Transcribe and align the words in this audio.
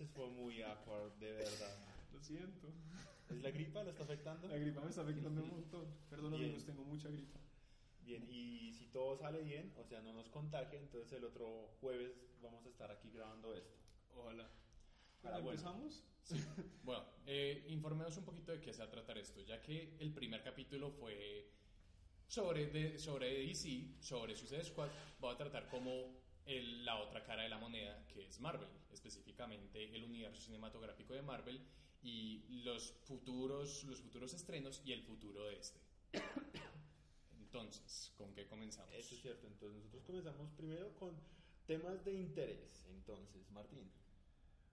Ese 0.00 0.08
fue 0.14 0.30
muy 0.30 0.62
awkward, 0.62 1.12
de 1.18 1.30
verdad. 1.32 1.76
Lo 2.10 2.22
siento. 2.22 2.68
¿Es 3.28 3.42
la 3.42 3.50
gripa? 3.50 3.82
¿Lo 3.84 3.90
está 3.90 4.04
afectando? 4.04 4.48
La 4.48 4.56
gripa 4.56 4.80
me 4.80 4.88
está 4.88 5.02
afectando 5.02 5.42
un 5.42 5.50
montón. 5.50 5.86
Perdón 6.08 6.30
Bien. 6.32 6.44
amigos, 6.44 6.64
tengo 6.64 6.84
mucha 6.84 7.10
gripa. 7.10 7.38
Bien, 8.00 8.26
y 8.30 8.72
si 8.72 8.86
todo 8.86 9.18
sale 9.18 9.42
bien, 9.42 9.74
o 9.76 9.84
sea, 9.84 10.00
no 10.00 10.14
nos 10.14 10.30
contagia, 10.30 10.78
entonces 10.80 11.12
el 11.18 11.24
otro 11.24 11.68
jueves 11.82 12.12
vamos 12.40 12.64
a 12.64 12.70
estar 12.70 12.90
aquí 12.90 13.10
grabando 13.10 13.54
esto. 13.54 13.76
Ojalá. 14.16 14.44
Ah, 14.44 15.38
Bueno, 15.38 15.40
bueno. 15.42 15.50
¿Empezamos? 15.50 16.02
Bueno, 16.82 17.04
eh, 17.26 17.66
informemos 17.68 18.16
un 18.16 18.24
poquito 18.24 18.52
de 18.52 18.60
qué 18.62 18.72
se 18.72 18.78
va 18.78 18.86
a 18.86 18.90
tratar 18.90 19.18
esto, 19.18 19.42
ya 19.42 19.60
que 19.60 19.96
el 20.00 20.14
primer 20.14 20.42
capítulo 20.42 20.90
fue 20.92 21.46
sobre, 22.26 22.68
de- 22.68 22.98
sobre 22.98 23.34
DC, 23.46 23.96
sobre 24.00 24.34
Suicide 24.34 24.64
Squad, 24.64 24.88
voy 25.20 25.34
a 25.34 25.36
tratar 25.36 25.68
como 25.68 26.19
el- 26.46 26.84
la 26.84 26.96
otra 27.00 27.22
cara 27.24 27.42
de 27.42 27.48
la 27.48 27.58
moneda, 27.58 28.06
que 28.08 28.26
es 28.26 28.40
Marvel, 28.40 28.68
específicamente 28.92 29.94
el 29.96 30.04
universo 30.04 30.40
cinematográfico 30.40 31.14
de 31.14 31.22
Marvel 31.22 31.60
y 32.02 32.62
los 32.64 32.92
futuros, 33.04 33.84
los 33.84 34.00
futuros 34.00 34.32
estrenos 34.34 34.82
y 34.84 34.92
el 34.92 35.02
futuro 35.02 35.44
de 35.44 35.58
este. 35.58 35.80
Entonces, 37.40 38.12
¿con 38.16 38.32
qué 38.34 38.46
comenzamos? 38.46 38.94
Eso 38.94 39.14
es 39.14 39.22
cierto, 39.22 39.46
entonces 39.46 39.76
nosotros 39.78 40.04
comenzamos 40.04 40.50
primero 40.52 40.94
con 40.94 41.14
temas 41.66 42.04
de 42.04 42.14
interés. 42.14 42.86
Entonces, 42.90 43.50
Martín. 43.50 43.90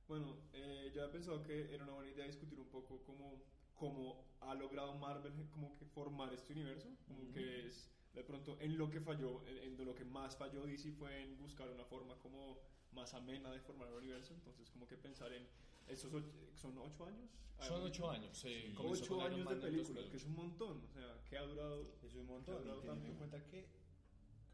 Bueno, 0.08 0.38
eh, 0.54 0.92
yo 0.94 1.02
había 1.02 1.12
pensado 1.12 1.44
que 1.44 1.74
era 1.74 1.84
una 1.84 1.94
buena 1.94 2.12
idea 2.12 2.26
discutir 2.28 2.60
un 2.60 2.70
poco 2.70 3.04
cómo, 3.04 3.44
cómo 3.76 4.24
ha 4.42 4.54
logrado 4.56 4.94
Marvel 4.96 5.34
como 5.52 5.76
que 5.76 5.86
formar 5.86 6.34
este 6.34 6.54
universo, 6.54 6.88
como 7.08 7.30
que 7.32 7.66
es 7.68 7.90
de 8.18 8.24
pronto 8.24 8.58
en 8.60 8.78
lo 8.78 8.90
que 8.90 9.00
falló, 9.00 9.46
en, 9.48 9.80
en 9.80 9.86
lo 9.86 9.94
que 9.94 10.04
más 10.04 10.36
falló 10.36 10.66
DC 10.66 10.92
fue 10.94 11.22
en 11.24 11.38
buscar 11.38 11.70
una 11.70 11.86
forma 11.86 12.16
como 12.20 12.58
más 12.92 13.14
amena 13.14 13.52
de 13.52 13.60
formar 13.60 13.88
el 13.90 13.94
universo, 13.96 14.34
entonces 14.34 14.70
como 14.72 14.88
que 14.88 14.98
pensar 14.98 15.32
en 15.34 15.48
estos 15.88 16.12
ocho, 16.14 16.28
son 16.56 16.78
ocho 16.80 17.06
años. 17.06 17.30
Son 17.60 17.82
ocho 17.84 18.10
años, 18.12 18.46
comenzó 18.76 19.04
Ocho 19.16 19.22
años 19.24 19.38
de 19.40 19.44
Man 19.46 19.60
2008. 19.60 20.10
que 20.12 20.18
es 20.18 20.26
un 20.26 20.36
montón, 20.36 20.84
o 20.84 20.92
sea, 20.94 21.24
que 21.28 21.38
ha 21.38 21.42
durado 21.44 21.96
Es 22.04 22.14
un 22.16 22.26
montón, 22.28 22.56
y 22.56 22.58
teniendo 22.60 22.82
también. 22.84 23.12
en 23.12 23.18
cuenta 23.18 23.44
que 23.46 23.68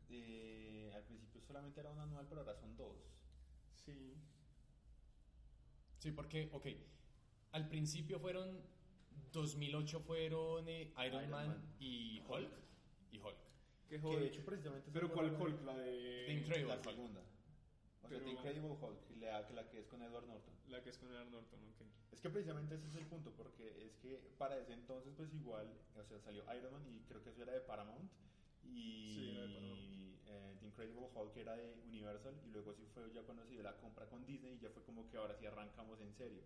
eh, 0.10 0.92
al 0.94 1.04
principio 1.04 1.42
solamente 1.42 1.80
era 1.80 1.90
un 1.90 2.00
anual, 2.00 2.26
pero 2.30 2.42
ahora 2.42 2.56
son 2.56 2.76
dos. 2.78 2.98
Sí. 3.76 4.16
Sí, 6.00 6.12
porque, 6.12 6.50
ok, 6.54 6.68
al 7.54 7.68
principio 7.70 8.20
fueron, 8.20 8.62
2008 9.32 10.00
fueron 10.02 10.68
eh, 10.70 10.94
Iron, 11.06 11.06
Iron 11.06 11.30
Man, 11.30 11.48
Man. 11.48 11.76
y 11.80 12.22
Hulk, 12.28 12.50
y 13.12 13.18
Hulk. 13.20 13.38
Que 13.94 14.00
Que 14.02 14.08
Hulk- 14.08 14.20
de 14.20 14.26
hecho 14.28 14.44
precisamente... 14.46 14.90
Pero 14.92 15.12
¿cuál 15.14 15.30
fue 15.38 15.50
la- 15.50 15.56
Hulk? 15.56 15.66
La 15.66 15.78
de... 15.78 16.24
The 16.26 16.34
Incredible 16.34 16.68
La 16.70 16.76
Hulk. 16.76 16.84
segunda. 16.90 17.22
O 17.22 18.00
sea, 18.00 18.10
Pero- 18.10 18.24
The 18.26 18.32
Incredible 18.32 18.72
Hulk, 18.82 19.00
la, 19.20 19.42
la 19.52 19.70
que 19.70 19.80
es 19.80 19.88
con 19.88 20.02
Edward 20.02 20.26
Norton. 20.28 20.54
La 20.68 20.82
que 20.82 20.90
es 20.90 20.98
con 20.98 21.10
Edward 21.12 21.30
Norton, 21.30 21.60
ok. 21.70 21.82
Es 22.12 22.20
que 22.22 22.30
precisamente 22.32 22.74
ese 22.76 22.88
es 22.88 22.96
el 22.96 23.06
punto, 23.06 23.32
porque 23.38 23.86
es 23.86 23.96
que 23.98 24.18
para 24.40 24.58
ese 24.58 24.74
entonces, 24.74 25.14
pues 25.16 25.32
igual, 25.34 25.68
o 25.96 26.04
sea, 26.04 26.20
salió 26.22 26.44
Iron 26.58 26.74
Man 26.74 26.84
y 26.88 27.02
creo 27.08 27.22
que 27.24 27.30
eso 27.30 27.44
era 27.44 27.54
de 27.54 27.62
Paramount. 27.62 28.10
Y 28.64 29.14
Sí, 29.16 29.30
era 29.30 29.42
de 29.46 29.54
Paramount. 29.54 29.82
eh, 30.26 30.56
The 30.60 30.66
Incredible 30.66 31.08
Hulk 31.14 31.38
era 31.38 31.56
de 31.56 31.74
Universal. 31.86 32.34
Y 32.48 32.50
luego 32.52 32.74
sí 32.74 32.86
fue 32.94 33.12
ya 33.14 33.22
cuando 33.24 33.44
se 33.46 33.52
dio 33.52 33.62
la 33.64 33.78
compra 33.78 34.08
con 34.08 34.26
Disney. 34.26 34.56
Y 34.56 34.60
ya 34.60 34.70
fue 34.72 34.82
como 34.84 35.08
que 35.10 35.18
ahora 35.18 35.36
sí 35.36 35.46
arrancamos 35.46 36.00
en 36.02 36.14
serio. 36.16 36.42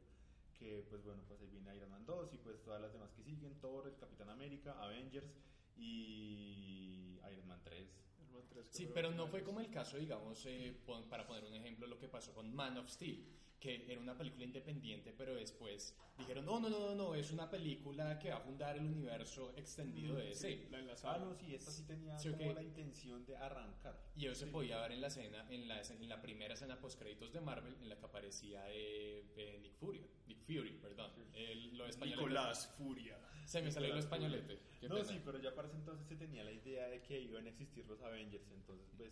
Que 0.60 0.84
pues 0.90 1.02
bueno, 1.04 1.24
pues 1.28 1.40
ahí 1.42 1.48
viene 1.50 1.74
Iron 1.78 1.92
Man 1.92 2.06
2 2.06 2.34
y 2.34 2.38
pues 2.40 2.62
todas 2.64 2.82
las 2.82 2.92
demás 2.92 3.12
que 3.14 3.24
siguen: 3.24 3.54
Thor, 3.62 3.88
el 3.88 3.96
Capitán 3.98 4.30
América, 4.30 4.74
Avengers 4.84 5.32
y 5.78 7.20
Iron 7.32 7.48
Man 7.48 7.62
3. 7.64 7.88
Iron 8.22 8.34
Man 8.34 8.44
3, 8.50 8.66
Sí, 8.70 8.90
pero 8.94 9.12
no 9.12 9.28
fue 9.28 9.44
como 9.44 9.60
el 9.60 9.70
caso, 9.70 9.98
digamos, 9.98 10.46
eh, 10.46 10.76
para 11.10 11.26
poner 11.28 11.46
un 11.46 11.54
ejemplo, 11.56 11.88
lo 11.88 12.00
que 12.00 12.08
pasó 12.08 12.34
con 12.34 12.54
Man 12.54 12.78
of 12.78 12.90
Steel, 12.90 13.24
que 13.60 13.92
era 13.92 14.00
una 14.00 14.16
película 14.16 14.44
independiente, 14.46 15.14
pero 15.18 15.34
después 15.34 15.96
dijeron, 16.18 16.46
no, 16.46 16.60
no, 16.60 16.70
no, 16.70 16.80
no, 16.80 16.96
no, 16.96 17.16
es 17.16 17.32
una 17.32 17.50
película 17.50 18.20
que 18.20 18.30
va 18.30 18.38
a 18.38 18.40
fundar 18.42 18.78
el 18.78 18.86
universo 18.86 19.54
extendido 19.56 20.16
de 20.16 20.26
DC. 20.26 20.68
La 20.70 20.78
Ah, 20.78 20.82
enlazaron. 20.82 21.30
no, 21.30 21.36
sí, 21.36 21.56
esta 21.56 21.72
sí 21.72 21.84
tenía 21.84 22.18
Sí, 22.20 22.30
como 22.30 22.50
ok. 22.50 22.56
la 22.56 22.64
intención 22.64 23.26
de 23.26 23.36
arrancar. 23.36 24.00
Y 24.16 24.26
eso 24.28 24.36
se 24.36 24.48
podía 24.48 24.80
ver 24.82 24.92
en 24.92 25.02
la 25.02 25.08
escena, 25.08 25.46
en 25.50 25.68
la, 25.68 25.82
en 25.82 26.10
la 26.10 26.22
primera 26.22 26.54
escena 26.54 26.80
post 26.80 27.00
créditos 27.00 27.34
de 27.34 27.42
Marvel, 27.42 27.76
en 27.82 27.90
la 27.90 27.98
que 27.98 28.06
aparecía 28.06 28.64
eh, 28.70 29.26
eh, 29.36 29.60
Nick 29.62 29.74
Fury, 29.76 30.06
Nick 30.28 30.40
Fury, 30.44 30.78
perdón, 30.82 31.12
el- 31.34 31.76
lo. 31.78 31.88
Nicolás 32.06 32.74
Furia. 32.78 33.18
Se 33.46 33.62
me 33.62 33.72
salió 33.72 33.94
lo 33.94 34.00
españolete. 34.00 34.60
No, 34.84 34.96
pena. 34.96 35.04
sí, 35.06 35.22
pero 35.26 35.40
ya 35.42 35.56
para 35.56 35.68
ese 35.68 35.78
entonces 35.78 36.06
se 36.08 36.16
tenía 36.16 36.44
la 36.44 36.52
idea 36.52 36.88
de 36.90 37.02
que 37.02 37.20
iban 37.20 37.46
a 37.46 37.50
existir 37.50 37.86
los 37.88 38.02
Avengers, 38.02 38.52
entonces 38.52 38.88
pues, 38.98 39.12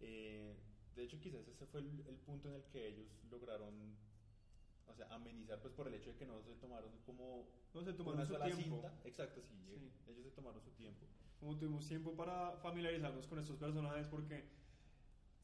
eh, 0.00 0.54
de 0.96 1.04
hecho 1.04 1.20
quizás 1.20 1.46
ese 1.46 1.66
fue 1.66 1.80
el, 1.80 2.04
el 2.08 2.16
punto 2.16 2.48
en 2.48 2.54
el 2.56 2.64
que 2.64 2.88
ellos 2.88 3.06
lograron, 3.30 3.74
o 4.86 4.94
sea, 4.94 5.06
amenizar 5.14 5.60
pues 5.60 5.72
por 5.74 5.86
el 5.88 5.94
hecho 5.94 6.10
de 6.10 6.16
que 6.16 6.26
no 6.26 6.42
se 6.42 6.54
tomaron 6.54 6.90
como 7.04 7.46
No 7.74 7.82
se 7.84 7.92
tomaron 7.92 8.18
una 8.20 8.26
su 8.26 8.32
sola 8.32 8.44
tiempo. 8.46 8.62
cinta, 8.64 9.00
exacto, 9.04 9.42
sí, 9.42 9.54
Sí. 9.78 9.92
ellos 10.08 10.24
se 10.24 10.30
tomaron 10.30 10.60
su 10.62 10.70
tiempo. 10.72 11.06
Como 11.38 11.56
tuvimos 11.58 11.86
tiempo 11.86 12.16
para 12.16 12.56
familiarizarnos 12.58 13.26
con 13.26 13.38
estos 13.38 13.56
personajes 13.56 14.06
porque 14.08 14.44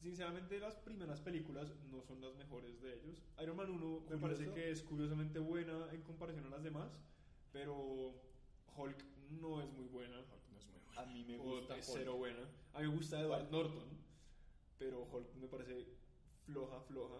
sinceramente 0.01 0.59
las 0.59 0.75
primeras 0.75 1.21
películas 1.21 1.71
no 1.91 2.01
son 2.01 2.19
las 2.21 2.35
mejores 2.35 2.81
de 2.81 2.95
ellos. 2.95 3.23
Iron 3.41 3.55
Man 3.55 3.69
1 3.69 3.77
me 3.77 3.99
Curioso. 4.05 4.21
parece 4.21 4.51
que 4.53 4.71
es 4.71 4.81
curiosamente 4.81 5.39
buena 5.39 5.87
en 5.93 6.01
comparación 6.01 6.45
a 6.47 6.49
las 6.49 6.63
demás, 6.63 6.91
pero 7.51 8.13
Hulk 8.75 9.03
no 9.39 9.61
es 9.61 9.69
muy 9.71 9.85
buena. 9.85 10.17
Hulk 10.19 10.49
no 10.51 10.59
es 10.59 10.65
muy 10.67 10.79
bueno. 10.79 10.99
A 11.01 11.05
mí 11.05 11.23
me 11.25 11.37
gusta 11.37 11.77
es 11.77 11.87
Hulk. 11.87 11.97
cero 11.99 12.15
buena. 12.17 12.41
A 12.73 12.79
mí 12.81 12.87
me 12.87 12.95
gusta 12.95 13.21
Edward. 13.21 13.49
Norton, 13.51 13.87
pero 14.83 15.03
Hulk 15.11 15.35
me 15.35 15.47
parece 15.47 15.85
floja, 16.45 16.81
floja. 16.81 17.15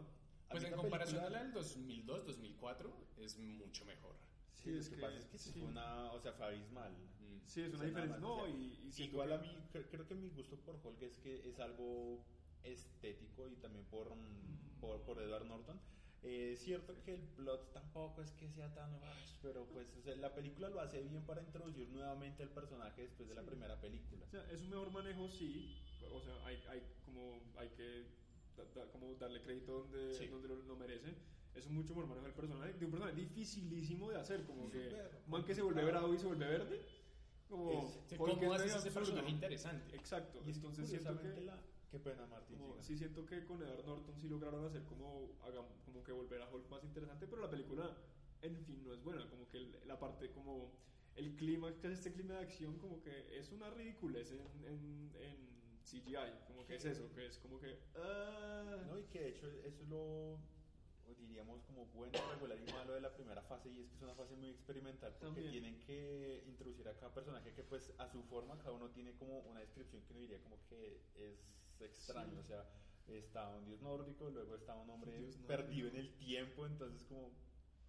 Pues 0.49 0.63
en 0.65 0.73
comparación 0.73 1.21
película- 1.21 1.39
a 1.39 1.41
la 1.41 1.43
del 1.45 1.53
2002, 1.53 2.25
2004, 2.25 2.93
es 3.17 3.37
mucho 3.39 3.85
mejor. 3.85 4.15
Sí, 4.55 4.63
Sí, 4.65 4.71
lo 4.71 4.79
es 4.79 4.89
que 4.89 4.95
que- 4.95 5.01
pasa 5.01 5.17
es 5.17 5.25
que 5.25 5.37
sí 5.37 5.51
fue 5.51 5.63
una, 5.63 6.11
o 6.11 6.19
sea, 6.19 6.33
fue 6.33 6.45
abismal. 6.45 6.91
Mm. 6.91 7.47
Sí, 7.47 7.61
es 7.61 7.67
O 7.67 7.75
una 7.75 7.77
sea, 7.79 7.87
nada 7.87 7.87
diferencia. 7.87 8.11
más, 8.13 8.21
No, 8.21 8.35
o 8.35 8.45
sea, 8.45 8.49
y, 8.55 8.91
y 8.97 9.03
Igual 9.03 9.27
que- 9.29 9.33
a 9.33 9.37
mí, 9.39 9.57
cre- 9.73 9.87
creo 9.89 10.07
que 10.07 10.15
mi 10.15 10.29
gusto 10.29 10.57
por 10.57 10.75
Hulk 10.83 11.01
es 11.01 11.17
que 11.19 11.49
es 11.49 11.59
algo 11.59 12.23
estético 12.63 13.47
y 13.49 13.55
también 13.55 13.85
por, 13.85 14.13
mm, 14.15 14.79
por, 14.79 15.01
por 15.01 15.19
Edward 15.21 15.45
Norton. 15.45 15.79
Eh, 16.23 16.53
es 16.53 16.59
cierto 16.63 16.95
que 17.03 17.15
el 17.15 17.21
plot 17.21 17.73
tampoco 17.73 18.21
es 18.21 18.31
que 18.31 18.49
sea 18.49 18.73
tan 18.73 18.91
pero 19.41 19.65
pues 19.67 19.87
o 19.97 20.01
sea, 20.01 20.15
la 20.15 20.33
película 20.33 20.69
lo 20.69 20.79
hace 20.79 21.01
bien 21.01 21.21
para 21.25 21.41
introducir 21.41 21.89
nuevamente 21.89 22.43
al 22.43 22.49
personaje 22.49 23.01
después 23.01 23.27
de 23.27 23.35
la 23.35 23.41
Sí. 23.41 23.47
primera 23.49 23.79
película. 23.81 24.25
O 24.25 24.29
sea, 24.29 24.49
es 24.49 24.61
un 24.61 24.69
mejor 24.69 24.89
manejo, 24.91 25.27
sí. 25.27 25.77
O 26.13 26.21
sea, 26.21 26.33
hay, 26.45 26.63
hay 26.69 26.81
como 27.05 27.41
hay 27.57 27.67
que 27.69 28.05
da- 28.55 28.63
da- 28.73 28.89
como 28.91 29.13
darle 29.15 29.41
crédito 29.41 29.79
donde, 29.79 30.13
Sí. 30.13 30.27
donde 30.27 30.47
lo, 30.47 30.55
lo 30.63 30.75
merece. 30.77 31.13
Es 31.55 31.67
un 31.67 31.75
mucho 31.75 31.89
mejor 31.93 32.07
manejo 32.07 32.25
del 32.27 32.35
personaje. 32.35 32.73
De 32.73 32.85
un 32.85 32.91
personaje 32.91 33.17
dificilísimo 33.19 34.09
de 34.09 34.15
hacer. 34.17 34.45
Como 34.45 34.69
que 34.71 34.95
man 35.27 35.43
que 35.43 35.53
se 35.53 35.61
vuelve 35.61 35.83
bravo 35.83 36.13
y 36.13 36.17
se 36.17 36.25
vuelve 36.25 36.47
verde. 36.47 36.85
Como 37.49 37.71
Es- 38.09 38.17
¿Cómo 38.17 38.53
es 38.55 38.61
haces 38.61 38.75
ese 38.75 38.91
personaje 38.91 39.29
interesante? 39.29 39.93
Exacto. 39.95 40.41
Y 40.45 40.51
es 40.51 40.57
que 40.57 40.65
Entonces 40.67 40.87
siento 40.89 41.09
curiosamente 41.09 41.39
que, 41.41 41.45
la... 41.47 41.59
Qué 41.93 41.99
pena, 41.99 42.25
Martín. 42.25 42.57
como- 42.57 42.81
sí 42.81 42.97
siento 42.97 43.23
que 43.23 43.45
con 43.45 43.61
Edward 43.61 43.85
Norton 43.85 44.17
sí 44.19 44.27
lograron 44.27 44.65
hacer 44.65 44.81
como, 44.85 45.29
como 45.85 46.03
que 46.03 46.11
volver 46.11 46.41
a 46.41 46.49
Hulk 46.49 46.67
más 46.71 46.83
interesante, 46.83 47.27
pero 47.27 47.39
la 47.43 47.51
película, 47.51 47.95
en 48.41 48.57
fin, 48.65 48.83
no 48.83 48.93
es 48.95 49.03
buena. 49.03 49.29
Como 49.29 49.47
que 49.47 49.59
la 49.85 49.99
parte 49.99 50.31
como 50.31 50.71
el 51.15 51.35
clima, 51.35 51.71
que 51.79 51.85
es 51.87 51.93
este 51.93 52.11
clima 52.11 52.33
de 52.33 52.39
acción, 52.45 52.79
como 52.79 52.99
que 52.99 53.37
es 53.37 53.51
una 53.51 53.69
ridiculez 53.69 54.31
en, 54.31 54.41
en, 54.65 55.11
en 55.21 55.77
CGI. 55.83 56.45
Como 56.47 56.65
que 56.65 56.77
es 56.77 56.85
eso, 56.85 57.13
que 57.13 57.27
es 57.27 57.37
como 57.37 57.59
que... 57.59 57.77
ah, 57.95 58.81
No, 58.87 58.97
y 58.97 59.03
que 59.03 59.19
de 59.19 59.29
hecho 59.29 59.47
eso 59.63 59.83
es 59.83 59.87
lo 59.87 60.39
diríamos 61.19 61.61
como 61.63 61.85
bueno, 61.87 62.17
regular 62.31 62.57
y 62.59 62.71
malo 62.73 62.93
de 62.93 63.01
la 63.01 63.13
primera 63.13 63.41
fase 63.43 63.69
y 63.69 63.79
es 63.81 63.87
que 63.89 63.95
es 63.95 64.01
una 64.01 64.15
fase 64.15 64.35
muy 64.35 64.49
experimental 64.49 65.11
porque 65.19 65.25
También. 65.43 65.51
tienen 65.51 65.79
que 65.81 66.43
introducir 66.47 66.87
a 66.87 66.95
cada 66.95 67.13
personaje 67.13 67.53
que 67.53 67.63
pues 67.63 67.93
a 67.99 68.07
su 68.07 68.23
forma 68.23 68.57
cada 68.57 68.71
uno 68.71 68.89
tiene 68.89 69.13
como 69.15 69.39
una 69.41 69.59
descripción 69.59 70.01
que 70.03 70.11
uno 70.13 70.21
diría 70.21 70.41
como 70.41 70.57
que 70.69 71.01
es 71.15 71.45
extraño, 71.85 72.31
Sí. 72.31 72.37
o 72.39 72.43
sea, 72.43 72.69
está 73.07 73.49
un 73.49 73.65
dios 73.65 73.81
nórdico, 73.81 74.29
luego 74.29 74.55
está 74.55 74.75
un 74.75 74.89
hombre 74.89 75.11
Dios 75.11 75.35
nórdico. 75.37 75.47
perdido 75.47 75.87
en 75.89 75.95
el 75.97 76.13
tiempo, 76.17 76.65
entonces 76.65 77.03
como 77.03 77.31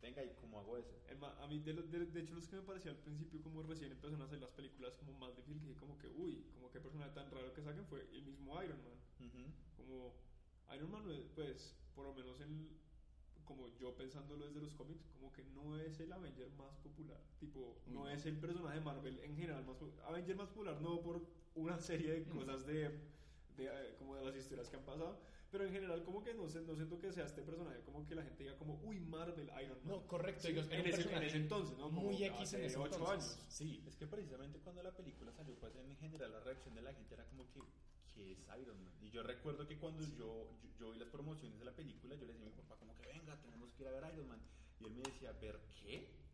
tenga 0.00 0.23
y 0.23 0.35
cómo 0.35 0.61
hago 0.61 0.76
eso. 0.76 1.00
El 1.08 1.23
A 1.25 1.46
mí, 1.46 1.61
de, 1.61 1.73
los- 1.73 1.91
de, 1.91 2.05
de 2.06 2.20
hecho, 2.20 2.35
los 2.35 2.46
que 2.46 2.56
me 2.56 2.62
parecía 2.62 2.91
al 2.91 2.99
principio, 2.99 3.41
como 3.43 3.62
recién 3.62 3.91
empezaron 3.91 4.20
a 4.20 4.25
hacer 4.26 4.38
las 4.38 4.50
películas 4.50 4.94
como 4.96 5.12
más 5.14 5.35
difícil, 5.37 5.67
que 5.73 5.76
como 5.76 5.96
que, 5.99 6.08
uy, 6.08 6.44
como 6.52 6.70
qué 6.70 6.79
personaje 6.81 7.11
tan 7.12 7.31
raro 7.31 7.55
que 7.55 7.62
saquen 7.62 7.87
fue 7.87 8.02
el 8.12 8.23
mismo 8.23 8.62
Iron 8.62 8.79
Man. 8.85 8.99
Ujú. 9.26 9.50
Como 9.79 10.14
Iron 10.75 10.91
Man, 10.91 11.11
es, 11.11 11.26
pues, 11.35 11.75
por 11.94 12.05
lo 12.05 12.12
menos 12.12 12.38
en, 12.41 12.69
como 13.46 13.69
yo 13.79 13.94
pensándolo 13.96 14.46
desde 14.46 14.61
los 14.61 14.75
cómics, 14.75 15.06
como 15.14 15.32
que 15.32 15.43
no 15.44 15.79
es 15.79 15.99
el 16.00 16.12
Avenger 16.12 16.50
más 16.50 16.76
popular. 16.79 17.20
Tipo, 17.41 17.81
no 17.87 18.05
No. 18.05 18.08
es 18.11 18.26
el 18.26 18.37
personaje 18.38 18.79
de 18.79 18.85
Marvel 18.85 19.19
en 19.20 19.37
general 19.37 19.64
más 19.64 19.76
popular. 19.76 20.06
Avenger 20.08 20.37
más 20.37 20.49
popular 20.49 20.81
no 20.82 21.00
por 21.00 21.26
una 21.55 21.79
serie 21.79 22.12
de 22.12 22.20
Mm. 22.26 22.37
cosas 22.38 22.67
de, 22.67 23.00
de, 23.56 23.67
eh, 23.67 23.95
como 23.99 24.17
de 24.17 24.25
las 24.25 24.37
historias 24.37 24.69
que 24.69 24.77
han 24.77 24.85
pasado, 24.85 25.19
pero 25.51 25.67
en 25.67 25.73
general 25.73 26.03
como 26.03 26.23
que 26.23 26.35
no, 26.35 26.49
sé, 26.49 26.61
no 26.62 26.75
siento 26.75 26.99
que 26.99 27.12
sea 27.12 27.27
este 27.27 27.41
personaje 27.43 27.81
como 27.83 28.05
que 28.06 28.17
la 28.17 28.25
gente 28.25 28.43
diga 28.43 28.56
como, 28.59 28.81
uy, 28.83 28.99
Marvel, 28.99 29.49
Iron 29.62 29.79
Man. 29.85 29.87
No, 29.87 30.06
correcto. 30.09 30.43
Sí, 30.43 30.49
era 30.49 30.62
en, 30.62 30.87
ese, 30.87 31.15
en 31.15 31.23
ese 31.23 31.37
entonces, 31.37 31.79
¿no? 31.79 31.85
Como 31.85 32.03
Muy 32.03 32.25
X 32.25 32.55
en 32.55 32.65
ese 32.65 32.77
ocho 32.77 32.97
entonces. 32.97 33.31
años. 33.31 33.47
Sí. 33.49 33.85
Es 33.87 33.95
que 33.95 34.06
precisamente 34.09 34.59
cuando 34.59 34.83
la 34.83 34.91
película 34.91 35.31
salió, 35.33 35.55
pues 35.55 35.77
en 35.77 35.97
general 35.97 36.33
la 36.33 36.41
reacción 36.41 36.75
de 36.75 36.83
la 36.83 36.93
gente 36.93 37.15
era 37.15 37.25
como 37.27 37.49
que, 37.53 37.62
¿qué 38.12 38.33
es 38.33 38.39
Iron 38.61 38.83
Man? 38.83 38.93
Y 39.01 39.11
yo 39.11 39.23
recuerdo 39.23 39.65
que 39.69 39.79
cuando 39.79 40.03
yo, 40.03 40.51
yo, 40.61 40.75
yo 40.81 40.91
vi 40.91 40.99
las 40.99 41.09
promociones 41.09 41.56
de 41.56 41.65
la 41.65 41.73
película, 41.73 42.17
yo 42.17 42.27
le 42.27 42.33
decía 42.33 42.49
a 42.49 42.51
mi 42.51 42.56
papá 42.56 42.77
como 42.77 42.93
que 42.97 43.06
venga, 43.06 43.41
tenemos 43.41 43.71
que 43.75 43.83
ir 43.83 43.89
a 43.89 43.93
ver 43.93 44.12
Iron 44.12 44.27
Man. 44.29 44.41
Y 44.81 44.87
él 44.87 44.95
me 44.95 45.03
decía, 45.03 45.33
¿ver 45.41 45.61
qué? 45.81 46.25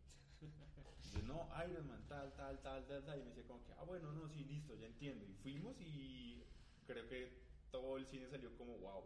Y 1.05 1.13
yo, 1.13 1.23
no, 1.25 1.49
Iron 1.69 1.89
Man, 1.89 2.07
tal, 2.09 2.33
tal, 2.37 2.63
tal, 2.63 2.87
tal, 2.87 3.05
tal. 3.05 3.19
Y 3.19 3.23
me 3.23 3.31
decía 3.31 3.45
como 3.47 3.63
que, 3.65 3.73
ah, 3.73 3.85
bueno, 3.85 4.13
no, 4.13 4.29
sí, 4.29 4.45
listo, 4.45 4.75
ya 4.77 4.87
entiendo. 4.87 5.27
Y 5.27 5.35
fuimos 5.35 5.79
y 5.81 6.45
creo 6.93 7.07
que 7.07 7.33
todo 7.71 7.97
el 7.97 8.07
cine 8.07 8.29
salió 8.29 8.55
como, 8.57 8.77
wow. 8.79 9.05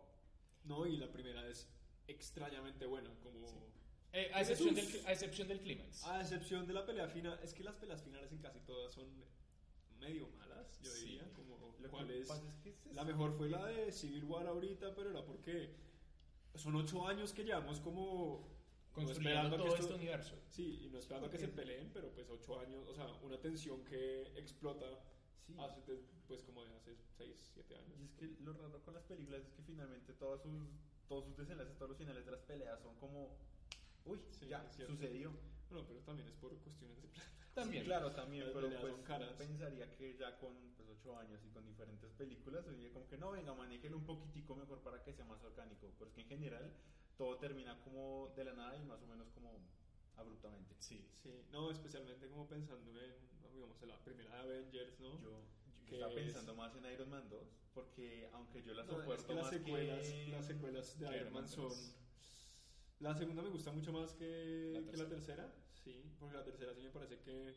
No, 0.64 0.86
y 0.86 0.96
la 0.96 1.10
primera 1.12 1.46
es 1.48 1.68
extrañamente 2.08 2.86
buena, 2.86 3.10
como... 3.22 3.46
Eh, 4.12 4.30
a, 4.32 4.40
excepción 4.40 4.74
del, 4.74 4.86
a 5.06 5.12
excepción 5.12 5.48
del 5.48 5.60
clímax. 5.60 6.04
A 6.04 6.20
excepción 6.20 6.66
de 6.66 6.72
la 6.72 6.86
pelea 6.86 7.08
final, 7.08 7.38
es 7.42 7.52
que 7.52 7.64
las 7.64 7.74
peleas 7.76 8.02
finales 8.02 8.30
en 8.32 8.38
casi 8.38 8.60
todas 8.60 8.94
son 8.94 9.08
medio 9.98 10.28
malas, 10.28 10.78
yo 10.80 10.90
Sí. 10.90 11.06
diría, 11.06 11.30
como 11.34 11.74
Lo 11.80 11.90
que 12.06 12.20
es... 12.20 12.30
es 12.30 12.40
que 12.62 12.68
es 12.70 12.94
La 12.94 13.04
mejor 13.04 13.36
fue 13.36 13.48
la 13.48 13.66
de 13.66 13.90
Civil 13.92 14.24
War 14.24 14.46
ahorita, 14.46 14.94
pero 14.94 15.10
era 15.10 15.24
porque 15.24 15.74
son 16.54 16.76
ocho 16.76 17.06
años 17.08 17.32
que 17.32 17.42
llevamos 17.44 17.80
como... 17.80 18.48
no 18.96 19.04
construyendo 19.04 19.50
que 19.50 19.56
todo 19.56 19.66
esto- 19.74 19.80
este 19.82 19.94
universo. 19.94 20.36
Sí, 20.50 20.84
y 20.84 20.88
no 20.90 20.98
esperando 20.98 21.26
a 21.26 21.30
que 21.30 21.38
se 21.38 21.48
peleen, 21.48 21.90
pero 21.92 22.10
pues 22.14 22.28
ocho 22.30 22.60
años, 22.60 22.86
o 22.86 22.94
sea, 22.94 23.06
una 23.22 23.38
tensión 23.40 23.84
que 23.84 24.22
explota 24.36 24.86
Sí. 25.46 25.54
hace, 25.58 25.80
de- 25.82 26.04
pues 26.26 26.42
como 26.42 26.64
de 26.64 26.74
hace 26.74 26.96
seis, 27.16 27.50
siete 27.52 27.76
años. 27.76 27.98
Y 28.00 28.04
es 28.04 28.12
que 28.12 28.26
lo 28.42 28.52
raro 28.54 28.82
con 28.82 28.94
las 28.94 29.04
películas 29.04 29.42
es 29.42 29.52
que 29.52 29.62
finalmente 29.62 30.12
todos 30.14 30.42
sus, 30.42 30.68
todos 31.08 31.24
sus 31.26 31.36
desenlaces, 31.36 31.76
todos 31.76 31.90
los 31.90 31.98
finales 31.98 32.24
de 32.24 32.30
las 32.32 32.40
peleas 32.42 32.80
son 32.80 32.94
como, 32.96 33.36
uy, 34.06 34.20
Sí, 34.30 34.46
ya, 34.48 34.64
sucedió. 34.86 35.32
Bueno, 35.70 35.86
pero 35.88 36.00
también 36.00 36.28
es 36.28 36.34
por 36.36 36.56
cuestiones 36.58 37.00
de 37.02 37.08
plata. 37.08 37.30
También. 37.54 37.82
Sí, 37.84 37.86
claro, 37.88 38.10
también, 38.12 38.50
pero 38.52 38.68
pues 38.80 38.94
caras. 39.04 39.32
pensaría 39.34 39.94
que 39.96 40.16
ya 40.16 40.36
con 40.38 40.54
pues, 40.76 40.88
ocho 40.88 41.16
años 41.16 41.40
y 41.44 41.50
con 41.50 41.64
diferentes 41.66 42.10
películas, 42.12 42.64
sería 42.64 42.92
como 42.92 43.06
que 43.06 43.16
no, 43.16 43.30
venga, 43.30 43.54
manéjelo 43.54 43.96
un 43.98 44.04
poquitico 44.06 44.56
mejor 44.56 44.80
para 44.82 45.02
que 45.04 45.12
sea 45.12 45.24
más 45.24 45.42
orgánico. 45.44 45.88
Pero 45.98 46.08
es 46.10 46.14
que 46.14 46.22
en 46.22 46.28
general 46.28 46.72
todo 47.16 47.36
termina 47.38 47.80
como 47.84 48.32
de 48.36 48.44
la 48.44 48.54
nada 48.54 48.76
y 48.76 48.84
más 48.84 49.00
o 49.02 49.06
menos 49.06 49.28
como 49.30 49.60
abruptamente. 50.16 50.74
Sí. 50.78 51.04
Sí, 51.22 51.44
no, 51.50 51.70
especialmente 51.70 52.28
como 52.28 52.46
pensando 52.48 52.90
en, 53.00 53.14
digamos, 53.52 53.80
en 53.82 53.88
la 53.88 54.02
primera 54.04 54.30
de 54.34 54.40
Avengers, 54.58 55.00
¿no? 55.00 55.20
Yo, 55.20 55.30
yo 55.30 55.86
Que 55.86 55.94
estaba 55.94 56.12
es- 56.12 56.20
pensando 56.22 56.54
más 56.54 56.74
en 56.76 56.92
Iron 56.92 57.10
Man 57.10 57.28
2, 57.28 57.48
porque 57.72 58.28
aunque 58.32 58.62
yo 58.62 58.74
la 58.74 58.84
No, 58.84 58.88
soporto 58.92 59.14
es 59.14 59.24
que 59.24 59.34
las 59.34 59.42
más 59.44 59.50
secuelas, 59.52 60.08
que... 60.08 60.26
las 60.28 60.46
secuelas 60.46 60.98
de 60.98 61.06
Iron 61.06 61.16
Iron 61.20 61.32
Man 61.32 61.48
son... 61.48 61.68
3. 61.70 62.00
La 63.00 63.14
segunda 63.14 63.42
me 63.42 63.48
gusta 63.50 63.72
mucho 63.72 63.92
más 63.92 64.12
que 64.14 64.70
La 64.72 64.90
que 64.90 64.96
la, 64.96 65.08
tercera. 65.08 65.44
tercera, 65.48 65.54
sí, 65.72 66.14
porque 66.18 66.36
la 66.36 66.44
tercera 66.44 66.74
sí 66.74 66.80
me 66.82 66.90
parece 66.90 67.18
que... 67.20 67.54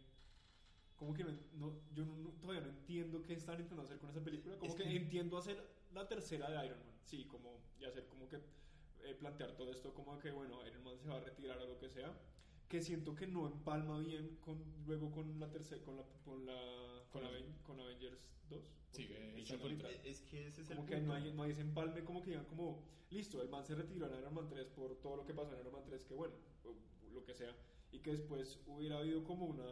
Como 0.95 1.13
que 1.13 1.23
no, 1.23 1.31
no- 1.53 1.79
yo 1.93 2.05
no- 2.05 2.17
no- 2.17 2.31
todavía 2.41 2.61
no 2.61 2.69
entiendo 2.69 3.21
qué 3.21 3.33
están 3.33 3.55
intentando 3.55 3.83
hacer 3.83 3.99
con 3.99 4.09
esa 4.09 4.23
película. 4.23 4.57
Como 4.57 4.71
Es 4.71 4.75
que, 4.75 4.83
que- 4.83 4.95
entiendo 4.95 5.37
hacer 5.37 5.63
la 5.93 6.07
tercera 6.07 6.49
de 6.49 6.65
Iron 6.65 6.79
Man, 6.79 6.95
sí, 7.05 7.25
como 7.27 7.61
y 7.79 7.85
hacer 7.85 8.07
como 8.07 8.27
que 8.27 8.37
eh, 9.03 9.13
plantear 9.13 9.55
todo 9.55 9.71
esto 9.71 9.93
como 9.93 10.17
que, 10.17 10.31
bueno, 10.31 10.65
Iron 10.67 10.83
Man 10.83 10.97
se 10.99 11.07
va 11.07 11.17
a 11.17 11.19
retirar 11.21 11.59
o 11.59 11.67
lo 11.67 11.77
que 11.79 11.87
sea. 11.87 12.17
Que 12.67 12.81
siento 12.81 13.15
que 13.15 13.27
no 13.27 13.47
empalma 13.47 13.99
bien 13.99 14.37
con 14.41 14.61
luego 14.85 15.11
con 15.11 15.39
la 15.39 15.49
tercera, 15.49 15.81
con 15.83 15.95
la, 15.97 16.03
con 16.25 16.45
la, 16.45 17.03
con, 17.11 17.23
Aven- 17.23 17.61
con 17.63 17.79
Avengers 17.79 18.27
2. 18.49 18.61
Sí, 18.91 19.07
eh. 19.09 19.33
Es 20.03 20.21
que 20.21 20.47
ese 20.47 20.61
es 20.61 20.67
como 20.69 20.81
el 20.83 20.87
que 20.89 20.95
punto. 20.97 21.07
no 21.07 21.13
hay, 21.13 21.31
no 21.33 21.43
hay 21.43 21.51
ese 21.51 21.61
empalme 21.61 22.03
como 22.03 22.21
que 22.21 22.31
digan 22.31 22.45
como 22.45 22.83
listo 23.09 23.41
el 23.41 23.47
man 23.49 23.63
se 23.63 23.73
retiró 23.75 24.07
en 24.07 24.19
Iron 24.19 24.33
Man 24.33 24.47
3 24.49 24.67
por 24.67 24.95
todo 24.99 25.15
lo 25.17 25.25
que 25.25 25.33
pasó 25.33 25.53
en 25.53 25.59
Iron 25.61 25.71
Man 25.73 25.83
3 25.85 26.03
que 26.03 26.13
bueno 26.13 26.33
lo 27.13 27.23
que 27.23 27.33
sea 27.33 27.55
y 27.91 27.99
que 27.99 28.11
después 28.11 28.59
hubiera 28.67 28.97
habido 28.99 29.23
como 29.23 29.45
una 29.45 29.65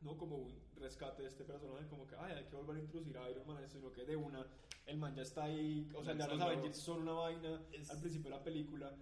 no 0.00 0.16
como 0.16 0.36
un 0.36 0.54
rescate 0.76 1.22
de 1.22 1.28
este 1.28 1.44
personaje 1.44 1.86
como 1.88 2.06
que 2.06 2.14
ay 2.16 2.32
hay 2.38 2.44
que 2.46 2.56
volver 2.56 2.76
a 2.76 2.80
introducir 2.80 3.18
a 3.18 3.30
Iron 3.30 3.46
Man 3.46 3.58
a 3.58 3.64
esto", 3.64 3.78
sino 3.78 3.92
que 3.92 4.04
de 4.06 4.16
una 4.16 4.46
el 4.86 4.96
man 4.96 5.14
ya 5.14 5.22
está 5.22 5.44
ahí 5.44 5.90
o 5.94 6.02
sea 6.02 6.14
ya 6.16 6.26
los 6.26 6.40
Avengers 6.40 6.78
son 6.78 7.02
una 7.02 7.12
vaina 7.12 7.62
Es- 7.72 7.90
al 7.90 8.00
principio 8.00 8.30
de 8.30 8.36
la 8.38 8.42
película 8.44 8.96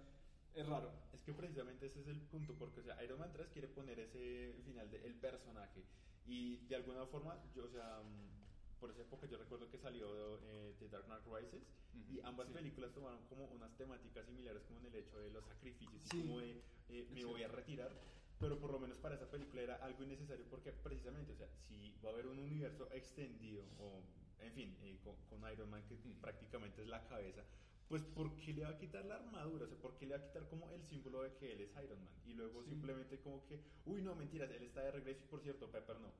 es 0.53 0.65
raro 0.67 0.91
que 1.27 1.33
precisamente 1.33 1.87
ese 1.87 1.99
es 1.99 2.07
el 2.07 2.21
punto, 2.21 2.55
porque 2.55 2.79
o 2.79 2.83
sea, 2.83 3.03
Iron 3.03 3.19
Man 3.19 3.33
3 3.33 3.49
quiere 3.49 3.67
poner 3.67 3.99
ese 3.99 4.55
final 4.63 4.89
del 4.89 5.13
personaje 5.15 5.83
y 6.25 6.55
de 6.67 6.77
alguna 6.77 7.05
forma, 7.05 7.37
yo, 7.53 7.65
o 7.65 7.69
sea, 7.69 7.99
mm, 8.01 8.79
por 8.79 8.91
esa 8.91 9.01
época 9.01 9.27
yo 9.27 9.37
recuerdo 9.37 9.69
que 9.69 9.77
salió 9.77 10.07
eh, 10.45 10.73
The 10.79 10.87
Dark 10.87 11.03
Knight 11.07 11.25
Rises 11.25 11.67
y 11.93 12.21
ambas 12.21 12.47
sí. 12.47 12.53
películas 12.53 12.93
tomaron 12.93 13.19
como 13.27 13.43
unas 13.47 13.75
temáticas 13.75 14.25
similares 14.25 14.63
como 14.63 14.79
en 14.79 14.85
el 14.85 14.95
hecho 14.95 15.19
de 15.19 15.29
los 15.31 15.43
sacrificios 15.43 16.01
y 16.13 16.21
como 16.21 16.39
de 16.39 16.61
eh, 16.87 17.07
me 17.11 17.25
voy 17.25 17.43
a 17.43 17.49
retirar. 17.49 17.91
Pero 18.39 18.57
por 18.57 18.71
lo 18.71 18.79
menos 18.79 18.97
para 18.99 19.15
esa 19.15 19.29
película 19.29 19.63
era 19.63 19.75
algo 19.83 20.03
innecesario 20.03 20.45
porque 20.49 20.71
precisamente, 20.71 21.33
o 21.33 21.35
sea, 21.35 21.49
si 21.67 21.93
va 22.05 22.11
a 22.11 22.13
haber 22.13 22.27
un 22.27 22.39
universo 22.39 22.87
extendido 22.93 23.65
o, 23.79 24.01
en 24.39 24.53
fin, 24.53 24.77
eh, 24.83 24.97
con, 25.03 25.17
con 25.25 25.51
Iron 25.51 25.69
Man 25.69 25.83
que 25.89 25.97
prácticamente 26.21 26.83
es 26.83 26.87
la 26.87 27.05
cabeza, 27.05 27.43
pues 27.87 28.03
¿por 28.03 28.35
qué 28.35 28.53
le 28.53 28.63
va 28.63 28.69
a 28.69 28.77
quitar 28.77 29.05
la 29.05 29.15
armadura? 29.15 29.65
O 29.65 29.67
sea, 29.67 29.77
¿por 29.77 29.95
qué 29.97 30.05
le 30.05 30.17
va 30.17 30.23
a 30.23 30.27
quitar 30.27 30.47
como 30.49 30.69
el 30.71 30.83
símbolo 30.83 31.23
de 31.23 31.33
que 31.35 31.53
él 31.53 31.61
es 31.61 31.71
Iron 31.83 32.03
Man? 32.03 32.13
Y 32.25 32.33
luego 32.33 32.63
Sí. 32.63 32.69
simplemente 32.71 33.19
como 33.19 33.45
que, 33.45 33.61
uy, 33.85 34.01
no, 34.01 34.13
mentiras, 34.15 34.49
él 34.51 34.63
está 34.63 34.81
de 34.83 34.91
regreso 34.91 35.23
y 35.23 35.27
por 35.27 35.41
cierto, 35.41 35.71
Pepper 35.71 35.99
no. 35.99 36.11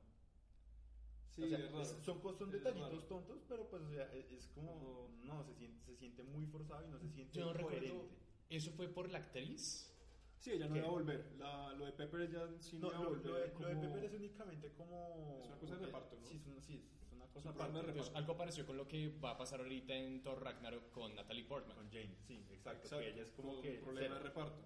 sí 1.30 1.42
o 1.42 1.48
sea, 1.48 1.58
es 1.58 1.70
raro 1.70 1.82
es- 1.82 1.88
son, 2.02 2.22
son 2.38 2.50
detallitos 2.50 2.90
raro. 2.90 3.04
tontos, 3.04 3.42
pero 3.48 3.68
pues, 3.68 3.82
o 3.82 3.90
sea, 3.90 4.12
es, 4.14 4.30
es 4.32 4.46
como, 4.48 5.08
no, 5.24 5.44
se 5.44 5.54
siente, 5.54 5.84
se 5.84 5.96
siente 5.96 6.22
muy 6.24 6.46
forzado 6.46 6.84
y 6.86 6.88
no 6.90 6.98
se 6.98 7.08
siente 7.10 7.38
Yo 7.38 7.52
coherente. 7.52 7.80
recuerdo. 7.80 8.08
¿Eso 8.48 8.70
fue 8.72 8.88
por 8.88 9.10
la 9.10 9.18
actriz? 9.18 9.94
sí 10.40 10.52
ella 10.52 10.68
no 10.68 10.72
¿Qué? 10.74 10.78
iba 10.78 10.86
a 10.88 10.90
volver 10.92 11.32
la, 11.36 11.72
lo 11.74 11.84
de 11.86 11.92
Pepper 11.92 12.30
ya 12.30 12.48
sí 12.60 12.78
no, 12.78 12.86
No, 12.86 12.92
iba 12.92 12.98
a 12.98 13.02
lo, 13.02 13.08
volver 13.10 13.26
lo 13.26 13.34
de, 13.34 13.40
lo 13.40 13.46
de 13.46 13.52
como- 13.74 13.80
Pepper 13.82 14.04
es 14.04 14.14
únicamente 14.14 14.72
como... 14.72 15.38
Es 15.42 15.46
una 15.48 15.58
cosa 15.58 15.76
de 15.76 15.86
reparto, 15.86 16.16
¿no? 16.20 16.26
Sí, 16.26 16.36
es 16.36 16.46
una, 16.46 16.60
sí, 16.62 16.88
es 16.94 16.97
aparte. 17.46 17.92
Pues 17.92 18.10
algo 18.14 18.36
pareció 18.36 18.66
con 18.66 18.76
lo 18.76 18.86
que 18.86 19.08
va 19.22 19.32
a 19.32 19.38
pasar 19.38 19.60
ahorita 19.60 19.94
en 19.94 20.22
Thor 20.22 20.42
Ragnarok 20.42 20.90
con 20.90 21.14
Natalie 21.14 21.44
Portman. 21.44 21.76
Con 21.76 21.90
Jane, 21.90 22.16
sí, 22.26 22.44
exacto. 22.50 22.84
Exacto, 22.84 22.98
que 22.98 23.10
ella 23.10 23.22
es 23.22 23.30
como 23.32 23.60
que... 23.60 23.78
un 23.78 23.84
problema 23.84 24.14
de 24.16 24.20
reparto. 24.20 24.62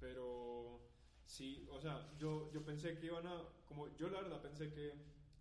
Pero 0.00 0.80
sí, 1.24 1.66
o 1.70 1.80
sea, 1.80 2.10
yo, 2.18 2.50
yo 2.52 2.64
pensé 2.64 2.98
que 2.98 3.06
iban 3.06 3.26
a, 3.26 3.42
como 3.66 3.94
yo 3.96 4.08
la 4.08 4.20
verdad 4.20 4.42
pensé 4.42 4.72
que 4.72 4.94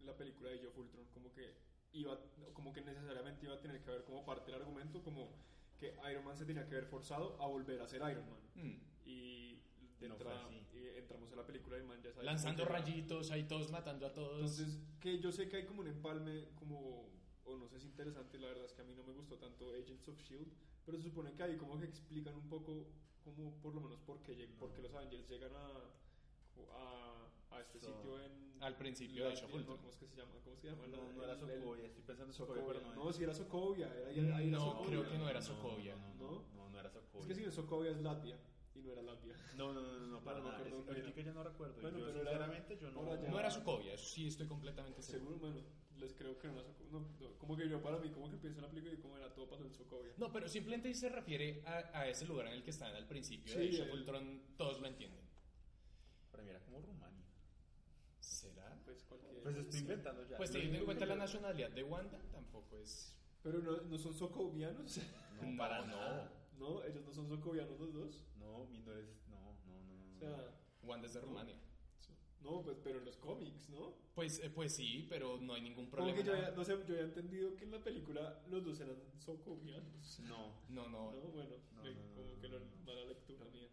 la 0.03 0.15
película 0.15 0.49
de 0.49 0.57
Age 0.57 0.67
of 0.67 0.77
Ultron 0.77 1.05
como 1.13 1.31
que 1.33 1.55
iba, 1.93 2.19
como 2.53 2.71
que 2.73 2.81
necesariamente 2.81 3.45
iba 3.45 3.55
a 3.55 3.59
tener 3.59 3.81
que 3.81 3.89
haber 3.89 4.03
como 4.03 4.25
parte 4.25 4.51
del 4.51 4.61
argumento 4.61 5.03
como 5.03 5.35
que 5.79 5.95
Iron 6.11 6.23
Man 6.23 6.37
se 6.37 6.45
tenía 6.45 6.67
que 6.67 6.75
ver 6.75 6.85
forzado 6.85 7.41
a 7.41 7.47
volver 7.47 7.81
a 7.81 7.87
ser 7.87 8.01
Iron 8.09 8.29
Man. 8.29 8.39
Mm. 8.55 8.81
Y, 9.05 9.40
No 10.09 10.15
y 10.73 10.87
entramos 10.97 11.31
a 11.31 11.35
la 11.35 11.45
película 11.45 11.77
el 11.77 11.83
man 11.83 12.01
ya 12.01 12.11
sabe 12.11 12.25
Lanzando 12.25 12.65
rayitos, 12.65 13.31
ahí 13.31 13.43
todos 13.43 13.69
matando 13.71 14.05
a 14.07 14.13
todos. 14.13 14.35
Entonces, 14.59 14.79
que 14.99 15.19
yo 15.19 15.31
sé 15.31 15.47
que 15.49 15.57
hay 15.57 15.65
como 15.65 15.81
un 15.81 15.87
empalme, 15.87 16.49
como, 16.55 17.09
o 17.45 17.55
no 17.57 17.67
sé 17.67 17.79
si 17.79 17.87
interesante, 17.87 18.37
la 18.39 18.47
verdad 18.47 18.65
es 18.65 18.73
que 18.73 18.81
a 18.81 18.85
mí 18.85 18.93
no 18.95 19.03
me 19.03 19.13
gustó 19.13 19.37
tanto 19.37 19.71
Agents 19.73 20.07
of 20.07 20.17
Shield, 20.21 20.51
pero 20.85 20.97
se 20.97 21.03
supone 21.03 21.33
que 21.33 21.43
ahí 21.43 21.57
como 21.57 21.79
que 21.79 21.85
explican 21.85 22.35
un 22.35 22.47
poco, 22.49 22.87
como 23.23 23.53
por 23.61 23.73
lo 23.75 23.81
menos 23.81 23.99
por 24.01 24.21
qué, 24.23 24.35
lleg- 24.37 24.57
por 24.57 24.73
qué 24.73 24.81
los 24.81 24.93
Avengers 24.93 25.27
llegan 25.29 25.51
a, 25.55 25.67
a, 26.73 27.55
a 27.55 27.61
este 27.61 27.79
So- 27.79 27.87
sitio 27.87 28.19
en... 28.23 28.51
Al 28.61 28.75
principio 28.77 29.27
de 29.27 29.33
la- 29.33 29.41
no, 29.41 29.55
Ultron. 29.55 29.77
¿Cómo 29.77 29.89
es 29.89 29.95
que 29.97 30.07
se 30.07 30.15
llama? 30.15 30.31
¿Cómo 30.43 30.55
se 30.55 30.67
llama? 30.67 30.85
No, 30.87 31.11
no 31.13 31.23
era 31.23 31.35
Sokovia, 31.35 31.85
estoy 31.87 32.03
pensando 32.03 32.31
en 32.31 32.37
Sokovia, 32.37 32.61
Sokovia. 32.61 32.79
pero 32.81 32.95
No, 32.95 33.03
no 33.03 33.23
era 33.23 33.33
Sokovia, 33.33 33.87
era, 33.97 34.37
ahí 34.37 34.47
era 34.49 34.57
No, 34.57 34.59
Sokovia. 34.71 34.87
creo 34.87 35.09
que 35.11 35.17
no 35.17 35.29
era 35.29 35.39
No, 35.39 35.45
Sokovia. 35.45 35.95
No, 35.95 36.13
no, 36.13 36.15
¿No? 36.15 36.31
no, 36.31 36.43
no, 36.55 36.69
no 36.69 36.79
era 36.79 36.89
Sokovia. 36.91 37.19
Es 37.21 37.25
que 37.27 37.35
si 37.35 37.41
no 37.41 37.49
es 37.49 37.55
Sokovia 37.55 37.91
es 37.91 38.01
Latvia, 38.01 38.37
y 38.75 38.79
no 38.81 38.91
era 38.93 39.01
Latvia. 39.01 39.35
No, 39.57 39.73
no, 39.73 39.81
no, 39.81 39.99
no, 39.99 40.07
no, 40.07 40.23
para 40.23 40.39
No, 40.39 40.43
no 40.45 40.51
me 40.51 40.57
nada. 40.57 40.67
acuerdo 40.69 40.91
Es- 40.91 41.17
era. 41.17 41.23
ya 41.23 41.33
no 41.33 41.43
recuerdo. 41.43 41.81
Bueno, 41.81 41.97
yo 41.99 42.05
pero 42.05 42.21
era 42.21 42.29
sinceramente 42.31 42.77
yo 42.79 42.91
no... 42.91 43.11
allá. 43.11 43.29
No 43.29 43.39
era 43.39 43.51
Sokovia, 43.51 43.93
eso 43.93 44.05
sí 44.05 44.27
estoy 44.27 44.47
completamente 44.47 45.01
seguro. 45.01 45.35
Seguro, 45.35 45.51
bueno, 45.53 45.67
les 45.97 46.13
creo 46.13 46.39
que 46.39 46.47
no 46.47 46.53
era 46.59 46.63
Sokovia. 46.63 46.91
No, 46.91 46.99
no, 47.19 47.37
como 47.37 47.57
que 47.57 47.69
yo 47.69 47.81
para 47.81 47.97
mí, 47.99 48.09
como 48.11 48.29
que 48.29 48.37
pienso 48.37 48.59
en 48.59 48.63
la 48.65 48.69
película 48.69 48.93
y 48.93 48.97
como 48.97 49.17
era 49.17 49.33
todo 49.33 49.49
pasó 49.49 49.63
en 49.65 49.73
Sokovia. 49.73 50.13
No, 50.17 50.31
pero 50.31 50.47
simplemente 50.47 50.93
se 50.93 51.09
refiere 51.09 51.61
a, 51.65 51.99
a 51.99 52.07
ese 52.07 52.25
lugar 52.25 52.47
en 52.47 52.53
el 52.53 52.63
que 52.63 52.69
están 52.71 52.95
al 52.95 53.07
principio 53.07 53.53
Sí, 53.53 53.59
de 53.59 53.81
el- 53.83 53.91
Ultron, 53.91 54.41
todos 54.57 54.79
lo 54.79 54.87
entienden. 54.87 55.21
Para 56.31 56.43
mí 56.43 56.49
era 56.49 56.59
como 56.61 56.79
Rumania. 56.81 57.25
¿Será? 58.19 58.79
Pues 58.85 59.03
cualquier... 59.03 59.41
Pues 59.43 59.57
estoy 59.57 59.79
inventando 59.81 60.27
ya. 60.27 60.37
Pues 60.37 60.51
teniendo 60.51 60.77
en 60.79 60.85
cuenta 60.85 61.05
que 61.05 61.09
la 61.09 61.15
yo- 61.15 61.19
nacionalidad 61.19 61.69
de 61.71 61.83
Wanda, 61.83 62.19
tampoco 62.31 62.77
es... 62.77 63.15
Pero 63.43 63.59
no, 63.59 63.81
no 63.81 63.97
son 63.97 64.13
socovianos. 64.13 64.97
No, 65.41 65.49
No, 65.51 65.57
para 65.57 65.79
no. 65.81 65.87
nada. 65.87 66.31
No, 66.61 66.83
ellos 66.85 67.03
no 67.03 67.11
son 67.11 67.27
socovianos 67.27 67.79
los 67.79 67.93
dos. 67.93 68.25
No, 68.37 68.65
mi 68.67 68.79
no 68.79 68.93
es... 68.95 69.27
No, 69.27 69.57
no, 69.65 69.81
no, 69.81 69.95
no. 69.97 70.15
O 70.15 70.19
sea, 70.19 70.29
no. 70.81 70.87
Wanda 70.87 71.07
es 71.07 71.13
de 71.13 71.21
Rumania. 71.21 71.57
No, 72.41 72.63
pues, 72.63 72.77
pero 72.83 72.97
en 72.99 73.05
los 73.05 73.17
cómics, 73.17 73.69
¿no? 73.69 73.93
Pues, 74.15 74.39
eh, 74.39 74.49
pues 74.49 74.73
sí, 74.75 75.05
pero 75.09 75.37
no 75.39 75.53
hay 75.53 75.61
ningún 75.61 75.85
Como 75.91 75.97
problema. 75.97 76.17
que 76.17 76.23
yo 76.23 76.33
había, 76.33 76.51
no 76.51 76.63
sé, 76.63 76.71
yo 76.87 76.93
había 76.95 77.01
entendido 77.05 77.55
que 77.55 77.65
en 77.65 77.71
la 77.71 77.83
película 77.83 78.41
los 78.49 78.65
dos 78.65 78.79
eran 78.79 78.95
socovianos. 79.19 80.19
No. 80.21 80.55
No, 80.69 80.87
no, 80.89 81.11
No, 81.11 81.21
bueno, 81.33 81.55
No, 81.75 81.83
me- 81.83 81.93
no, 81.93 82.01
no, 82.01 82.15
como 82.15 82.33
no, 82.33 82.41
que 82.41 82.49
no, 82.49 82.59
no, 82.59 82.65
no. 82.65 82.83
mala 82.85 83.05
lectura 83.05 83.45
mía. 83.45 83.67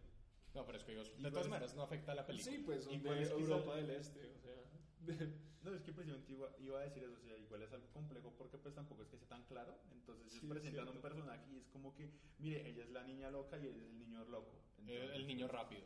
no, 0.53 0.65
pero 0.67 0.77
es 0.77 0.83
que 0.83 0.91
digo, 0.91 1.03
de 1.03 1.29
todas 1.31 1.45
es- 1.45 1.49
maneras 1.49 1.75
no 1.75 1.81
afecta 1.81 2.11
a 2.11 2.15
la 2.15 2.27
película. 2.27 2.51
Sí, 2.55 2.61
pues 2.63 2.83
son 2.83 2.93
Igual 2.93 3.17
de 3.19 3.29
Europa 3.31 3.75
del 3.75 3.89
Este, 3.89 4.19
o 4.27 4.37
sea. 4.39 4.53
No, 5.61 5.75
es 5.75 5.81
que 5.81 5.91
precisamente 5.91 6.31
iba, 6.31 6.49
iba 6.59 6.79
a 6.79 6.83
decir 6.83 7.03
eso, 7.03 7.17
o 7.19 7.19
sea, 7.21 7.37
igual 7.37 7.61
es 7.61 7.73
algo 7.73 7.87
complejo 7.91 8.33
porque 8.37 8.57
pues 8.57 8.73
tampoco 8.73 9.03
es 9.03 9.09
que 9.09 9.17
sea 9.17 9.27
tan 9.27 9.43
claro, 9.43 9.77
entonces 9.91 10.31
Sí, 10.31 10.37
ellos 10.37 10.43
es 10.45 10.49
presentan 10.61 10.87
un 10.87 11.01
personaje 11.01 11.45
y 11.51 11.57
es 11.57 11.67
como 11.67 11.93
que, 11.93 12.09
mire, 12.37 12.65
ella 12.69 12.83
es 12.83 12.89
la 12.91 13.03
niña 13.03 13.29
loca 13.29 13.57
y 13.57 13.67
él 13.67 13.75
es 13.75 13.83
el 13.83 13.99
niño 13.99 14.23
loco. 14.25 14.57
Entonces, 14.77 15.09
el 15.15 15.27
niño 15.27 15.47
rápido. 15.49 15.81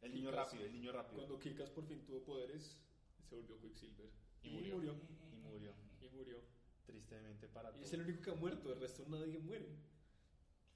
El 0.00 0.14
niño 0.14 0.30
Kikas. 0.30 0.46
rápido, 0.46 0.64
el 0.64 0.72
niño 0.72 0.92
rápido. 0.92 1.16
Cuando 1.18 1.38
Kikas 1.38 1.68
por 1.70 1.84
fin 1.86 2.02
tuvo 2.06 2.24
poderes, 2.24 2.80
se 3.28 3.34
volvió 3.34 3.60
Quicksilver. 3.60 4.08
Y 4.42 4.48
murió. 4.48 4.74
murió. 4.76 4.94
Y 5.30 5.36
murió, 5.46 5.74
Y 6.00 6.08
murió. 6.08 6.42
tristemente 6.86 7.48
para 7.48 7.68
Y 7.68 7.72
todos. 7.74 7.84
es 7.86 7.92
el 7.92 8.00
único 8.00 8.22
que 8.22 8.30
ha 8.30 8.34
muerto, 8.34 8.72
el 8.72 8.80
resto 8.80 9.04
nadie 9.08 9.38
muere. 9.40 9.76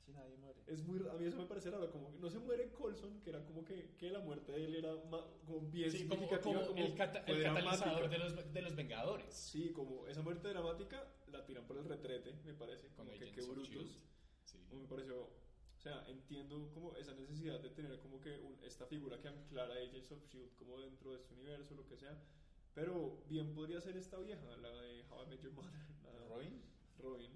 Sí, 0.05 0.13
nadie 0.13 0.37
muere. 0.37 0.61
Es 0.67 0.83
muy, 0.85 0.99
a 1.09 1.13
mí 1.15 1.25
eso 1.27 1.39
me 1.39 1.47
parece 1.47 1.71
raro, 1.71 1.91
como 1.91 2.11
que 2.13 2.19
no 2.19 2.29
se 2.31 2.39
muere 2.39 2.71
Colson, 2.73 3.21
que 3.23 3.31
era 3.31 3.45
como 3.45 3.65
que, 3.65 3.95
que 3.99 4.11
la 4.11 4.21
muerte 4.21 4.53
de 4.53 4.65
él 4.67 4.75
era 4.77 4.95
ma- 5.11 5.27
como 5.47 5.61
bien 5.71 5.91
Sí, 5.91 6.07
como, 6.07 6.13
significativa, 6.21 6.67
como 6.67 6.85
el, 6.85 6.95
cata- 6.95 7.25
el 7.27 7.43
catalizador 7.43 8.11
de 8.11 8.19
los, 8.19 8.53
de 8.53 8.63
los 8.63 8.75
Vengadores. 8.77 9.35
Sí, 9.35 9.71
como 9.73 10.07
esa 10.07 10.21
muerte 10.23 10.49
dramática 10.49 11.03
la 11.29 11.45
tiran 11.47 11.67
por 11.67 11.79
el 11.79 11.85
retrete, 11.85 12.35
me 12.45 12.53
parece, 12.55 12.89
Con 12.89 13.07
como 13.07 13.11
que 13.19 13.25
Agents 13.25 13.35
qué 13.35 13.41
of 13.43 13.49
brutos. 13.57 13.99
Sí. 14.45 14.59
Como 14.69 14.83
me 14.83 14.89
pareció, 14.89 15.23
o 15.23 15.81
sea, 15.81 16.05
entiendo 16.09 16.71
como 16.73 16.95
esa 16.97 17.13
necesidad 17.15 17.61
de 17.61 17.71
tener 17.71 17.99
como 18.01 18.21
que 18.21 18.39
un- 18.41 18.59
esta 18.63 18.85
figura 18.87 19.21
que 19.21 19.29
anclara 19.29 19.75
a 19.75 19.79
Agents 19.79 20.11
of 20.13 20.19
S.H.I.E.L.D. 20.23 20.53
E 20.53 20.57
como 20.57 20.81
dentro 20.81 21.11
de 21.13 21.17
este 21.17 21.33
universo, 21.35 21.75
lo 21.75 21.87
que 21.87 21.97
sea, 21.97 22.23
pero 22.75 23.23
bien 23.29 23.55
podría 23.55 23.81
ser 23.81 23.97
esta 23.97 24.19
vieja, 24.19 24.55
la 24.57 24.71
de 24.83 25.05
How 25.09 25.25
I 25.25 25.27
Met 25.29 25.41
Your 25.43 25.53
Mother, 25.53 25.71
la- 26.05 26.29
¿Robin? 26.29 26.63
Robin, 26.99 27.31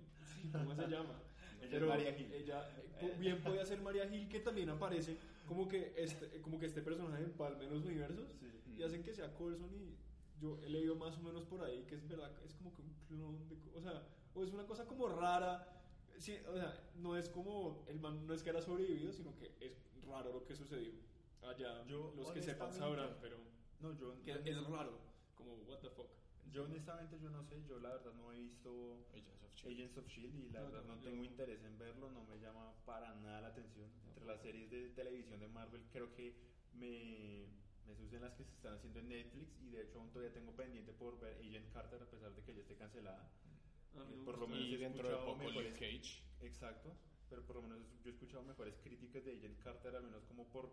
¿cómo 0.52 0.74
se 0.74 0.86
llama? 0.86 1.22
Ella 1.58 1.64
es 1.66 1.70
Pero 1.70 1.86
Maria 1.88 2.16
Hill. 2.18 2.32
ella 2.32 2.68
eh, 3.00 3.14
bien 3.18 3.40
podía 3.42 3.64
ser 3.66 3.80
Maria 3.80 4.04
Hill 4.12 4.28
que 4.28 4.40
también 4.40 4.68
aparece 4.70 5.16
como 5.46 5.66
que 5.68 5.94
este 5.96 6.40
como 6.40 6.58
que 6.58 6.66
este 6.66 6.82
personaje 6.82 7.24
empalma 7.24 7.62
en 7.64 7.70
los 7.70 7.84
universos 7.84 8.28
Sí. 8.38 8.46
y 8.76 8.82
hacen 8.82 9.02
que 9.02 9.12
sea 9.14 9.32
Coulson 9.34 9.70
y 9.74 9.96
yo 10.40 10.58
he 10.62 10.68
leído 10.68 10.94
más 10.96 11.16
o 11.18 11.20
menos 11.22 11.44
por 11.44 11.62
ahí 11.64 11.84
que 11.88 11.94
es 11.96 12.06
verdad 12.08 12.30
es 12.44 12.54
como 12.54 12.72
que 12.74 12.82
un 12.82 12.94
clon 13.08 13.48
de 13.48 13.56
o 13.74 13.80
sea 13.80 14.02
o 14.34 14.44
es 14.44 14.52
una 14.52 14.66
cosa 14.66 14.86
como 14.86 15.08
rara 15.08 15.66
sí, 16.18 16.36
o 16.48 16.54
sea 16.54 16.78
no 16.96 17.16
es 17.16 17.28
como 17.28 17.84
el 17.88 17.98
man 17.98 18.26
no 18.26 18.34
es 18.34 18.42
que 18.42 18.50
era 18.50 18.60
sobrevivido 18.62 19.12
sino 19.12 19.34
que 19.36 19.52
es 19.60 19.72
raro 20.06 20.32
lo 20.32 20.44
que 20.44 20.54
sucedió 20.54 20.92
allá 21.42 21.84
Yo, 21.86 22.12
los 22.16 22.30
que 22.32 22.42
sepan 22.42 22.72
sabrán 22.72 23.16
pero 23.20 23.36
No, 23.80 23.96
yo, 23.96 24.20
que 24.22 24.32
es 24.32 24.64
raro 24.66 24.98
como 25.34 25.54
what 25.68 25.78
the 25.78 25.88
fuck 25.90 26.08
yo 26.52 26.64
honestamente 26.64 27.18
yo 27.20 27.30
no 27.30 27.44
sé, 27.44 27.62
yo 27.68 27.78
la 27.80 27.90
verdad 27.90 28.12
no 28.14 28.32
he 28.32 28.38
visto 28.40 29.06
Agents 29.12 29.42
of 29.42 29.52
S.H.I.E.L.D.. 29.54 29.82
Agents 29.82 29.96
of 29.98 30.06
S.H.I.E.L.D. 30.06 30.38
y 30.38 30.50
la 30.50 30.60
No, 30.60 30.66
verdad 30.70 30.84
no, 30.84 30.94
no, 30.96 31.00
yo- 31.02 31.10
tengo 31.10 31.24
interés 31.24 31.62
en 31.64 31.78
verlo, 31.78 32.10
no 32.10 32.24
me 32.24 32.38
llama 32.38 32.72
para 32.84 33.14
nada 33.16 33.40
la 33.42 33.48
atención. 33.48 33.90
Entre 34.06 34.24
las 34.24 34.40
series 34.40 34.70
de 34.70 34.88
televisión 34.90 35.40
de 35.40 35.48
Marvel 35.48 35.82
creo 35.92 36.14
que 36.14 36.34
me, 36.74 37.46
me 37.86 37.94
suceden 37.96 38.22
las 38.22 38.34
que 38.34 38.44
se 38.44 38.52
están 38.54 38.74
haciendo 38.74 39.00
en 39.00 39.08
Netflix 39.08 39.60
y 39.62 39.70
de 39.70 39.82
hecho 39.82 39.98
aún 40.00 40.10
todavía 40.10 40.32
tengo 40.32 40.52
pendiente 40.54 40.92
por 40.92 41.18
ver 41.20 41.36
Agent 41.38 41.72
Carter 41.72 42.02
a 42.02 42.06
pesar 42.10 42.34
de 42.34 42.42
que 42.42 42.54
ya 42.54 42.60
esté 42.62 42.76
cancelada. 42.76 43.28
Me 43.94 44.24
Por 44.24 44.38
lo 44.38 44.46
menos 44.46 44.64
Y 44.68 44.76
dentro 44.76 45.08
de 45.08 45.16
poco 45.16 45.36
mejores- 45.38 45.72
Luke 45.72 45.78
Cage. 45.98 46.22
Exacto, 46.40 46.94
pero 47.28 47.42
por 47.44 47.56
lo 47.56 47.62
menos 47.62 47.78
yo 48.02 48.10
he 48.10 48.12
escuchado 48.14 48.42
mejores 48.44 48.74
críticas 48.82 49.24
de 49.24 49.36
Agent 49.38 49.58
Carter, 49.60 49.96
al 49.96 50.04
menos 50.04 50.22
como 50.24 50.46
por 50.50 50.70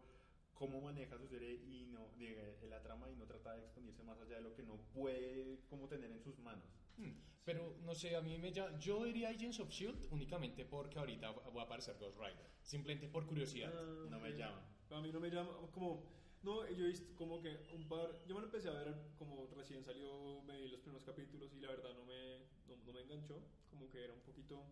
cómo 0.55 0.81
maneja 0.81 1.17
su 1.17 1.27
serie 1.27 1.53
y 1.53 1.85
no 1.91 2.09
de, 2.17 2.67
la 2.69 2.81
trama 2.81 3.09
y 3.09 3.15
no 3.15 3.25
trata 3.25 3.53
de 3.55 3.61
expandirse 3.61 4.03
más 4.03 4.19
allá 4.21 4.37
de 4.37 4.41
lo 4.41 4.53
que 4.55 4.63
no 4.63 4.77
puede 4.93 5.59
como 5.69 5.87
tener 5.87 6.11
en 6.11 6.21
sus 6.21 6.39
manos. 6.39 6.65
Hmm, 6.97 7.11
Pero 7.43 7.75
no 7.83 7.93
sé, 7.93 8.15
a 8.15 8.21
mí 8.21 8.37
me 8.39 8.51
llama. 8.51 8.77
Yo 8.79 9.03
diría 9.03 9.29
Agents 9.29 9.59
of 9.59 9.69
Shield 9.69 10.07
únicamente 10.11 10.65
porque 10.65 10.97
ahorita 10.97 11.31
va 11.31 11.61
a 11.61 11.65
aparecer 11.65 11.97
Ghost 11.99 12.17
Rider. 12.17 12.45
Simplemente 12.63 13.07
por 13.07 13.25
curiosidad. 13.27 13.71
Ah, 13.75 14.07
No 14.09 14.19
me 14.19 14.31
llama. 14.31 14.65
A 14.89 15.01
mí 15.01 15.11
no 15.11 15.19
me 15.19 15.29
llama, 15.29 15.49
como, 15.73 16.03
no, 16.43 16.67
yo 16.69 16.85
he 16.85 16.89
visto 16.89 17.13
como 17.15 17.41
que 17.41 17.57
un 17.73 17.87
par, 17.87 18.11
yo 18.27 18.35
me 18.35 18.41
lo 18.41 18.45
empecé 18.45 18.69
a 18.69 18.73
ver 18.73 18.95
como 19.17 19.47
recién 19.55 19.83
salió, 19.83 20.41
me 20.43 20.61
vi 20.61 20.69
los 20.69 20.79
primeros 20.79 21.03
capítulos 21.03 21.51
y 21.53 21.59
la 21.59 21.69
verdad 21.69 21.89
no 21.95 22.05
me, 22.05 22.39
no, 22.67 22.77
no 22.85 22.93
me 22.93 23.01
enganchó, 23.01 23.41
como 23.69 23.89
que 23.89 24.03
era 24.03 24.13
un 24.13 24.21
poquito, 24.21 24.63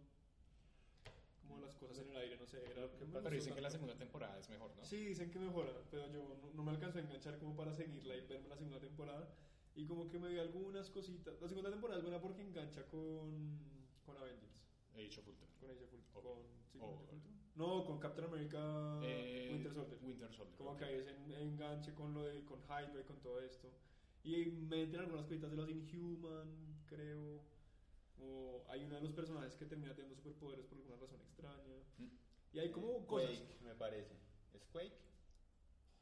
como 1.53 1.65
las 1.65 1.75
cosas 1.75 1.97
en 1.99 2.09
el 2.09 2.17
aire, 2.17 2.37
no 2.37 2.45
sé, 2.45 2.57
era 2.69 2.81
Lo 2.81 2.97
que 2.97 3.05
me 3.05 3.21
Pero 3.21 3.35
dicen 3.35 3.53
que 3.55 3.61
la 3.61 3.69
segunda 3.69 3.95
temporada 3.97 4.37
es 4.39 4.49
mejor, 4.49 4.75
¿no? 4.75 4.83
Sí, 4.83 5.05
dicen 5.05 5.31
que 5.31 5.39
mejora, 5.39 5.71
pero 5.89 6.07
yo 6.11 6.23
no, 6.23 6.51
no 6.53 6.63
me 6.63 6.71
alcanzo 6.71 6.97
a 6.99 7.01
enganchar 7.01 7.37
como 7.39 7.55
para 7.55 7.73
seguirla 7.73 8.15
y 8.15 8.21
verme 8.27 8.49
la 8.49 8.55
segunda 8.57 8.79
temporada. 8.79 9.29
Y 9.75 9.85
como 9.85 10.07
que 10.09 10.19
me 10.19 10.29
vi 10.29 10.37
algunas 10.39 10.89
cositas. 10.91 11.39
La 11.41 11.47
segunda 11.47 11.71
temporada 11.71 11.97
es 11.99 12.03
buena 12.03 12.21
porque 12.21 12.41
engancha 12.43 12.85
con, 12.87 13.57
con 14.05 14.17
Avengers. 14.17 14.61
Age 14.93 15.19
of 15.19 15.27
Ultron. 15.27 15.49
Con 15.59 15.69
Age 15.71 15.83
of 15.83 15.93
Ultron. 15.93 16.15
Ok. 16.15 16.23
Con, 16.23 16.37
sí, 16.71 16.79
con 16.79 16.89
O- 16.89 16.93
Age 16.93 17.03
of 17.05 17.13
Ultron. 17.13 17.33
No, 17.55 17.85
con 17.85 17.99
Captain 17.99 18.27
America 18.27 18.99
Eh, 19.03 19.49
Winter 19.51 19.73
Soldier. 19.73 19.99
Winter 20.03 20.31
Soldier. 20.33 20.57
Como 20.57 20.71
ok. 20.71 20.79
que 20.79 20.99
ese 20.99 21.09
en- 21.11 21.31
enganche 21.33 21.93
con 21.93 22.13
lo 22.13 22.23
de 22.23 22.43
con 22.45 22.59
Hydra 22.63 22.99
y 23.01 23.03
con 23.03 23.19
todo 23.21 23.39
esto. 23.41 23.71
Y 24.23 24.45
meten 24.45 24.99
algunas 25.01 25.25
cositas 25.25 25.49
de 25.51 25.57
los 25.57 25.69
Inhuman, 25.69 26.83
creo. 26.87 27.41
O 28.25 28.63
hay 28.69 28.83
uno 28.85 28.95
de 28.95 29.01
los 29.01 29.11
personajes 29.13 29.55
que 29.55 29.65
termina 29.65 29.93
teniendo 29.93 30.15
superpoderes 30.15 30.65
por 30.65 30.77
alguna 30.77 30.95
razón 30.97 31.19
extraña. 31.21 31.75
Mm. 31.97 32.07
Y 32.53 32.59
hay 32.59 32.71
como 32.71 33.05
cosas 33.05 33.29
Quake, 33.29 33.57
me 33.61 33.75
parece. 33.75 34.15
¿Es 34.53 34.65
Quake? 34.71 34.97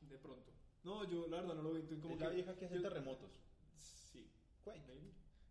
de 0.02 0.18
pronto. 0.18 0.52
No, 0.84 1.04
yo 1.10 1.28
la 1.28 1.38
verdad 1.42 1.56
no 1.56 1.62
lo 1.64 1.74
vi. 1.74 1.82
Como 2.00 2.16
es 2.16 2.20
la 2.20 2.30
que- 2.30 2.36
vieja 2.36 2.56
que 2.58 2.66
hace 2.66 2.76
yo- 2.76 2.82
terremotos. 2.82 3.32
Sí. 3.78 4.30
Quake. 4.64 5.00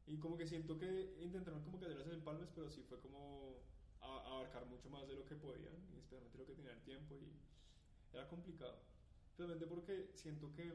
Y 0.07 0.19
como 0.19 0.37
que 0.37 0.47
siento 0.47 0.79
que 0.79 1.17
intentaron 1.23 1.63
como 1.63 1.79
que 1.79 1.87
hacer 1.87 1.99
las 1.99 2.09
empalmes, 2.09 2.49
pero 2.55 2.69
sí 2.71 2.83
fue 2.83 3.01
como 3.01 3.59
a- 4.01 4.27
abarcar 4.27 4.67
mucho 4.67 4.89
más 4.91 5.07
de 5.09 5.15
lo 5.15 5.25
que 5.25 5.37
podían, 5.37 5.73
y 5.93 5.97
especialmente 5.99 6.39
lo 6.39 6.47
que 6.47 6.55
tenían 6.55 6.83
tiempo 6.83 7.17
y 7.17 7.33
era 8.13 8.29
complicado. 8.29 8.79
Especialmente 9.27 9.67
porque 9.67 10.11
siento 10.15 10.53
que 10.55 10.73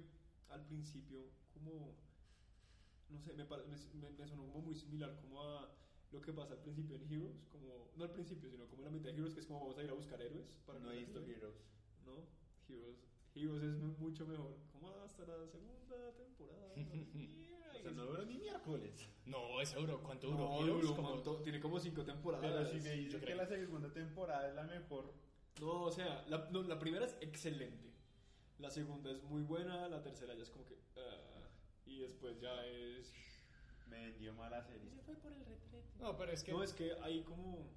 al 0.49 0.65
principio 0.67 1.25
como 1.53 1.95
no 3.09 3.19
sé, 3.21 3.33
me, 3.33 3.43
me- 3.45 4.09
me 4.17 4.27
sonó 4.27 4.47
como 4.47 4.61
muy 4.61 4.75
similar 4.75 5.15
como 5.21 5.41
a 5.43 5.69
lo 6.15 6.21
que 6.21 6.33
pasa 6.33 6.53
al 6.53 6.59
principio 6.61 6.95
en 6.95 7.11
Heroes, 7.11 7.45
como 7.51 7.91
no 7.95 8.03
al 8.03 8.11
principio, 8.11 8.49
sino 8.49 8.65
como 8.67 8.81
en 8.81 8.85
la 8.85 8.91
mitad 8.91 9.09
de 9.11 9.15
Heroes 9.17 9.33
que 9.33 9.39
es 9.41 9.45
como 9.45 9.59
vamos 9.59 9.77
a 9.77 9.83
ir 9.83 9.89
a 9.89 9.93
buscar 9.93 10.21
héroes 10.21 10.57
para 10.65 10.79
No 10.79 10.91
he 10.91 10.97
visto 10.99 11.19
ayuden. 11.19 11.35
Heroes. 11.37 11.55
¿no? 12.05 12.13
Heroes, 12.69 12.97
Heroes 13.35 13.63
es 13.63 13.75
mu- 13.77 13.97
mucho 13.99 14.25
mejor. 14.25 14.55
Como 14.71 14.89
hasta 15.03 15.25
la 15.25 15.45
segunda 15.47 16.11
temporada. 16.17 16.73
O 17.75 17.87
sea, 17.87 17.91
no 17.91 18.05
duró 18.05 18.25
ni 18.25 18.37
miércoles. 18.39 19.07
No, 19.27 19.61
ese 19.61 19.75
duró. 19.77 20.01
¿Cuánto 20.01 20.27
duró? 20.27 20.39
No, 20.39 20.63
Heroes? 20.63 20.81
duró 20.87 20.95
Como- 20.95 21.41
tiene 21.43 21.59
como 21.59 21.79
cinco 21.79 22.03
temporadas. 22.03 22.49
Pero 22.51 22.65
si 22.65 22.79
me 22.81 22.95
dices 22.95 23.19
que 23.19 23.25
creo. 23.25 23.37
la 23.37 23.45
segunda 23.45 23.91
temporada 23.93 24.47
es 24.49 24.55
la 24.55 24.63
mejor, 24.63 25.13
No, 25.59 25.83
o 25.83 25.91
sea, 25.91 26.25
la, 26.27 26.49
no, 26.51 26.63
la 26.63 26.79
primera 26.79 27.05
es 27.05 27.15
excelente. 27.21 27.91
La 28.57 28.69
segunda 28.71 29.11
es 29.11 29.21
muy 29.23 29.41
buena, 29.43 29.87
la 29.89 30.01
tercera 30.01 30.33
ya 30.33 30.41
es 30.43 30.49
como 30.49 30.65
que... 30.65 30.77
ah, 30.97 31.47
y 31.85 31.99
después 31.99 32.39
ya 32.41 32.65
es... 32.65 33.13
me 33.87 34.05
vendió 34.05 34.33
mala 34.33 34.61
serie. 34.63 34.91
No, 35.99 36.17
pero 36.17 36.31
es 36.31 36.43
que. 36.43 36.51
No, 36.51 36.63
es 36.63 36.73
que 36.73 36.93
hay 37.01 37.23
como... 37.23 37.69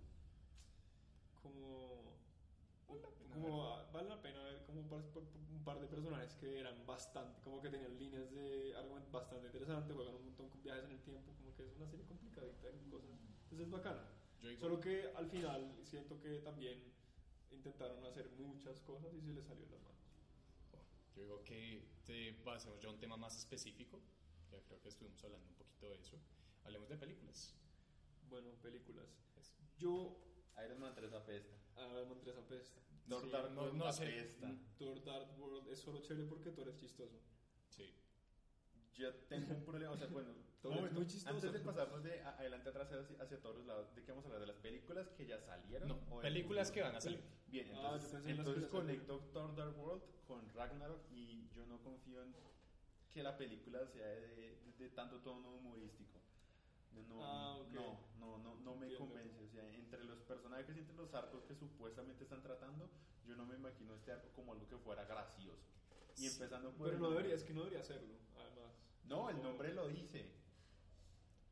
Como... 1.43 2.17
Como 3.33 3.69
ah, 3.69 3.89
vale 3.93 4.09
la 4.09 4.21
pena 4.21 4.43
ver 4.43 4.65
como 4.65 4.81
un 4.81 4.89
par, 4.89 5.01
un 5.53 5.65
par 5.65 5.79
de 5.79 5.87
personajes 5.87 6.35
que 6.37 6.59
eran 6.59 6.87
bastante, 6.87 7.41
como 7.43 7.61
que 7.61 7.69
tenían 7.69 7.97
líneas 7.99 8.31
de 8.33 8.75
argumento 8.75 9.13
bastante 9.13 9.47
interesantes, 9.47 9.95
juegan 9.95 10.15
un 10.15 10.25
montón 10.25 10.49
con 10.49 10.63
viajes 10.63 10.85
en 10.85 10.93
el 10.93 11.01
tiempo, 11.03 11.33
como 11.37 11.55
que 11.55 11.67
es 11.67 11.77
una 11.77 11.87
serie 11.87 12.07
complicadita 12.07 12.69
en 12.69 12.91
cosas. 12.91 13.11
Entonces 13.45 13.67
es 13.67 13.71
bacana. 13.71 14.03
Solo 14.59 14.81
que 14.81 15.13
al 15.15 15.29
final 15.29 15.75
siento 15.85 16.19
que 16.21 16.39
también 16.39 16.83
intentaron 17.51 18.05
hacer 18.07 18.31
muchas 18.39 18.81
cosas 18.81 19.13
y 19.15 19.21
se 19.21 19.33
les 19.33 19.45
salió 19.45 19.65
de 19.67 19.73
las 19.73 19.83
manos. 19.83 19.99
Yo 21.15 21.23
digo 21.23 21.45
que 21.45 21.85
te 22.05 22.33
pasemos 22.45 22.81
ya 22.81 22.89
a 22.89 22.93
un 22.93 22.99
tema 22.99 23.17
más 23.17 23.37
específico. 23.37 24.01
Ya 24.51 24.61
creo 24.63 24.81
que 24.81 24.89
estuvimos 24.89 25.23
hablando 25.25 25.47
un 25.49 25.55
poquito 25.55 25.89
de 25.89 25.97
eso. 25.99 26.19
Hablemos 26.65 26.89
de 26.89 26.97
películas. 26.97 27.55
Bueno, 28.29 28.51
películas. 28.63 29.07
Es- 29.37 29.55
Yo 29.79 30.17
Iron 30.65 30.81
Man 30.81 30.95
3 30.95 31.13
apesta. 31.13 31.55
a 31.77 32.05
Montres 32.09 32.37
apesta. 32.37 32.81
Thor 33.09 33.23
Sí, 33.23 33.31
Dark 33.31 33.53
no- 33.53 33.63
World 33.63 33.77
no 33.77 33.93
sé. 33.93 34.05
apesta. 34.05 34.55
Thor 34.79 35.05
Dark 35.05 35.39
World 35.41 35.69
es 35.69 35.79
solo 35.79 36.01
chévere 36.03 36.27
porque 36.29 36.51
tú 36.51 36.63
eres 36.63 36.77
chistoso. 36.77 37.21
Sí. 37.69 37.95
Yo 38.95 39.15
tengo 39.29 39.55
un 39.55 39.65
problema, 39.65 39.93
o 39.93 39.97
sea, 39.97 40.09
bueno, 40.09 40.35
Thor 40.63 40.73
un 40.77 40.87
es 40.87 40.93
muy 40.93 41.07
chistoso. 41.07 41.35
antes 41.37 41.53
de 41.53 41.61
pasarnos 41.61 42.03
de 42.03 42.21
a- 42.21 42.31
adelante 42.37 42.69
atrás 42.69 42.91
hacia, 42.93 43.23
hacia 43.23 43.41
todos 43.41 43.57
los 43.59 43.67
lados, 43.67 43.95
¿de 43.95 44.03
qué 44.03 44.11
vamos 44.11 44.25
a 44.25 44.27
hablar? 44.29 44.41
¿De 44.41 44.47
las 44.49 44.57
películas 44.57 45.09
que 45.11 45.25
ya 45.27 45.39
salieron? 45.41 45.89
No, 45.89 46.01
o 46.11 46.21
películas 46.21 46.71
que 46.73 46.83
van 46.83 46.97
a 46.97 47.01
salir. 47.01 47.23
Bien, 47.47 47.69
Ah, 47.77 47.93
entonces, 47.95 48.13
las 48.15 48.27
entonces 48.27 48.67
conecto 48.69 49.21
Thor 49.33 49.55
Dark 49.55 49.79
World 49.79 50.03
con 50.27 50.49
Ragnarok 50.53 51.01
y 51.13 51.49
yo 51.55 51.65
no 51.67 51.81
confío 51.83 52.23
en 52.25 52.35
que 53.19 53.25
la 53.25 53.37
película 53.37 53.85
sea 53.89 54.07
de, 54.07 54.29
de- 54.37 54.73
de 54.79 54.91
tanto 54.91 55.19
tono 55.23 55.51
humorístico. 55.57 56.21
No, 56.93 57.03
no, 57.03 57.25
Ah, 57.25 57.57
ok. 57.57 57.73
no, 57.73 57.99
no, 58.21 58.39
no, 58.39 58.55
no 58.61 58.77
me 58.77 58.87
Entiendo. 58.87 59.07
convence. 59.13 59.43
O 59.43 59.49
sea, 59.49 59.75
entre 59.75 60.05
los 60.05 60.21
personajes 60.21 60.77
y 60.77 60.79
entre 60.79 60.95
los 60.95 61.13
arcos 61.15 61.43
que 61.45 61.55
supuestamente 61.57 62.23
están 62.23 62.43
tratando, 62.45 62.89
yo 63.27 63.35
no 63.35 63.45
me 63.45 63.57
imagino 63.57 63.93
este 63.97 64.13
arco 64.13 64.29
como 64.37 64.53
algo 64.53 64.69
que 64.69 64.77
fuera 64.79 65.05
gracioso. 65.05 65.67
Y 66.17 66.27
empezando 66.27 66.71
por 66.75 66.87
Pero 66.87 66.97
el 66.97 67.03
no 67.03 67.11
debería, 67.11 67.35
es 67.35 67.43
que 67.43 67.53
no 67.53 67.61
debería 67.63 67.81
hacerlo, 67.81 68.15
además. 68.37 68.73
No, 69.07 69.31
el 69.31 69.43
nombre 69.43 69.75
lo 69.75 69.89
dice. 69.89 70.31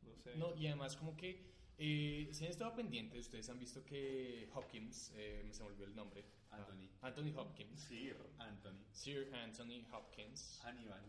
No 0.03 0.17
sé. 0.23 0.37
No, 0.37 0.55
y 0.55 0.69
además 0.69 0.97
como 0.97 1.17
que 1.17 1.51
eh, 1.79 2.29
si 2.33 2.45
han 2.45 2.51
estado 2.53 2.75
pendientes, 2.77 3.19
ustedes 3.27 3.49
han 3.51 3.59
visto 3.59 3.85
que 3.85 4.49
Hopkins, 4.55 5.11
eh, 5.17 5.49
se 5.51 5.63
me 5.65 5.69
olvidó 5.71 5.87
el 5.87 5.97
nombre. 5.97 6.25
Anthony. 6.51 6.89
Ah, 7.03 7.09
Anthony 7.09 7.33
Hopkins. 7.37 7.81
Sir 7.81 8.17
Anthony. 8.39 8.85
Sir 8.93 9.35
Anthony 9.35 9.85
Hopkins. 9.93 10.61
Hannibal. 10.63 11.03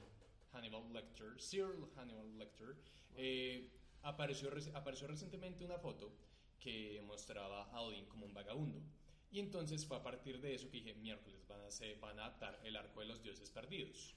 Hannibal 0.52 0.92
Lecter, 0.94 1.40
Sir 1.40 1.68
Hannibal 1.96 2.38
Lecter, 2.38 2.76
eh, 3.16 3.70
apareció, 4.04 4.50
reci- 4.52 4.72
apareció 4.74 5.08
recientemente 5.08 5.66
una 5.66 5.78
foto 5.78 6.14
que 6.60 7.02
mostraba 7.06 7.64
a 7.72 7.82
Odín 7.82 8.06
como 8.06 8.26
un 8.26 8.34
vagabundo. 8.34 8.82
Y 9.32 9.40
entonces 9.40 9.86
fue 9.86 9.98
a 9.98 10.04
partir 10.04 10.40
de 10.40 10.56
eso 10.56 10.70
que 10.70 10.78
dije, 10.78 10.94
miércoles, 10.94 11.46
van 11.48 11.62
a, 11.62 11.68
hacer- 11.68 12.00
van 12.00 12.18
a 12.20 12.26
adaptar 12.26 12.60
el 12.64 12.76
arco 12.76 13.02
de 13.02 13.08
los 13.08 13.22
dioses 13.22 13.50
perdidos. 13.52 14.16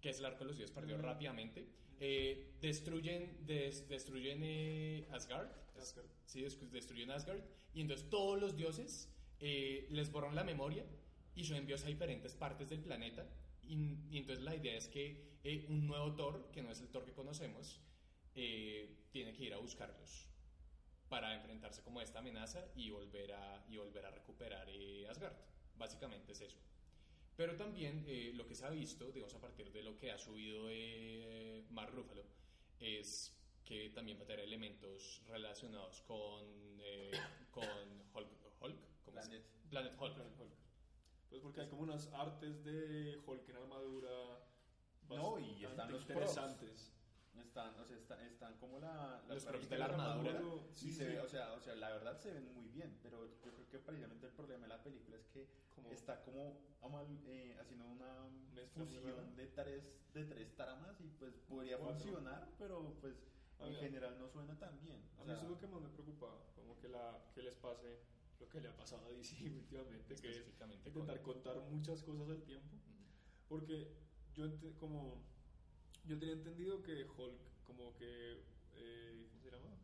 ¿Qué 0.00 0.10
es 0.10 0.18
el 0.20 0.24
arco 0.26 0.40
de 0.40 0.44
los 0.46 0.56
dioses 0.56 0.74
perdidos? 0.74 1.00
Rápidamente. 1.02 1.66
Eh, 1.98 2.54
destruyen 2.60 3.44
des- 3.46 3.88
destruyen 3.88 4.40
eh, 4.42 5.08
Asgard. 5.10 5.48
Asgard. 5.80 6.06
Sí, 6.26 6.42
des- 6.42 6.70
destruyen 6.70 7.10
Asgard. 7.10 7.40
Y 7.74 7.80
entonces 7.80 8.08
todos 8.08 8.40
los 8.40 8.54
dioses 8.56 9.10
eh, 9.40 9.86
les 9.90 10.10
borran 10.12 10.34
la 10.34 10.44
memoria 10.44 10.84
y 11.34 11.44
son 11.44 11.56
enviados 11.56 11.84
a 11.84 11.88
diferentes 11.88 12.34
partes 12.34 12.68
del 12.70 12.80
planeta. 12.80 13.26
Y, 13.68 13.98
y 14.10 14.18
entonces 14.18 14.44
la 14.44 14.54
idea 14.54 14.76
es 14.76 14.88
que 14.88 15.38
eh, 15.44 15.66
un 15.68 15.86
nuevo 15.86 16.14
Thor, 16.14 16.50
que 16.52 16.62
no 16.62 16.70
es 16.70 16.80
el 16.80 16.88
Thor 16.88 17.04
que 17.04 17.12
conocemos, 17.12 17.80
eh, 18.34 19.06
tiene 19.10 19.32
que 19.32 19.44
ir 19.44 19.54
a 19.54 19.58
buscarlos 19.58 20.28
para 21.08 21.34
enfrentarse 21.34 21.82
como 21.82 22.00
a 22.00 22.02
esta 22.02 22.18
amenaza 22.18 22.66
y 22.74 22.90
volver 22.90 23.32
a, 23.32 23.64
y 23.68 23.76
volver 23.76 24.06
a 24.06 24.10
recuperar 24.10 24.68
eh, 24.68 25.06
Asgard. 25.08 25.36
Básicamente 25.76 26.32
es 26.32 26.40
eso. 26.40 26.58
Pero 27.36 27.54
también 27.54 28.04
eh, 28.08 28.32
lo 28.34 28.46
que 28.46 28.54
se 28.54 28.64
ha 28.64 28.70
visto, 28.70 29.12
digamos 29.12 29.34
a 29.34 29.40
partir 29.40 29.70
de 29.70 29.82
lo 29.82 29.96
que 29.98 30.10
ha 30.10 30.18
subido 30.18 30.68
eh, 30.70 31.64
Mark 31.70 31.92
Ruffalo, 31.92 32.24
es 32.80 33.32
que 33.64 33.90
también 33.90 34.18
va 34.18 34.22
a 34.22 34.26
tener 34.26 34.44
elementos 34.44 35.22
relacionados 35.26 36.00
con, 36.02 36.44
eh, 36.80 37.10
con 37.50 37.64
Hulk, 38.14 38.28
Hulk 38.60 38.76
¿cómo 39.04 39.12
Planet. 39.12 39.42
Planet 39.68 39.92
Hulk. 40.00 40.14
Planet 40.14 40.32
Hulk. 40.38 40.65
Pues 41.28 41.42
porque 41.42 41.60
hay 41.62 41.68
como 41.68 41.82
unas 41.82 42.12
artes 42.12 42.64
de 42.64 43.20
Hulk 43.26 43.48
en 43.48 43.56
armadura 43.56 44.38
No, 45.08 45.38
y 45.38 45.64
bastante 45.64 45.66
están 45.66 45.92
los 45.92 46.00
interesantes. 46.02 46.92
Están, 47.36 47.78
o 47.78 47.84
sea, 47.84 47.96
están, 47.96 48.20
están 48.22 48.56
como 48.58 48.78
la, 48.78 49.22
Los 49.28 49.44
la 49.44 49.50
props 49.50 49.68
de 49.68 49.78
la 49.78 49.84
armadura. 49.86 50.40
Sí, 50.72 50.88
Sí, 50.88 50.92
se 50.92 51.04
sí. 51.04 51.10
ve, 51.12 51.20
o 51.20 51.28
sea, 51.28 51.52
o 51.52 51.60
sea, 51.60 51.74
la 51.74 51.90
verdad 51.90 52.16
se 52.18 52.32
ven 52.32 52.54
muy 52.54 52.68
bien, 52.68 52.98
pero 53.02 53.26
yo 53.44 53.52
creo 53.52 53.68
que 53.68 53.78
precisamente 53.78 54.26
el 54.26 54.32
problema 54.32 54.62
de 54.62 54.68
la 54.68 54.82
película 54.82 55.16
es 55.18 55.26
que 55.28 55.46
Como- 55.74 55.90
está 55.92 56.22
como 56.22 56.58
amal- 56.80 57.20
eh, 57.26 57.56
haciendo 57.60 57.84
una 57.86 58.26
fusión 58.74 59.36
de 59.36 59.46
tres, 59.48 59.92
de 60.14 60.24
tres 60.24 60.54
tramas 60.56 60.98
y 61.00 61.08
pues 61.18 61.34
podría 61.46 61.76
Cuatro. 61.78 61.98
funcionar, 61.98 62.48
pero 62.58 62.94
pues 63.02 63.14
A 63.58 63.64
en 63.66 63.72
mí- 63.72 63.78
general 63.80 64.18
no 64.18 64.28
suena 64.28 64.58
tan 64.58 64.80
bien. 64.80 65.02
O 65.18 65.22
A 65.22 65.24
mí 65.26 65.32
eso 65.32 65.42
es 65.42 65.48
lo 65.50 65.58
que 65.58 65.66
más 65.66 65.80
me 65.82 65.88
preocupa, 65.90 66.28
como 66.54 66.78
que, 66.78 66.88
la, 66.88 67.22
que 67.34 67.42
les 67.42 67.54
pase 67.56 67.98
lo 68.40 68.48
que 68.48 68.60
le 68.60 68.68
ha 68.68 68.76
pasado 68.76 69.06
a 69.06 69.10
DC 69.10 69.34
últimamente, 69.50 70.14
que 70.16 70.30
es 70.30 70.46
intentar 70.46 71.20
con- 71.22 71.34
contar 71.34 71.60
muchas 71.70 72.02
cosas 72.02 72.28
al 72.28 72.42
tiempo. 72.42 72.76
Porque 73.48 73.88
yo, 74.34 74.46
como, 74.78 75.22
yo 76.04 76.18
tenía 76.18 76.34
entendido 76.34 76.82
que 76.82 77.04
Hulk, 77.04 77.62
como 77.64 77.96
que, 77.96 78.42
eh, 78.74 79.28
¿cómo 79.30 79.40
se 79.42 79.50
llama? 79.50 79.76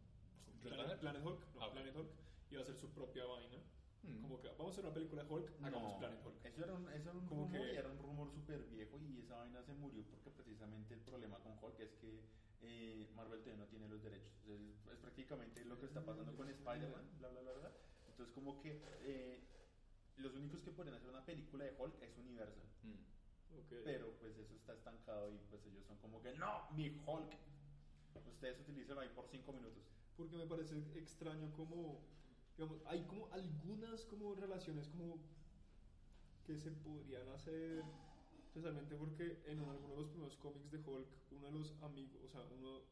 Planet? 0.62 0.98
Planet, 1.00 1.24
Hulk, 1.24 1.54
no, 1.54 1.62
Ah. 1.62 1.70
Planet 1.72 1.96
Hulk, 1.96 2.10
iba 2.50 2.60
a 2.60 2.62
hacer 2.64 2.76
su 2.76 2.90
propia 2.92 3.24
vaina. 3.24 3.58
Mm. 4.02 4.20
Como 4.20 4.40
que 4.40 4.48
vamos 4.48 4.66
a 4.66 4.70
hacer 4.72 4.84
una 4.84 4.94
película 4.94 5.22
de 5.22 5.30
Hulk, 5.30 5.50
hagamos 5.62 5.92
no, 5.92 5.98
Planet 6.00 6.20
Hulk. 6.26 6.44
Eso 6.44 6.64
era 6.64 6.74
un, 6.74 6.88
eso 6.88 7.10
era 7.10 7.18
un 7.18 7.26
Como 7.26 7.42
rumor 7.46 7.60
que- 7.60 7.74
era 7.76 7.88
un 7.88 7.98
rumor 7.98 8.30
súper 8.32 8.64
viejo 8.66 9.00
y 9.00 9.20
esa 9.20 9.36
vaina 9.38 9.62
se 9.62 9.72
murió 9.74 10.04
porque 10.10 10.30
precisamente 10.30 10.94
el 10.94 11.00
problema 11.00 11.38
con 11.38 11.52
Hulk 11.62 11.78
es 11.80 11.92
que 11.94 12.20
eh, 12.62 13.08
Marvel 13.14 13.40
todavía 13.42 13.62
no 13.64 13.68
tiene 13.70 13.88
los 13.88 14.02
derechos. 14.02 14.32
Es, 14.46 14.60
es 14.92 14.98
prácticamente 14.98 15.64
lo 15.64 15.78
que 15.78 15.86
está 15.86 16.04
pasando 16.04 16.34
con 16.34 16.48
Spider-Man, 16.48 17.10
bla, 17.18 17.28
bla, 17.28 17.40
bla, 17.42 17.52
bla. 17.52 17.72
Entonces 18.22 18.34
como 18.34 18.60
que 18.60 18.80
eh, 19.02 19.40
los 20.18 20.32
únicos 20.34 20.62
que 20.62 20.70
pueden 20.70 20.94
hacer 20.94 21.08
una 21.08 21.24
película 21.24 21.64
de 21.64 21.74
Hulk 21.76 22.00
es 22.02 22.16
Universal. 22.16 22.68
Mm. 22.84 23.58
Ok. 23.58 23.72
Pero 23.84 24.12
pues 24.20 24.38
eso 24.38 24.54
está 24.54 24.74
estancado 24.74 25.32
y 25.32 25.38
pues 25.50 25.66
ellos 25.66 25.84
son 25.84 25.98
como 25.98 26.22
que 26.22 26.32
no, 26.34 26.68
mi 26.70 27.02
Hulk. 27.04 27.36
Ustedes 28.32 28.60
utilizan 28.60 28.98
ahí 28.98 29.08
por 29.08 29.26
cinco 29.28 29.52
minutos. 29.52 29.82
porque 30.16 30.36
me 30.36 30.46
parece 30.46 30.76
extraño 30.94 31.50
como 31.56 32.00
digamos 32.56 32.78
hay 32.86 33.02
como 33.06 33.26
algunas 33.32 34.04
como 34.04 34.34
relaciones 34.34 34.86
como 34.88 35.18
que 36.44 36.58
se 36.58 36.70
podrían 36.70 37.28
hacer 37.30 37.82
especialmente 38.44 38.94
porque 38.94 39.42
en 39.46 39.60
alguno 39.60 39.94
de 39.94 40.00
los 40.02 40.10
primeros 40.10 40.36
cómics 40.36 40.70
de 40.70 40.78
Hulk 40.78 41.08
uno 41.30 41.46
de 41.46 41.52
los 41.52 41.82
amigos 41.82 42.20
o 42.24 42.28
sea 42.28 42.42
uno 42.42 42.82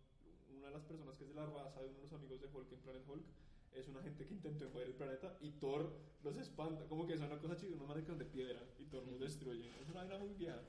una 0.57 0.69
de 0.69 0.73
las 0.73 0.85
personas 0.85 1.15
que 1.17 1.25
es 1.25 1.31
de 1.31 1.37
la 1.37 1.47
raza 1.47 1.81
de 1.81 1.89
uno 1.89 1.99
de 1.99 2.03
los 2.05 2.13
amigos 2.15 2.41
de 2.41 2.47
Hulk 2.47 2.73
en 2.73 2.81
Planet 2.81 3.05
Hulk 3.07 3.27
es 3.75 3.89
una 3.89 4.03
gente 4.03 4.27
que 4.27 4.35
intentó 4.35 4.65
invadir 4.65 4.89
el 4.89 4.95
planeta 4.95 5.37
y 5.41 5.51
Thor 5.53 5.93
los 6.23 6.37
espanta. 6.37 6.87
Como 6.87 7.07
que 7.07 7.15
es 7.15 7.21
una 7.21 7.39
cosa 7.39 7.57
chida 7.57 7.77
unos 7.77 8.05
son 8.05 8.19
de 8.19 8.25
piedra 8.25 8.61
y 8.79 8.85
Thor 8.85 9.07
los 9.07 9.19
destruye. 9.21 9.69
Es 9.81 9.89
una 9.89 10.01
vaina 10.05 10.19
muy 10.19 10.35
vieja. 10.35 10.61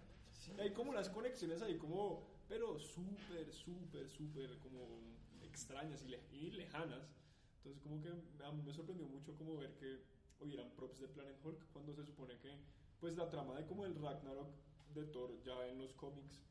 Hay 0.59 0.71
como 0.71 0.91
unas 0.91 1.09
conexiones 1.09 1.61
ahí 1.61 1.77
como 1.77 2.23
pero 2.47 2.77
súper 2.79 3.51
súper 3.53 4.09
súper 4.09 4.57
como 4.59 4.87
extrañas 5.43 6.03
y, 6.03 6.07
le- 6.09 6.23
y 6.31 6.51
lejanas. 6.51 7.09
Entonces 7.57 7.81
como 7.81 8.01
que 8.01 8.09
a 8.43 8.51
mí 8.51 8.61
me 8.63 8.73
sorprendió 8.73 9.07
mucho 9.07 9.35
como 9.35 9.57
ver 9.57 9.75
que 9.75 9.99
hubieran 10.39 10.71
props 10.71 10.99
de 10.99 11.07
Planet 11.07 11.37
Hulk 11.43 11.71
cuando 11.71 11.93
se 11.93 12.03
supone 12.03 12.37
que 12.39 12.57
pues 12.99 13.15
la 13.15 13.29
trama 13.29 13.55
de 13.55 13.65
como 13.65 13.85
el 13.85 13.95
Ragnarok 13.95 14.49
de 14.93 15.05
Thor 15.05 15.31
ya 15.43 15.67
en 15.67 15.77
los 15.77 15.93
cómics 15.93 16.43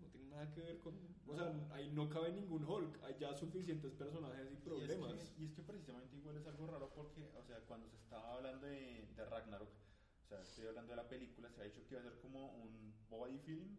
no 0.00 0.08
tiene 0.08 0.28
nada 0.28 0.50
que 0.52 0.60
ver 0.60 0.78
con 0.80 0.94
o 1.26 1.34
sea 1.34 1.52
ahí 1.72 1.90
no 1.92 2.08
cabe 2.08 2.32
ningún 2.32 2.64
Hulk 2.64 3.02
hay 3.04 3.16
ya 3.18 3.34
suficientes 3.34 3.92
personajes 3.92 4.52
y 4.52 4.56
problemas 4.56 5.12
Y 5.12 5.16
es, 5.16 5.30
que, 5.30 5.42
y 5.42 5.44
es 5.46 5.52
que 5.52 5.62
precisamente 5.62 6.16
igual 6.16 6.36
es 6.36 6.46
algo 6.46 6.66
raro 6.66 6.92
porque, 6.94 7.30
o 7.34 7.42
sea, 7.42 7.60
cuando 7.66 7.88
se 7.88 7.96
estaba 7.96 8.34
hablando 8.34 8.66
de, 8.66 9.08
de 9.14 9.24
Ragnarok, 9.24 9.68
o 9.68 10.28
sea, 10.28 10.40
estoy 10.40 10.66
hablando 10.66 10.90
de 10.90 10.96
la 10.96 11.08
película, 11.08 11.50
se 11.50 11.60
ha 11.60 11.64
dicho 11.64 11.84
que 11.86 11.94
iba 11.94 12.00
a 12.00 12.04
ser 12.04 12.18
como 12.18 12.54
un 12.56 12.94
body 13.08 13.38
film, 13.38 13.76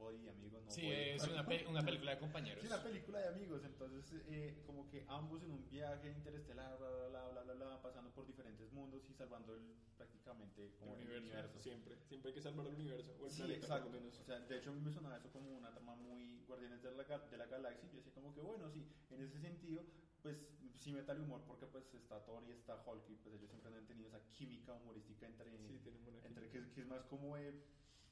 body 0.00 0.26
amigos, 0.28 0.64
no 0.64 0.70
Sí, 0.72 0.82
body- 0.82 1.14
es 1.14 1.28
una, 1.28 1.46
pe- 1.46 1.66
una 1.68 1.82
película 1.84 2.10
de 2.12 2.18
compañeros. 2.18 2.62
Sí, 2.62 2.66
una 2.66 2.82
película 2.82 3.18
de 3.20 3.28
amigos, 3.28 3.62
entonces 3.64 4.22
eh, 4.28 4.62
como 4.66 4.88
que 4.88 5.04
ambos 5.08 5.42
en 5.42 5.52
un 5.52 5.68
viaje 5.68 6.10
interestelar, 6.10 6.76
bla, 6.78 6.88
bla, 6.90 7.08
bla, 7.08 7.42
bla, 7.42 7.42
bla, 7.54 7.66
bla, 7.66 7.82
pasando 7.82 8.10
por 8.10 8.26
diferentes 8.26 8.72
mundos 8.72 9.08
y 9.08 9.14
salvando 9.14 9.54
el, 9.54 9.62
prácticamente 9.96 10.72
como 10.78 10.94
el 10.96 11.02
el 11.02 11.06
universo, 11.06 11.28
universo. 11.28 11.60
siempre 11.60 11.96
siempre 12.08 12.30
hay 12.30 12.34
que 12.34 12.40
salvar 12.40 12.66
el 12.66 12.74
universo 12.74 13.14
o 13.20 13.26
el 13.26 13.30
Sí, 13.30 13.42
planeta 13.42 13.66
exacto. 13.66 13.90
menos 13.90 14.18
O 14.18 14.24
sea, 14.24 14.40
de 14.40 14.56
hecho 14.58 14.70
a 14.70 14.72
mí 14.72 14.80
me 14.80 14.90
sonaba 14.90 15.16
eso 15.18 15.30
como 15.30 15.50
una 15.56 15.70
trama 15.72 15.94
muy 15.94 16.40
Guardianes 16.48 16.82
de 16.82 16.90
la, 16.92 17.04
de 17.30 17.36
la 17.36 17.46
Galaxia. 17.46 17.86
y 17.88 17.92
Yo 17.92 17.96
decía 17.98 18.12
como 18.14 18.34
que 18.34 18.40
bueno, 18.40 18.70
sí, 18.70 18.84
en 19.10 19.20
ese 19.20 19.38
sentido, 19.38 19.84
pues 20.22 20.36
sí 20.78 20.92
meta 20.92 21.12
el 21.12 21.20
humor 21.20 21.42
porque 21.46 21.66
pues 21.66 21.84
está 21.94 22.24
Thor 22.24 22.42
y 22.48 22.52
está 22.52 22.82
Hulk 22.86 23.08
y 23.10 23.14
pues 23.16 23.34
ellos 23.34 23.50
siempre 23.50 23.76
han 23.76 23.86
tenido 23.86 24.08
esa 24.08 24.20
química 24.32 24.72
humorística 24.74 25.26
entre, 25.26 25.50
sí 25.66 25.78
tienen 25.82 26.02
buena 26.04 26.20
entre 26.24 26.48
que, 26.48 26.70
que 26.72 26.80
es 26.80 26.86
más 26.86 27.04
como 27.04 27.36
eh, 27.36 27.54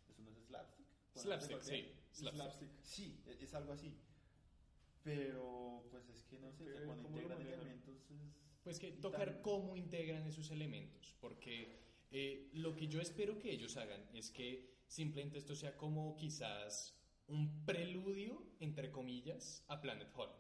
eso 0.09 0.23
no 0.23 0.31
es 0.31 0.37
slapstick. 0.47 0.87
Slapstick, 1.19 1.61
sí. 1.63 1.89
Slapstick. 2.13 2.35
Slapstick. 2.35 2.71
Sí, 2.83 3.23
e- 3.27 3.45
es 3.45 3.55
algo 3.55 3.73
así. 3.73 3.95
Pero 5.03 5.85
pues 5.91 6.09
es 6.11 6.23
que 6.25 6.39
no 6.39 6.53
sé, 6.53 6.65
Que 6.65 6.71
o 6.73 6.77
sea, 6.77 6.87
cuando 6.87 7.09
integran 7.09 7.41
elementos 7.41 8.11
es 8.11 8.19
Pues 8.65 8.79
que 8.79 8.93
tocar 8.93 9.33
tan- 9.35 9.43
cómo 9.43 9.77
integran 9.77 10.27
esos 10.27 10.51
elementos, 10.51 11.15
porque 11.21 11.79
eh, 12.11 12.51
lo 12.55 12.75
que 12.77 12.89
yo 12.89 13.01
espero 13.01 13.39
que 13.39 13.51
ellos 13.53 13.77
hagan 13.77 14.05
es 14.13 14.31
que 14.31 14.79
simplemente 14.87 15.39
esto 15.39 15.55
sea 15.55 15.77
como 15.77 16.17
quizás 16.17 16.95
un 17.29 17.65
preludio, 17.65 18.43
entre 18.61 18.91
comillas, 18.91 19.65
a 19.69 19.81
Planet 19.81 20.09
Hulk. 20.15 20.33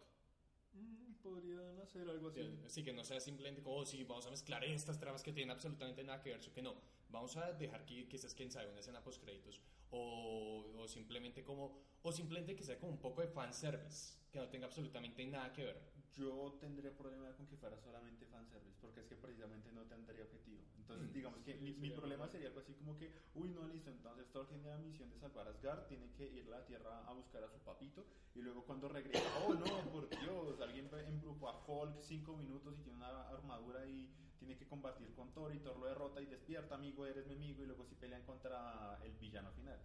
Mm, 0.75 1.15
podrían 1.23 1.79
hacer 1.81 2.09
algo 2.09 2.29
así 2.29 2.41
Así 2.65 2.83
que 2.85 2.93
no 2.93 3.05
sea 3.05 3.21
simplemente 3.21 3.63
como, 3.63 3.77
oh, 3.77 3.87
sí, 3.87 4.03
vamos 4.05 4.27
a 4.27 4.31
mezclar 4.31 4.65
estas 4.65 4.99
tramas 4.99 5.23
que 5.23 5.33
tienen 5.33 5.51
absolutamente 5.51 6.03
nada 6.03 6.21
que 6.21 6.31
ver, 6.31 6.41
eso 6.41 6.53
que 6.53 6.63
no. 6.63 6.75
Vamos 7.11 7.37
a 7.37 7.53
dejar 7.53 7.85
que 7.87 8.07
quizás, 8.09 8.35
quién 8.35 8.51
sabe, 8.51 8.71
una 8.71 8.81
escena 8.81 9.03
post 9.03 9.23
créditos 9.23 9.61
o, 9.91 10.73
o 10.77 10.89
simplemente 10.89 11.43
como, 11.43 11.81
o 12.03 12.13
simplemente 12.13 12.55
que 12.55 12.63
sea 12.63 12.79
como 12.79 12.93
un 12.93 13.01
poco 13.01 13.23
de 13.23 13.29
fanservice, 13.29 14.19
que 14.31 14.39
no 14.39 14.49
tenga 14.49 14.67
absolutamente 14.67 15.25
nada 15.27 15.53
que 15.53 15.65
ver. 15.65 15.99
Yo 16.15 16.59
tendría 16.61 16.95
problema 16.97 17.33
con 17.37 17.47
que 17.47 17.57
fuera 17.57 17.79
solamente 17.79 18.27
fanservice, 18.27 18.77
porque 18.81 19.01
es 19.01 19.07
que 19.07 19.15
precisamente 19.15 19.71
no 19.73 19.83
tendría 19.87 20.25
objetivo. 20.25 20.63
Entonces, 20.77 21.09
Mm. 21.11 21.13
digamos 21.13 21.43
que 21.45 21.53
Sí, 21.55 21.61
mi, 21.61 21.73
mi 21.75 21.91
problema 21.91 22.27
sería 22.29 22.49
algo 22.49 22.61
así 22.61 22.75
como 22.75 22.99
que, 22.99 23.13
uy, 23.35 23.49
no, 23.51 23.67
listo, 23.69 23.91
entonces 23.91 24.27
Thor 24.33 24.49
tiene 24.49 24.69
la 24.69 24.79
misión 24.79 25.09
de 25.11 25.19
salvar 25.19 25.47
a 25.47 25.51
Asgard, 25.51 25.87
tiene 25.87 26.11
que 26.13 26.27
ir 26.27 26.47
a 26.49 26.59
la 26.59 26.67
Tierra 26.67 27.07
a 27.07 27.13
buscar 27.13 27.45
a 27.45 27.49
su 27.49 27.59
papito, 27.61 28.05
y 28.35 28.41
luego 28.41 28.65
cuando 28.65 28.89
regresa, 28.89 29.29
oh 29.47 29.55
no, 29.55 29.91
por 29.93 30.09
Dios, 30.19 30.61
alguien 30.61 30.91
embrujó 31.07 31.49
a 31.49 31.65
Hulk 31.67 32.01
cinco 32.03 32.37
minutos 32.37 32.79
y 32.79 32.83
tiene 32.83 32.99
una 32.99 33.29
armadura 33.29 33.87
y 33.87 34.11
tiene 34.39 34.57
que 34.57 34.67
combatir 34.67 35.13
con 35.15 35.33
Thor, 35.33 35.55
y 35.55 35.59
Thor 35.61 35.79
lo 35.79 35.87
derrota 35.87 36.21
y 36.21 36.27
despierta, 36.27 36.75
amigo, 36.75 37.07
eres 37.07 37.27
mi 37.27 37.35
amigo, 37.35 37.63
y 37.63 37.67
luego 37.67 37.85
sí 37.85 37.95
pelean 37.95 38.25
contra 38.25 38.99
el 39.03 39.13
villano 39.17 39.51
final. 39.53 39.79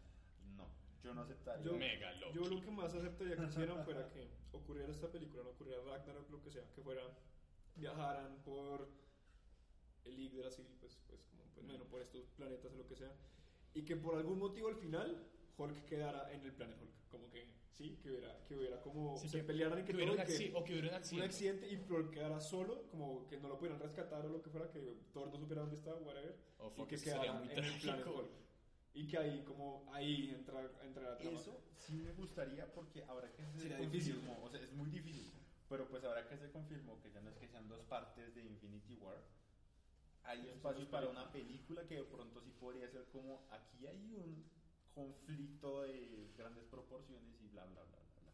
No, 0.56 0.68
yo 1.04 1.14
no 1.14 1.22
aceptaría. 1.22 1.66
Yo, 1.66 1.78
Mega 1.78 2.14
yo 2.34 2.46
lo 2.46 2.62
que 2.62 2.72
más 2.72 2.94
aceptaría 2.94 3.36
que 3.36 3.46
hicieran 3.46 3.84
fuera 3.84 4.10
que 4.10 4.30
ocurriera 4.52 4.92
esta 4.92 5.12
película, 5.12 5.44
no 5.44 5.50
ocurriera 5.50 5.82
Ragnarok, 5.84 6.30
lo 6.30 6.42
que 6.42 6.52
sea, 6.52 6.64
que 6.74 6.82
fuera, 6.82 7.02
viajaran 7.76 8.42
por 8.44 8.88
el 10.06 10.18
Yggdrasil, 10.18 10.68
pues, 10.80 11.00
pues, 11.08 11.24
como, 11.24 11.44
pues, 11.54 11.66
bueno, 11.66 11.86
por 11.86 12.02
estos 12.02 12.30
planetas 12.32 12.74
o 12.74 12.78
lo 12.78 12.88
que 12.88 12.96
sea, 12.96 13.12
y 13.74 13.84
que 13.84 13.96
por 13.96 14.16
algún 14.16 14.40
motivo 14.40 14.68
al 14.68 14.76
final 14.76 15.28
Hulk 15.58 15.86
quedara 15.86 16.32
en 16.32 16.42
el 16.42 16.54
planeta 16.54 16.82
Hulk. 16.82 17.10
Como 17.10 17.30
que, 17.30 17.48
sí, 17.78 17.98
que 18.02 18.10
hubiera, 18.10 18.44
que 18.46 18.56
hubiera 18.56 18.82
como 18.82 19.18
Sí, 19.18 19.28
se 19.30 19.38
que- 19.40 19.44
pelearan 19.44 19.80
y 19.80 19.82
que, 19.82 19.92
que 19.92 19.96
hubiera 19.98 20.12
todo, 20.26 20.36
un 20.50 20.56
o 20.56 20.64
que 20.64 20.72
hubiera 20.74 20.88
un 20.90 20.94
un 20.94 21.00
accidente. 21.00 21.26
accidente 21.26 21.68
y 21.72 21.76
Hulk 21.92 22.12
quedara 22.12 22.40
solo, 22.40 22.88
como 22.90 23.28
que 23.28 23.38
no 23.38 23.50
lo 23.50 23.58
pudieran 23.58 23.80
rescatar 23.80 24.26
o 24.26 24.30
lo 24.30 24.42
que 24.42 24.50
fuera, 24.50 24.70
que 24.72 24.80
Thor 25.12 25.30
no 25.32 25.38
supiera 25.40 25.62
dónde 25.62 25.78
estaba, 25.78 25.98
whatever, 26.00 26.36
Oh, 26.60 26.74
y 26.78 26.86
que 26.86 26.98
quedara 26.98 27.34
muy 27.34 27.44
en 27.50 27.50
el 27.52 27.66
planeta 27.82 27.82
trágico. 28.04 28.16
Hulk. 28.20 28.32
Y 28.96 29.08
que 29.08 29.18
ahí, 29.18 29.44
como, 29.44 29.92
ahí 29.92 30.30
entra, 30.30 30.70
entra 30.84 31.04
la 31.04 31.18
trama. 31.18 31.36
Eso 31.40 31.64
sí 31.76 31.94
me 31.96 32.14
gustaría 32.14 32.72
porque 32.72 33.04
ahora 33.06 33.32
que 33.34 33.44
se 33.48 33.60
Sería 33.60 33.78
difícil. 33.80 34.16
confirmó, 34.16 34.44
o 34.46 34.50
sea, 34.50 34.62
es 34.62 34.72
muy 34.72 34.90
difícil, 34.92 35.34
pero 35.68 35.88
pues 35.90 36.04
ahora 36.04 36.28
que 36.28 36.38
se 36.38 36.52
confirmó 36.52 37.02
que 37.02 37.12
ya 37.12 37.20
no 37.22 37.32
es 37.32 37.36
que 37.38 37.48
sean 37.48 37.68
dos 37.68 37.82
partes 37.86 38.36
de 38.36 38.44
Infinity 38.46 38.96
War, 38.98 39.18
hay 40.26 40.42
Sí, 40.44 40.48
espacio 40.50 40.82
son 40.84 40.84
dos 40.84 40.92
para 40.92 41.10
una 41.10 41.32
película 41.32 41.86
que 41.88 41.96
de 41.96 42.04
pronto 42.04 42.40
sí 42.42 42.52
podría 42.52 42.88
ser 42.88 43.06
como 43.12 43.46
aquí 43.50 43.88
hay 43.88 44.14
un 44.14 44.46
conflicto 44.94 45.82
de 45.82 46.32
grandes 46.38 46.66
proporciones 46.66 47.42
y 47.42 47.48
bla 47.48 47.66
bla 47.66 47.84
bla 47.84 48.00
bla 48.00 48.22
bla. 48.22 48.34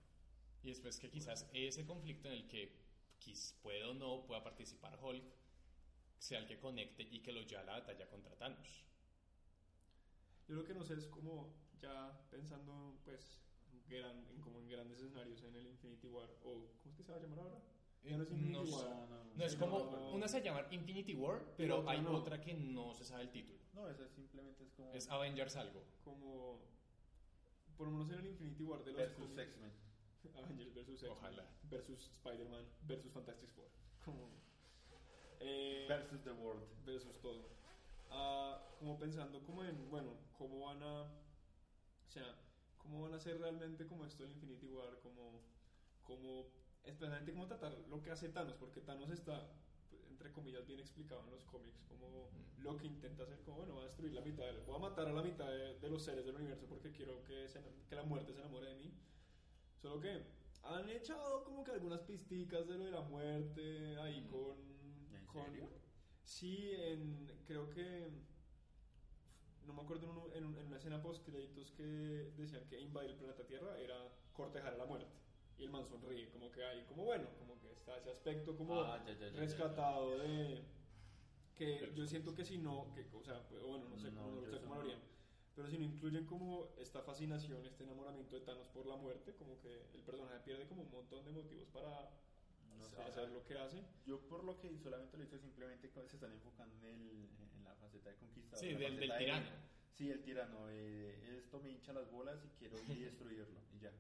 Y 0.63 0.69
después 0.69 0.99
que 0.99 1.09
quizás 1.09 1.49
ese 1.53 1.85
conflicto 1.85 2.27
en 2.27 2.35
el 2.35 2.47
que 2.47 2.71
quiz 3.19 3.55
pueda 3.61 3.89
o 3.89 3.93
no 3.93 4.25
pueda 4.25 4.43
participar 4.43 4.97
Hulk 5.01 5.23
sea 6.17 6.39
el 6.39 6.47
que 6.47 6.59
conecte 6.59 7.03
y 7.03 7.21
que 7.21 7.31
lo 7.31 7.41
lleve 7.41 7.61
a 7.61 7.65
la 7.65 7.73
batalla 7.79 8.07
contra 8.09 8.35
Thanos. 8.35 8.83
Yo 10.47 10.55
lo 10.55 10.65
que 10.65 10.73
no 10.73 10.83
sé 10.83 10.95
es 10.95 11.07
como, 11.07 11.53
ya 11.79 12.27
pensando, 12.29 12.99
pues, 13.05 13.39
gran, 13.87 14.25
en, 14.29 14.41
como 14.41 14.59
en 14.59 14.67
grandes 14.67 14.99
escenarios 14.99 15.43
en 15.43 15.55
el 15.55 15.67
Infinity 15.67 16.07
War, 16.07 16.29
o, 16.43 16.71
¿cómo 16.81 16.91
es 16.91 16.97
que 16.97 17.03
se 17.03 17.11
va 17.11 17.17
a 17.17 17.21
llamar 17.21 17.39
ahora? 17.39 17.61
No 18.03 18.23
es 18.23 18.29
No, 18.31 19.07
no, 19.35 19.43
es 19.45 19.55
como, 19.55 19.79
no. 19.79 20.11
una 20.11 20.27
se 20.27 20.41
llama 20.41 20.65
Infinity 20.71 21.15
War, 21.15 21.41
pero 21.55 21.79
otra 21.79 21.91
hay 21.91 22.01
no. 22.01 22.11
otra 22.15 22.41
que 22.41 22.53
no 22.53 22.93
se 22.93 23.05
sabe 23.05 23.23
el 23.23 23.31
título. 23.31 23.59
No, 23.73 23.87
eso 23.89 24.07
simplemente 24.09 24.63
es 24.63 24.71
como 24.71 24.91
Es 24.93 25.09
Avengers 25.09 25.55
algo. 25.55 25.83
Como, 26.03 26.59
por 27.77 27.87
lo 27.87 27.93
menos 27.93 28.09
en 28.11 28.19
el 28.19 28.27
Infinity 28.27 28.63
War 28.63 28.83
de 28.83 28.91
los 28.91 28.97
versus 28.97 29.37
X-Men. 29.37 29.71
Avengers 30.35 30.73
versus 30.73 31.03
X-Men, 31.03 31.11
Ojalá. 31.17 31.45
versus 31.69 32.09
Spider-Man 32.09 32.65
versus 32.87 33.11
Fantastic 33.13 33.49
Four. 33.51 33.67
Como, 34.03 34.29
eh, 35.39 35.85
Versus 35.87 36.21
The 36.23 36.31
World. 36.31 36.63
versus 36.85 37.19
todo. 37.21 37.47
Ah, 38.09 38.61
como 38.79 38.97
pensando 38.97 39.41
como 39.45 39.63
en, 39.63 39.89
bueno, 39.89 40.13
cómo 40.37 40.65
van 40.65 40.81
a, 40.83 41.03
o 41.03 42.09
sea, 42.09 42.35
cómo 42.77 43.03
van 43.03 43.13
a 43.13 43.17
hacer 43.17 43.39
realmente 43.39 43.85
como 43.85 44.05
esto 44.05 44.23
del 44.23 44.31
Infinity 44.33 44.67
War, 44.67 44.99
como, 45.01 45.41
como, 46.03 46.47
especialmente 46.89 47.31
cómo 47.33 47.47
tratar 47.47 47.77
lo 47.89 48.01
que 48.01 48.11
hace 48.11 48.29
Thanos, 48.29 48.55
porque 48.57 48.81
Thanos 48.81 49.09
está, 49.11 49.47
pues, 49.89 50.03
entre 50.09 50.31
comillas, 50.31 50.65
bien 50.67 50.79
explicado 50.79 51.23
en 51.23 51.31
los 51.31 51.43
cómics, 51.45 51.83
como 51.83 52.29
Mm. 52.31 52.63
lo 52.63 52.77
que 52.77 52.87
intenta 52.87 53.23
hacer, 53.23 53.39
como, 53.41 53.57
bueno, 53.57 53.73
voy 53.73 53.81
a 53.83 53.85
destruir 53.87 54.13
la 54.13 54.21
mitad, 54.21 54.45
del- 54.45 54.61
voy 54.61 54.75
a 54.75 54.79
matar 54.79 55.07
a 55.07 55.13
la 55.13 55.21
mitad 55.23 55.47
de, 55.49 55.79
de 55.79 55.89
los 55.89 56.03
seres 56.03 56.25
del 56.25 56.35
universo 56.35 56.65
porque 56.67 56.91
quiero 56.91 57.23
que, 57.23 57.47
se, 57.47 57.61
que 57.87 57.95
la 57.95 58.03
muerte 58.03 58.33
se 58.33 58.39
enamore 58.39 58.67
de 58.67 58.75
mí. 58.75 58.93
Solo 59.81 59.99
que 60.01 60.23
han 60.63 60.89
echado 60.89 61.43
como 61.45 61.63
que 61.63 61.71
algunas 61.71 62.01
pisticas 62.01 62.67
de 62.67 62.77
lo 62.77 62.85
de 62.85 62.91
la 62.91 63.01
muerte 63.01 63.97
ahí 63.97 64.21
Mm. 64.21 64.27
con... 64.27 64.57
¿En 65.15 65.25
con 65.25 65.45
serio? 65.45 65.69
Sí, 66.23 66.71
en, 66.73 67.27
creo 67.45 67.69
que... 67.69 68.09
No 69.65 69.73
me 69.73 69.81
acuerdo 69.83 70.05
en, 70.05 70.17
un- 70.17 70.33
en 70.33 70.45
un- 70.45 70.57
en 70.57 70.65
una 70.67 70.77
escena 70.77 71.01
post 71.01 71.23
créditos 71.23 71.71
que 71.71 71.83
decían 72.35 72.65
que 72.67 72.79
invadir 72.81 73.11
el 73.11 73.17
planeta 73.17 73.45
Tierra 73.45 73.77
era 73.79 73.95
cortejar 74.33 74.73
a 74.73 74.77
la 74.77 74.85
muerte. 74.85 75.11
Y 75.59 75.63
el 75.65 75.71
man 75.71 75.85
sonríe, 75.85 76.29
como 76.29 76.51
que 76.51 76.63
hay, 76.63 76.83
como 76.85 77.03
bueno, 77.03 77.27
como 77.37 77.59
que 77.59 77.71
está 77.73 77.97
ese 77.97 78.09
aspecto 78.11 78.55
como 78.55 78.81
Ah, 78.81 79.03
ya, 79.05 79.13
ya, 79.13 79.19
ya, 79.19 79.29
ya, 79.33 79.39
rescatado 79.39 80.17
de... 80.19 80.63
Que 81.55 81.91
yo 81.93 82.07
siento 82.07 82.33
que 82.33 82.45
si 82.45 82.57
no, 82.57 82.89
que, 82.93 83.05
o 83.13 83.21
sea, 83.21 83.45
pues, 83.49 83.61
bueno, 83.61 83.89
no 83.89 83.97
sé, 83.99 84.09
No, 84.11 84.21
cómo, 84.23 84.41
no 84.41 84.47
sé 84.49 84.59
cómo 84.61 84.75
lo 84.75 84.81
harían. 84.81 85.01
Pero 85.55 85.67
si 85.67 85.77
no 85.77 85.83
incluyen 85.83 86.25
como 86.25 86.69
esta 86.77 87.01
fascinación, 87.01 87.65
este 87.65 87.83
enamoramiento 87.83 88.35
de 88.39 88.45
Thanos 88.45 88.69
por 88.69 88.85
la 88.85 88.95
muerte, 88.95 89.35
como 89.35 89.59
que 89.59 89.81
el 89.93 90.01
personaje 90.03 90.39
pierde 90.45 90.65
como 90.67 90.83
un 90.83 90.91
montón 90.91 91.25
de 91.25 91.31
motivos 91.31 91.67
para 91.67 92.09
No 92.77 92.87
sé, 92.87 93.01
hacer 93.01 93.29
lo 93.31 93.43
que 93.43 93.57
hace. 93.57 93.83
Yo 94.05 94.21
por 94.29 94.45
lo 94.45 94.57
que 94.57 94.77
solamente 94.77 95.17
lo 95.17 95.23
he 95.23 95.25
visto 95.25 95.37
simplemente 95.37 95.89
se 95.89 96.15
están 96.15 96.31
enfocando 96.31 96.77
en, 96.77 96.85
el, 96.85 97.29
en 97.57 97.63
la 97.65 97.75
faceta 97.75 98.09
de 98.09 98.15
conquistador. 98.15 98.63
Sí, 98.65 98.73
del, 98.75 98.79
del 98.79 99.09
faceta 99.09 99.13
de- 99.15 99.19
tirano. 99.25 99.49
Sí, 99.91 100.09
el 100.09 100.21
tirano. 100.23 100.57
eh, 100.69 101.35
esto 101.39 101.59
me 101.59 101.71
hincha 101.71 101.91
las 101.91 102.09
bolas 102.09 102.39
y 102.45 102.47
quiero 102.57 102.77
y 102.87 102.99
destruirlo. 103.01 103.59
Y 103.75 103.79
ya. 103.79 103.91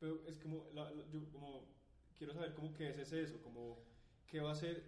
Pero 0.00 0.22
es 0.26 0.38
como, 0.38 0.70
la- 0.74 0.90
la- 0.90 1.06
yo 1.10 1.28
como 1.30 1.64
quiero 2.16 2.32
saber 2.32 2.54
cómo 2.54 2.72
que 2.72 2.88
es 2.90 2.98
ese 2.98 3.22
eso, 3.22 3.40
como 3.42 3.78
qué 4.26 4.40
va 4.40 4.52
a 4.52 4.54
ser, 4.54 4.84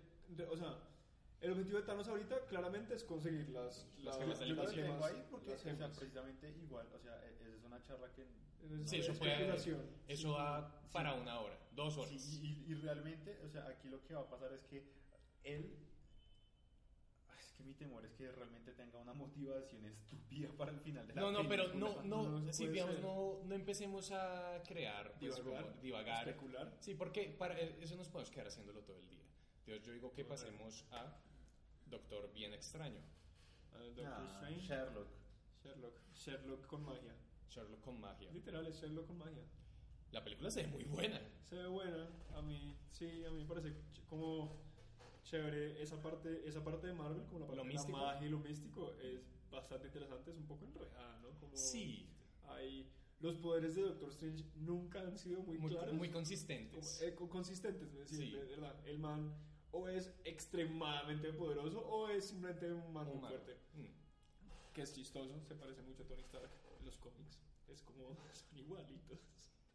o 0.50 0.56
sea, 0.56 0.78
el 1.40 1.52
objetivo 1.52 1.78
de 1.78 1.84
Thanos 1.86 2.06
ahorita 2.08 2.44
claramente 2.46 2.94
es 2.94 3.02
conseguir 3.04 3.48
las, 3.48 3.86
Las 3.98 4.18
las, 4.18 4.28
las 4.28 4.56
vacío. 4.56 4.56
tengo 4.56 4.66
gemas, 4.72 5.04
ahí 5.12 5.24
porque, 5.30 5.50
las 5.50 5.60
o 5.66 5.76
sea, 5.76 5.88
precisamente 5.92 6.50
igual, 6.62 6.86
o 6.94 6.98
sea, 6.98 7.16
e- 7.24 7.34
esa 7.42 7.56
es 7.56 7.64
una 7.64 7.82
charla 7.82 8.12
que... 8.12 8.22
Es 8.22 8.90
Sí, 8.90 8.96
eso 8.98 9.14
puede-. 9.14 9.50
Eso 10.06 10.32
va 10.32 10.82
para 10.92 11.14
una 11.14 11.40
hora, 11.40 11.58
dos 11.72 11.96
horas. 11.96 12.10
Sí, 12.20 12.40
y, 12.66 12.70
y 12.70 12.74
realmente, 12.74 13.38
o 13.42 13.48
sea, 13.48 13.66
aquí 13.68 13.88
lo 13.88 14.02
que 14.04 14.12
va 14.14 14.20
a 14.20 14.28
pasar 14.28 14.52
es 14.52 14.62
que 14.64 14.84
él... 15.44 15.76
Que 17.60 17.66
mi 17.66 17.74
temor 17.74 18.04
es 18.06 18.12
que 18.14 18.30
realmente 18.32 18.72
tenga 18.72 18.98
una 18.98 19.12
motivación 19.12 19.84
estúpida 19.84 20.48
para 20.56 20.70
el 20.72 20.80
final 20.80 21.06
de 21.06 21.14
la 21.14 21.20
No, 21.20 21.30
no, 21.32 21.46
pero 21.48 21.70
película. 21.70 22.02
no, 22.04 22.22
no, 22.24 22.40
No 22.40 22.46
se 22.52 22.52
sí, 22.64 22.68
digamos, 22.68 22.94
ser. 22.94 23.04
no, 23.04 23.40
no 23.44 23.54
empecemos 23.54 24.10
a 24.12 24.62
crear, 24.66 25.12
pues, 25.18 25.36
Divagar, 25.36 25.64
como 25.66 25.82
divagar. 25.82 26.28
especular. 26.28 26.76
Sí, 26.80 26.94
porque 26.94 27.24
para 27.38 27.58
eso 27.60 27.96
nos 27.96 28.08
podemos 28.08 28.30
quedar 28.30 28.46
haciéndolo 28.46 28.80
todo 28.82 28.98
el 28.98 29.08
día. 29.08 29.20
Entonces 29.60 29.84
yo 29.86 29.92
digo 29.92 30.12
que 30.12 30.24
pasemos 30.24 30.84
a 30.90 31.16
Doctor 31.86 32.32
Bien 32.32 32.52
Extraño, 32.54 33.00
Doctor 33.72 34.06
Ah, 34.06 34.28
Strange, 34.32 34.66
Sherlock. 34.66 35.08
Sherlock, 35.62 36.00
Sherlock 36.14 36.66
con 36.66 36.82
magia. 36.84 37.14
Sherlock 37.50 37.80
con 37.82 38.00
magia. 38.00 38.30
Literal 38.32 38.66
es 38.66 38.80
Sherlock 38.80 39.06
con 39.06 39.18
magia. 39.18 39.42
La 40.12 40.24
película 40.24 40.50
se 40.50 40.62
ve 40.62 40.68
muy 40.68 40.84
buena. 40.84 41.20
Se 41.48 41.56
ve 41.56 41.66
buena, 41.68 42.08
a 42.34 42.42
mí, 42.42 42.76
sí, 42.90 43.24
a 43.24 43.30
mí 43.30 43.42
me 43.42 43.44
parece 43.44 43.76
como 44.08 44.60
chévere 45.34 45.80
esa 45.80 46.00
parte, 46.02 46.42
esa 46.48 46.62
parte 46.64 46.88
de 46.88 46.92
Marvel, 46.94 47.22
como 47.26 47.40
la 47.40 47.46
parte 47.46 47.56
Lo 47.58 47.62
de 47.64 47.68
místico. 47.72 47.98
la 47.98 48.04
magia 48.06 48.26
y 48.26 48.30
lo 48.30 48.38
místico, 48.40 48.94
es 49.00 49.20
bastante 49.50 49.86
interesante, 49.86 50.30
es 50.32 50.36
un 50.36 50.46
poco 50.46 50.64
enredada, 50.64 51.18
¿no? 51.22 51.30
Como 51.38 51.56
Sí, 51.56 52.08
hay, 52.48 52.90
los 53.20 53.36
poderes 53.36 53.76
de 53.76 53.82
Doctor 53.82 54.08
Strange 54.10 54.44
nunca 54.56 55.00
han 55.00 55.16
sido 55.16 55.40
muy, 55.42 55.56
muy, 55.58 55.70
claros, 55.70 55.94
muy 55.94 56.08
como, 56.08 56.18
consistentes. 56.18 57.00
eh, 57.02 57.14
co- 57.14 57.28
consistentes, 57.28 57.88
es 57.92 57.98
decir, 58.10 58.18
Sí. 58.26 58.30
de 58.32 58.44
verdad, 58.44 58.74
el 58.86 58.98
man 58.98 59.32
o 59.72 59.86
es 59.86 60.12
extremadamente 60.24 61.32
poderoso 61.32 61.78
o 61.86 62.08
es 62.08 62.24
simplemente 62.26 62.72
un 62.72 62.92
man 62.92 63.06
muy 63.06 63.20
fuerte, 63.20 63.56
Mm. 63.74 64.72
que 64.74 64.82
es 64.82 64.92
chistoso, 64.92 65.40
se 65.46 65.54
parece 65.54 65.82
mucho 65.82 66.02
a 66.02 66.06
Tony 66.06 66.22
Stark 66.22 66.50
en 66.80 66.84
los 66.86 66.96
cómics, 66.96 67.38
es 67.68 67.82
como, 67.82 68.16
son 68.34 68.58
igualitos. 68.58 69.20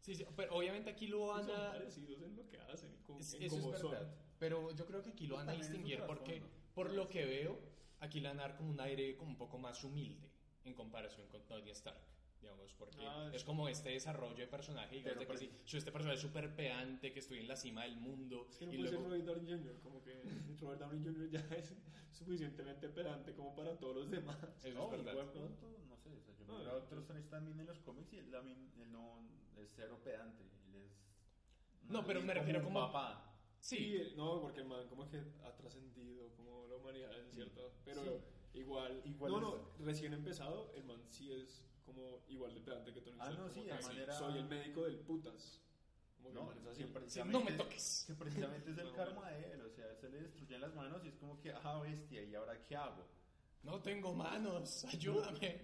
Sí, 0.02 0.14
sí, 0.14 0.24
pero 0.36 0.54
obviamente 0.54 0.90
aquí 0.90 1.06
lo 1.08 1.26
van 1.28 1.44
son 1.46 1.56
a... 1.60 1.70
parecidos 1.72 2.20
en 2.22 2.36
lo 2.36 2.46
que 2.46 2.58
hacen 2.58 2.92
y 2.94 2.98
como, 3.04 3.18
Es- 3.20 3.32
en 3.34 3.42
eso 3.42 3.56
cómo 3.56 3.74
es 3.74 3.80
son. 3.80 4.25
Pero 4.38 4.70
yo 4.74 4.86
creo 4.86 5.02
que 5.02 5.10
aquí 5.10 5.26
lo 5.26 5.36
van 5.36 5.48
a 5.48 5.52
es 5.54 5.60
distinguir 5.60 6.02
porque, 6.06 6.42
por 6.74 6.92
lo 6.92 7.08
que 7.08 7.24
veo, 7.24 7.58
aquí 8.00 8.20
le 8.20 8.28
van 8.28 8.38
a 8.40 8.42
dar 8.42 8.56
como 8.56 8.70
un 8.70 8.80
aire 8.80 9.16
como 9.16 9.30
un 9.30 9.38
poco 9.38 9.58
más 9.58 9.82
humilde 9.84 10.28
en 10.64 10.74
comparación 10.74 11.26
con 11.28 11.46
Tony 11.46 11.70
Stark. 11.70 11.98
Digamos, 12.40 12.74
porque 12.74 12.98
Ah, 13.00 13.30
es 13.32 13.42
como 13.44 13.66
este 13.68 13.88
desarrollo 13.90 14.36
de 14.36 14.46
personaje. 14.46 14.96
Digamos, 14.96 15.20
de 15.20 15.26
que 15.26 15.38
sí, 15.38 15.50
soy 15.64 15.78
este 15.78 15.90
personaje 15.90 16.20
súper 16.20 16.54
pedante, 16.54 17.12
que 17.12 17.20
estoy 17.20 17.38
en 17.38 17.48
la 17.48 17.56
cima 17.56 17.84
del 17.84 17.96
mundo. 17.96 18.46
Es 18.50 18.58
que 18.58 18.66
no 18.66 18.72
y 18.74 18.76
puede 18.76 18.90
ser 18.90 18.98
luego- 19.00 19.14
Robert 19.14 19.24
Downey 19.26 19.58
Jr., 19.58 19.80
como 19.80 20.02
que 20.02 20.22
Robert 20.60 20.80
Downey 20.80 21.02
Jr. 21.02 21.30
ya 21.30 21.40
es 21.56 21.74
suficientemente 22.12 22.88
pedante 22.90 23.32
como 23.34 23.54
para 23.54 23.76
todos 23.78 23.96
los 23.96 24.10
demás. 24.10 24.36
Eso 24.58 24.68
es 24.68 24.74
No, 24.74 24.90
verdad. 24.90 25.12
igual 25.12 25.30
pronto, 25.32 25.78
no 25.88 25.96
sé, 25.96 26.10
o 26.10 26.20
sea, 26.20 26.34
yo 26.36 26.44
Ah, 26.54 26.58
miro 26.58 26.70
a 26.70 26.74
otros 26.74 27.06
también 27.30 27.58
en 27.58 27.66
los 27.66 27.78
cómics 27.80 28.12
y 28.12 28.18
él, 28.18 28.30
también- 28.30 28.70
él 28.80 28.92
no 28.92 29.18
es 29.56 29.72
cero 29.74 29.98
pedante, 30.04 30.42
él 30.44 30.74
es... 30.84 31.90
No, 31.90 32.04
pero 32.04 32.20
me 32.20 32.34
refiero 32.34 32.62
como- 32.62 32.80
papá. 32.80 33.25
Sí, 33.66 33.76
Sí, 33.98 34.12
no, 34.16 34.40
porque 34.40 34.60
el 34.60 34.68
man 34.68 34.86
como 34.88 35.08
que 35.08 35.18
ha 35.44 35.52
trascendido 35.56 36.32
como 36.36 36.66
la 36.68 36.76
humanidad 36.76 37.18
en 37.18 37.32
cierto, 37.32 37.72
pero 37.84 38.20
igual, 38.54 39.02
Igual 39.04 39.32
no, 39.32 39.38
es- 39.38 39.62
no, 39.80 39.84
recién 39.86 40.12
empezado, 40.14 40.72
el 40.76 40.84
man 40.84 41.02
sí 41.08 41.32
es 41.32 41.64
como 41.84 42.22
igual 42.28 42.54
de 42.54 42.60
pedante 42.60 42.92
que 42.92 43.00
Tony 43.00 43.16
Ah, 43.20 43.30
no, 43.30 43.50
sí, 43.50 43.64
de 43.64 43.74
manera- 43.74 44.12
soy 44.16 44.38
el 44.38 44.44
médico 44.46 44.84
del 44.84 44.98
putas. 45.00 45.60
Como 46.16 46.30
No, 46.30 46.52
es 46.52 46.58
así. 46.66 46.80
que 46.82 46.86
sí, 46.86 46.92
precisamente 46.92 47.38
no 47.38 47.44
me 47.44 47.50
es- 47.50 47.56
toques. 47.56 48.04
Que 48.06 48.14
precisamente 48.14 48.70
es 48.70 48.78
el 48.78 48.86
No, 48.90 48.92
karma 48.94 49.30
de 49.32 49.52
él, 49.52 49.60
o 49.62 49.70
sea, 49.70 49.94
se 49.96 50.08
le 50.10 50.20
destruyen 50.22 50.60
las 50.60 50.74
manos 50.74 51.04
y 51.04 51.08
es 51.08 51.16
como 51.16 51.40
que, 51.40 51.52
ah, 51.52 51.80
bestia, 51.80 52.22
¿y 52.22 52.34
ahora 52.36 52.62
qué 52.64 52.76
hago? 52.76 53.04
No 53.64 53.80
tengo 53.82 54.12
manos, 54.14 54.84
ayúdame. 55.42 55.60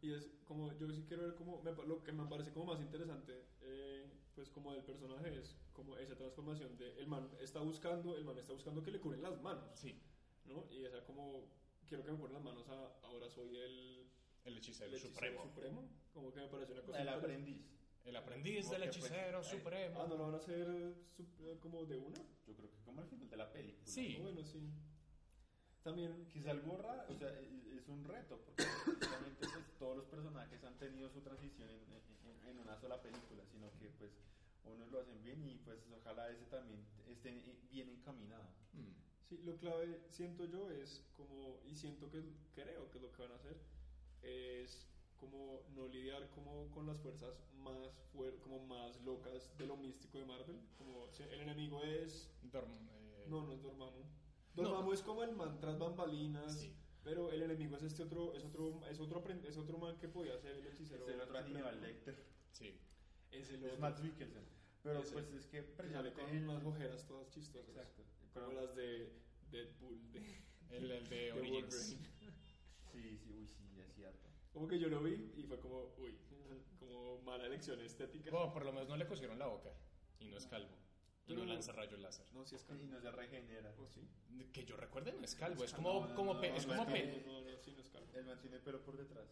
Y 0.00 0.12
es 0.14 0.28
como, 0.46 0.72
yo 0.78 0.90
sí 0.90 1.04
quiero 1.06 1.24
ver 1.24 1.34
como, 1.34 1.60
me 1.62 1.72
lo 1.72 2.02
que 2.02 2.12
me 2.12 2.24
parece 2.26 2.52
como 2.52 2.72
más 2.72 2.80
interesante, 2.80 3.44
eh, 3.60 4.10
pues 4.34 4.48
como 4.50 4.72
del 4.72 4.82
personaje 4.82 5.38
es 5.38 5.56
como 5.78 5.96
esa 5.96 6.16
transformación 6.16 6.76
de 6.76 6.98
el 6.98 7.06
man 7.06 7.30
está 7.40 7.60
buscando, 7.60 8.16
el 8.16 8.24
man 8.24 8.36
está 8.36 8.52
buscando 8.52 8.82
que 8.82 8.90
le 8.90 8.98
curen 8.98 9.22
las 9.22 9.40
manos, 9.40 9.70
Sí, 9.78 9.96
¿no? 10.44 10.66
Y 10.72 10.84
esa 10.84 11.04
como, 11.04 11.44
quiero 11.86 12.02
que 12.04 12.10
me 12.10 12.18
curen 12.18 12.34
las 12.34 12.42
manos 12.42 12.68
a, 12.68 12.98
ahora 13.06 13.30
soy 13.30 13.56
el, 13.56 14.10
el 14.44 14.58
hechicero, 14.58 14.88
el 14.88 14.94
hechicero 14.96 15.14
supremo. 15.14 15.42
supremo, 15.44 15.88
como 16.12 16.32
que 16.32 16.40
me 16.40 16.48
parece 16.48 16.72
una 16.72 16.82
cosa 16.82 17.00
El 17.00 17.08
aprendiz. 17.08 17.64
El 18.04 18.16
aprendiz 18.16 18.66
Porque, 18.66 18.80
del 18.80 18.88
pues, 18.90 18.96
hechicero 19.04 19.40
eh, 19.40 19.44
supremo. 19.44 20.00
Ah, 20.02 20.06
¿no 20.08 20.16
lo 20.16 20.24
van 20.24 20.34
a 20.34 20.38
hacer 20.38 20.66
eh, 21.38 21.58
como 21.60 21.84
de 21.84 21.96
una? 21.96 22.18
Yo 22.44 22.56
creo 22.56 22.68
que 22.70 22.78
como 22.84 23.00
al 23.02 23.06
final 23.06 23.30
de 23.30 23.36
la 23.36 23.52
película. 23.52 23.86
Sí. 23.86 24.16
Bueno, 24.20 24.42
sí. 24.42 24.68
También 25.84 26.26
Que 26.26 26.40
Salborra, 26.40 27.06
o 27.08 27.14
sea, 27.14 27.28
e- 27.38 27.76
es 27.78 27.86
un 27.88 28.02
reto, 28.04 28.40
porque 28.44 28.64
precisamente 28.84 29.46
pues, 29.46 29.78
todos 29.78 29.96
los 29.96 30.06
personajes 30.06 30.62
han 30.64 30.76
tenido 30.76 31.08
su 31.08 31.20
transición 31.20 31.70
en, 31.70 31.92
en- 31.92 32.48
en 32.48 32.58
una 32.58 32.76
sola 32.76 33.00
película, 33.00 33.44
sino 33.46 33.70
que 33.78 33.88
pues 33.90 34.10
unos 34.64 34.90
lo 34.90 35.00
hacen 35.00 35.22
bien 35.22 35.42
y 35.48 35.56
pues 35.56 35.86
ojalá 35.92 36.30
ese 36.30 36.44
también 36.46 36.84
esté 37.06 37.30
bien 37.70 37.88
encaminado. 37.88 38.48
Mm. 38.72 38.92
Sí, 39.28 39.38
lo 39.44 39.56
clave, 39.58 40.00
siento 40.08 40.44
yo, 40.46 40.70
es 40.70 41.04
como, 41.16 41.60
y 41.66 41.74
siento 41.76 42.10
que 42.10 42.22
creo 42.54 42.90
que 42.90 42.98
es 42.98 43.02
lo 43.02 43.12
que 43.12 43.22
van 43.22 43.32
a 43.32 43.36
hacer, 43.36 43.58
es 44.22 44.88
como 45.16 45.62
no 45.74 45.88
lidiar 45.88 46.30
como 46.30 46.70
con 46.70 46.86
las 46.86 46.98
fuerzas 47.00 47.42
más 47.56 47.76
fuer 48.12 48.38
como 48.38 48.64
más 48.66 49.00
locas 49.02 49.56
de 49.58 49.66
lo 49.66 49.76
místico 49.76 50.18
de 50.18 50.24
Marvel. 50.24 50.60
Como 50.78 51.08
si 51.10 51.24
el 51.24 51.40
enemigo 51.40 51.82
es. 51.82 52.30
Dorm- 52.52 52.88
eh, 52.92 53.24
No, 53.28 53.42
no 53.44 53.52
es 53.52 53.60
Dormammu. 53.62 54.04
Dormammu 54.54 54.92
es 54.92 55.02
como 55.02 55.22
el 55.24 55.32
man 55.34 55.58
tras 55.60 55.78
bambalinas. 55.78 56.52
Sí. 56.60 56.72
Pero 57.02 57.30
el 57.32 57.42
enemigo 57.42 57.76
es 57.76 57.82
este 57.82 58.02
otro, 58.02 58.34
es 58.34 58.44
otro, 58.44 58.80
es 58.88 58.98
otro, 59.00 59.22
es 59.44 59.56
otro 59.56 59.78
man 59.78 59.98
que 59.98 60.08
podía 60.08 60.38
ser 60.38 60.52
el 60.56 60.66
hechicero. 60.68 61.06
Es 61.08 61.14
el 61.14 61.20
otro. 61.20 61.38
Aníbal 61.38 61.80
Lecter, 61.80 62.24
Sí. 62.52 62.78
Es 63.30 63.50
el 63.50 63.64
es. 63.64 63.78
Matt 63.78 64.00
Mikkelsen. 64.00 64.44
Pero 64.82 65.00
Ese. 65.00 65.12
pues 65.12 65.32
es 65.32 65.46
que 65.46 65.58
que 65.64 65.64
sale 65.64 66.10
precisamente 66.10 66.16
con 66.46 66.48
unas 66.50 66.64
ojeras 66.64 67.06
todas 67.06 67.28
chistosas. 67.30 67.68
Exacto. 67.68 68.02
Como 68.32 68.48
Pero- 68.48 68.60
las 68.62 68.74
de 68.74 69.12
Deadpool. 69.50 70.12
De, 70.12 70.20
El, 70.70 70.90
el 70.90 71.08
de 71.08 71.16
de 71.16 71.32
Origins. 71.32 71.74
Sí, 72.92 73.16
sí, 73.18 73.32
uy, 73.32 73.46
sí, 73.46 73.80
es 73.80 73.94
cierto. 73.94 74.28
Como 74.52 74.66
que 74.68 74.78
yo 74.78 74.88
lo 74.88 75.02
vi 75.02 75.32
y 75.36 75.42
fue 75.44 75.58
como, 75.60 75.94
uy, 75.98 76.16
como 76.78 77.18
mala 77.22 77.46
elección 77.46 77.80
estética. 77.80 78.30
Bueno, 78.30 78.52
por 78.52 78.64
lo 78.64 78.72
menos 78.72 78.88
no 78.88 78.96
le 78.96 79.06
cosieron 79.06 79.38
la 79.38 79.46
boca. 79.46 79.70
Y 80.20 80.28
no 80.28 80.36
es 80.36 80.46
calvo. 80.46 80.74
Y 81.26 81.34
no 81.34 81.44
lanza 81.44 81.72
rayos 81.72 82.00
láser. 82.00 82.26
No, 82.32 82.44
si 82.46 82.54
es 82.56 82.62
Y 82.62 82.66
calvo. 82.66 82.84
no 82.86 83.00
se 83.00 83.10
regenera. 83.10 83.74
¿O 83.78 83.86
sí? 83.86 84.08
Que 84.52 84.64
yo 84.64 84.76
recuerde, 84.76 85.12
no 85.12 85.24
es 85.24 85.34
calvo. 85.34 85.62
Es 85.64 85.72
como, 85.74 86.12
como, 86.14 86.34
no, 86.34 86.40
pe- 86.40 86.50
no, 86.50 86.56
es 86.56 86.66
no, 86.66 86.76
como 86.76 86.94
es 86.96 87.02
pe- 87.02 87.22
No, 87.26 87.40
no, 87.42 87.58
sí, 87.58 87.72
no 87.72 87.80
es 87.82 87.88
calvo. 87.90 88.06
El 88.14 88.24
man 88.24 88.40
tiene 88.40 88.58
pelo 88.60 88.82
por 88.82 88.96
detrás. 88.96 89.26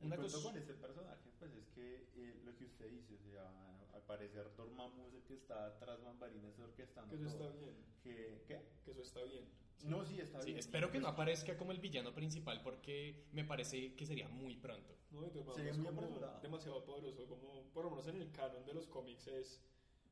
Sí, 0.00 0.06
sí. 0.06 0.12
El 0.14 0.20
cosa. 0.20 0.42
con 0.42 0.56
este 0.56 0.74
personaje, 0.74 1.30
pues 1.38 1.52
es 1.54 1.68
que 1.70 2.08
eh, 2.16 2.40
lo 2.44 2.54
que 2.56 2.64
usted 2.64 2.90
dice, 2.90 3.14
o 3.14 3.30
sea, 3.30 3.50
al 3.94 4.02
parecer 4.02 4.54
Dormammu 4.56 5.06
es 5.08 5.14
el 5.14 5.22
que 5.24 5.34
está 5.34 5.76
tras 5.78 6.02
bambalinas 6.02 6.58
orquestando 6.58 7.16
Que 7.16 7.24
eso 7.24 7.36
todo. 7.36 7.48
está 7.50 7.58
bien. 7.58 7.76
Que, 8.02 8.42
¿Qué? 8.46 8.60
Que 8.84 8.90
eso 8.92 9.02
está 9.02 9.22
bien. 9.24 9.44
No, 9.84 10.04
sí, 10.04 10.20
está 10.20 10.40
Sí, 10.40 10.46
bien. 10.46 10.58
espero 10.58 10.90
que 10.90 10.98
no 10.98 11.04
Pues, 11.06 11.14
aparezca 11.14 11.56
como 11.56 11.72
el 11.72 11.78
villano 11.78 12.12
principal 12.14 12.60
porque 12.62 13.26
me 13.32 13.44
parece 13.44 13.94
que 13.94 14.06
sería 14.06 14.28
muy 14.28 14.56
pronto. 14.56 14.94
No, 15.10 15.28
Sería 15.54 15.70
es 15.70 15.78
muy 15.78 15.86
como 15.86 16.20
demasiado 16.42 16.84
poderoso. 16.84 17.26
Como, 17.28 17.64
por 17.72 17.84
lo 17.84 17.90
menos 17.90 18.06
en 18.08 18.20
el 18.20 18.30
canon 18.32 18.64
de 18.64 18.74
los 18.74 18.86
cómics 18.88 19.26
es. 19.28 19.62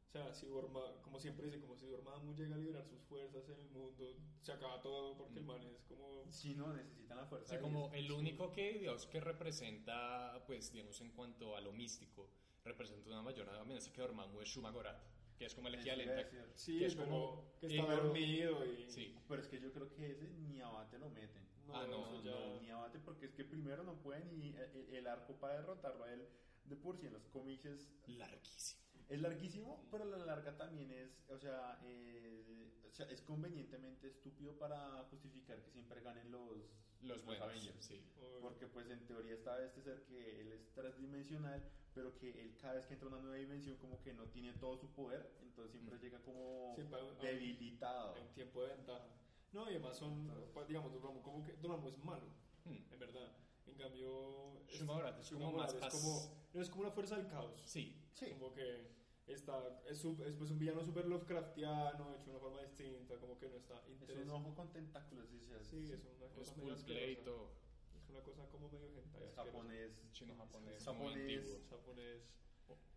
O 0.06 0.08
sea, 0.08 0.32
si 0.32 0.46
Dorma, 0.46 0.80
como 1.02 1.18
siempre 1.18 1.46
dice, 1.46 1.60
como 1.60 1.76
si 1.76 1.86
Dormammu 1.86 2.34
llega 2.34 2.54
a 2.54 2.58
liberar 2.58 2.86
sus 2.86 3.00
fuerzas 3.02 3.48
en 3.48 3.58
el 3.58 3.68
mundo, 3.70 4.16
se 4.40 4.52
acaba 4.52 4.80
todo 4.80 5.16
porque 5.18 5.38
el 5.40 5.44
Mm. 5.44 5.48
man 5.48 5.62
es 5.64 5.82
como. 5.84 6.24
Sí, 6.30 6.54
no, 6.54 6.72
necesitan 6.72 7.18
la 7.18 7.26
fuerza. 7.26 7.48
Sí, 7.48 7.54
de 7.56 7.60
como 7.60 7.92
el 7.92 8.10
único 8.12 8.52
que, 8.52 8.78
Dios, 8.78 9.06
que 9.06 9.20
representa, 9.20 10.42
pues, 10.46 10.72
digamos, 10.72 11.00
en 11.00 11.10
cuanto 11.10 11.56
a 11.56 11.60
lo 11.60 11.72
místico, 11.72 12.30
representa 12.64 13.08
una 13.10 13.22
mayor 13.22 13.48
amenaza 13.50 13.92
que 13.92 14.00
Dormammu 14.00 14.40
es 14.40 14.48
Shumagorat, 14.48 14.96
que 15.36 15.44
es 15.46 15.54
como 15.54 15.68
el 15.68 15.74
equivalente. 15.74 16.14
decir. 16.14 16.44
Sí, 16.54 16.78
que 16.78 16.86
es 16.86 16.94
pero 16.94 17.06
como- 17.08 17.52
que 17.60 17.66
está 17.66 17.82
eh, 17.92 17.96
dormido 17.96 18.64
y. 18.64 18.88
Sí, 18.90 19.14
Pero 19.28 19.42
es 19.42 19.48
que 19.48 19.60
yo 19.60 19.72
creo 19.72 19.92
que 19.92 20.12
ese 20.12 20.28
ni 20.28 20.60
abate 20.60 20.98
lo 20.98 21.10
meten. 21.10 21.44
No, 21.66 21.74
Ah, 21.74 21.84
no, 21.86 22.06
eso 22.14 22.22
ya- 22.22 22.30
No, 22.30 22.60
ni 22.62 22.70
abate 22.70 23.00
porque 23.00 23.26
es 23.26 23.34
que 23.34 23.44
primero 23.44 23.82
no 23.82 24.00
pueden 24.00 24.30
y 24.32 24.54
el, 24.56 24.94
el 24.94 25.06
arco 25.08 25.34
para 25.34 25.54
derrotarlo 25.60 26.04
a 26.04 26.12
él 26.12 26.26
de 26.64 26.76
por 26.76 26.96
sí 26.96 27.06
en 27.06 27.12
los 27.12 27.26
cómics 27.26 27.64
es, 27.66 27.90
larguísimo. 28.06 28.75
Es 29.08 29.20
larguísimo, 29.20 29.86
pero 29.90 30.04
a 30.04 30.06
la 30.06 30.18
larga 30.24 30.56
también 30.56 30.90
es, 30.90 31.22
o 31.28 31.38
sea, 31.38 31.78
eh, 31.84 32.72
o 32.88 32.92
sea, 32.92 33.06
es 33.10 33.20
convenientemente 33.22 34.08
estúpido 34.08 34.56
para 34.58 35.04
justificar 35.10 35.62
que 35.62 35.70
siempre 35.70 36.00
ganen 36.00 36.30
los, 36.30 36.70
Los 37.02 37.24
buenos, 37.24 37.44
Avengers. 37.48 37.84
sí. 37.84 38.02
Porque 38.40 38.66
pues 38.66 38.88
en 38.90 39.06
teoría 39.06 39.34
está 39.34 39.62
este 39.64 39.82
ser 39.82 40.02
que 40.04 40.40
él 40.40 40.52
es 40.52 40.72
transdimensional, 40.72 41.62
pero 41.94 42.16
que 42.16 42.30
él 42.42 42.56
cada 42.60 42.74
vez 42.74 42.86
que 42.86 42.94
entra 42.94 43.08
a 43.08 43.12
una 43.12 43.20
nueva 43.20 43.36
dimensión 43.36 43.76
como 43.76 44.00
que 44.02 44.12
no 44.12 44.24
tiene 44.28 44.52
todo 44.54 44.76
su 44.76 44.90
poder, 44.92 45.30
entonces 45.42 45.72
siempre 45.72 45.96
Mm. 45.96 46.00
llega 46.00 46.22
como 46.22 46.74
debilitado. 47.22 48.16
en 48.16 48.32
tiempo 48.32 48.62
de 48.62 48.68
ventaja. 48.76 49.06
No, 49.52 49.64
y 49.70 49.74
además 49.74 49.96
son, 49.96 50.30
pues, 50.52 50.66
digamos, 50.68 50.92
Dormammu 50.92 51.22
como 51.22 51.44
que 51.44 51.52
Dormammu 51.54 51.88
es 51.88 51.98
malo, 51.98 52.26
Hmm. 52.64 52.92
en 52.92 52.98
verdad. 52.98 53.32
En 53.66 53.74
cambio, 53.74 54.60
es- 54.68 54.78
Shumagorat 54.80 55.18
es 55.20 55.30
como 55.30 55.52
más 55.52 55.74
es 55.74 55.80
como, 55.94 56.46
es 56.54 56.68
como 56.70 56.82
una 56.82 56.90
fuerza 56.90 57.16
del 57.16 57.26
caos. 57.28 57.62
Sí, 57.64 58.02
Sí. 58.14 58.30
Como 58.30 58.52
que 58.54 58.95
está, 59.34 59.82
es, 59.88 60.04
es 60.04 60.36
pues 60.36 60.50
un 60.50 60.58
villano 60.58 60.82
super 60.84 61.06
Lovecraftiano, 61.06 62.14
hecho 62.14 62.24
de 62.26 62.30
una 62.30 62.40
forma 62.40 62.62
distinta, 62.62 63.16
como 63.18 63.38
que 63.38 63.48
no 63.48 63.56
está 63.56 63.78
Es 63.78 63.86
un 63.86 63.92
interesante. 64.02 64.30
ojo 64.30 64.54
con 64.54 64.72
tentáculos, 64.72 65.28
sí, 65.28 65.38
sí, 65.40 65.46
Sí, 65.62 65.92
es 65.92 66.04
una 66.04 66.26
es 66.26 66.32
cosa 66.32 66.54
full 66.54 66.70
medio 66.70 66.84
play 66.84 67.10
y 67.12 67.16
asquerosa. 67.16 67.24
todo. 67.24 67.52
Es 67.96 68.08
una 68.08 68.20
cosa 68.22 68.48
como 68.48 68.68
medio 68.70 68.88
hentai 68.88 69.24
es 69.24 69.34
japonés. 69.34 69.92
Chino 70.12 70.34
japonés, 70.36 70.82
Es 70.82 70.86
muy 70.94 71.14
japonés. 71.14 71.20
antiguo. 71.38 71.56
Es 71.56 71.66
japonés. 71.68 72.22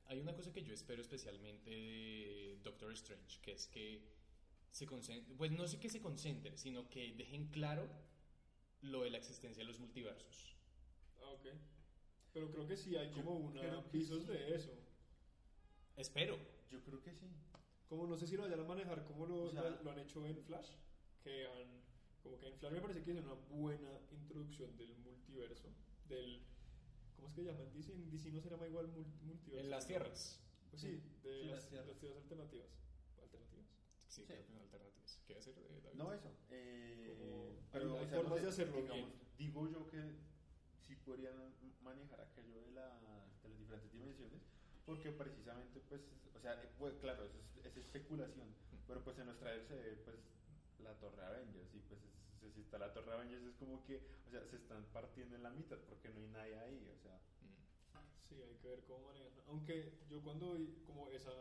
Hay 0.06 0.20
una 0.20 0.34
cosa 0.34 0.52
que 0.52 0.64
yo 0.64 0.74
espero 0.74 1.02
especialmente 1.02 1.70
de 1.70 2.60
Doctor 2.64 2.92
Strange, 2.94 3.40
que 3.42 3.52
es 3.54 3.68
que 3.68 4.02
se 4.72 4.86
concentren, 4.86 5.38
pues 5.38 5.52
no 5.52 5.68
sé 5.68 5.80
que 5.80 5.90
se 5.90 6.00
concentren, 6.02 6.58
sino 6.58 6.90
que 6.90 7.14
dejen 7.14 7.48
claro 7.50 7.88
lo 8.82 9.04
de 9.04 9.10
la 9.12 9.18
existencia 9.18 9.62
de 9.64 9.68
los 9.68 9.80
multiversos. 9.80 10.56
Ah, 11.22 11.32
ok. 11.32 11.48
Pero 12.34 12.52
creo 12.52 12.68
que 12.68 12.78
sí 12.78 12.96
hay 12.96 13.10
como 13.12 13.36
una 13.36 13.84
pisos 13.92 14.24
sí. 14.24 14.30
de 14.32 14.56
eso. 14.56 14.72
Espero. 16.00 16.38
Yo 16.72 16.82
creo 16.84 17.02
que 17.02 17.14
sí. 17.14 17.28
Como 17.88 18.06
no 18.08 18.18
sé 18.18 18.28
si 18.28 18.36
lo 18.38 18.44
vayan 18.44 18.60
a 18.60 18.64
manejar 18.64 19.04
como 19.06 19.26
lo, 19.26 19.44
O 19.46 19.52
sea- 19.52 19.64
lo, 19.64 19.84
lo 19.84 19.92
han 19.92 20.00
hecho 20.00 20.26
en 20.26 20.38
Flash, 20.44 20.70
que 21.24 21.46
han, 21.48 21.82
como 22.22 22.38
que 22.40 22.48
en 22.48 22.58
Flash 22.60 22.72
me 22.74 22.82
parece 22.82 23.04
que 23.04 23.12
es 23.12 23.18
una 23.18 23.34
buena 23.50 24.00
introducción 24.12 24.78
del 24.78 24.96
multiverso, 25.00 25.70
del, 26.08 26.44
¿cómo 27.16 27.28
es 27.30 27.34
que 27.34 27.44
llaman? 27.44 27.72
DC, 27.74 27.94
DC 28.12 28.32
no 28.32 28.42
se 28.42 28.50
llama 28.50 28.68
igual 28.68 28.88
mul- 28.94 29.22
multiverso. 29.24 29.66
En 29.66 29.70
las 29.72 29.88
tierras. 29.88 30.40
Pues 30.70 30.82
sí, 30.84 31.02
de 31.24 31.42
Sí, 31.42 31.48
las, 31.48 31.56
las 31.58 31.68
tierras. 31.70 31.88
las 31.88 31.98
tierras 32.00 32.18
alternativas. 32.22 32.68
Alternativas. 33.20 33.66
Sí, 34.08 34.24
Sí. 34.28 34.34
alternativas. 34.34 35.20
¿Qué 35.28 35.34
decir 35.34 35.56
de 35.56 35.82
David? 35.82 35.98
No, 35.98 36.14
eso. 36.14 36.32
Eh, 36.52 37.16
Como- 37.18 37.56
pero, 37.72 37.94
hay- 37.94 38.00
hay 38.00 38.06
o 38.06 38.10
sea, 38.10 38.18
formas 38.22 38.30
no 38.32 38.38
sé, 38.38 38.42
de 38.44 38.50
hacerlo 38.50 38.82
digamos, 38.84 38.96
bien. 39.08 39.20
Digo 39.40 39.68
yo 39.68 39.88
que 39.88 40.16
sí 40.86 40.96
podrían 40.98 41.56
manejar 41.82 42.22
aquello 42.22 42.62
de, 42.62 42.72
la, 42.72 43.00
de 43.42 43.50
las 43.50 43.58
diferentes 43.60 43.92
dimensiones, 43.92 44.42
porque 44.90 45.12
precisamente, 45.12 45.80
pues, 45.88 46.02
o 46.36 46.40
sea, 46.40 46.54
eh, 46.64 46.70
pues, 46.80 46.96
claro, 46.98 47.24
eso 47.24 47.38
es, 47.38 47.64
es 47.68 47.78
especulación, 47.78 48.48
pero 48.88 49.04
pues 49.04 49.20
en 49.20 49.28
los 49.28 49.38
trailers 49.38 49.68
se 49.68 49.76
ve, 49.76 49.96
pues, 50.04 50.18
la 50.80 50.96
Torre 50.98 51.24
Avengers, 51.24 51.70
y 51.76 51.80
pues, 51.82 52.00
es- 52.42 52.54
si 52.56 52.62
está 52.62 52.80
la 52.80 52.92
Torre 52.92 53.14
Avengers 53.14 53.44
es 53.46 53.56
como 53.58 53.84
que, 53.86 53.98
o 54.26 54.32
sea, 54.32 54.44
se 54.46 54.56
están 54.56 54.84
partiendo 54.92 55.36
en 55.36 55.44
la 55.44 55.52
mitad, 55.52 55.78
porque 55.88 56.10
no 56.10 56.20
hay 56.22 56.28
nadie 56.30 56.58
ahí, 56.58 56.90
o 56.90 56.98
sea. 56.98 57.20
Sí, 58.28 58.42
hay 58.42 58.56
que 58.56 58.68
ver 58.70 58.84
cómo 58.86 59.06
manejan. 59.08 59.30
Aunque 59.48 59.94
yo 60.10 60.24
cuando 60.24 60.54
vi 60.56 60.82
como 60.88 61.10
esa, 61.12 61.32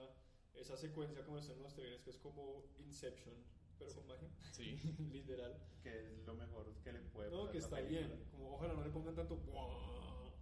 esa 0.55 0.77
secuencia 0.77 1.25
como 1.25 1.39
están 1.39 1.57
en 1.57 1.63
los 1.63 1.75
trailers, 1.75 2.03
que 2.03 2.11
es 2.11 2.19
como 2.19 2.65
Inception, 2.79 3.35
pero 3.79 3.95
con 3.95 4.07
magia, 4.09 4.29
Sí. 4.53 4.77
literal. 5.13 5.57
que 5.83 5.91
es 6.13 6.27
lo 6.27 6.35
mejor 6.35 6.75
que 6.85 6.93
le 6.93 7.01
puede 7.01 7.31
No, 7.31 7.39
pasar 7.47 7.53
que 7.53 7.59
está 7.59 7.77
película. 7.77 8.07
bien. 8.09 8.25
Como 8.31 8.55
ojalá 8.57 8.75
no 8.75 8.83
le 8.85 8.91
pongan 8.91 9.15
tanto 9.15 9.37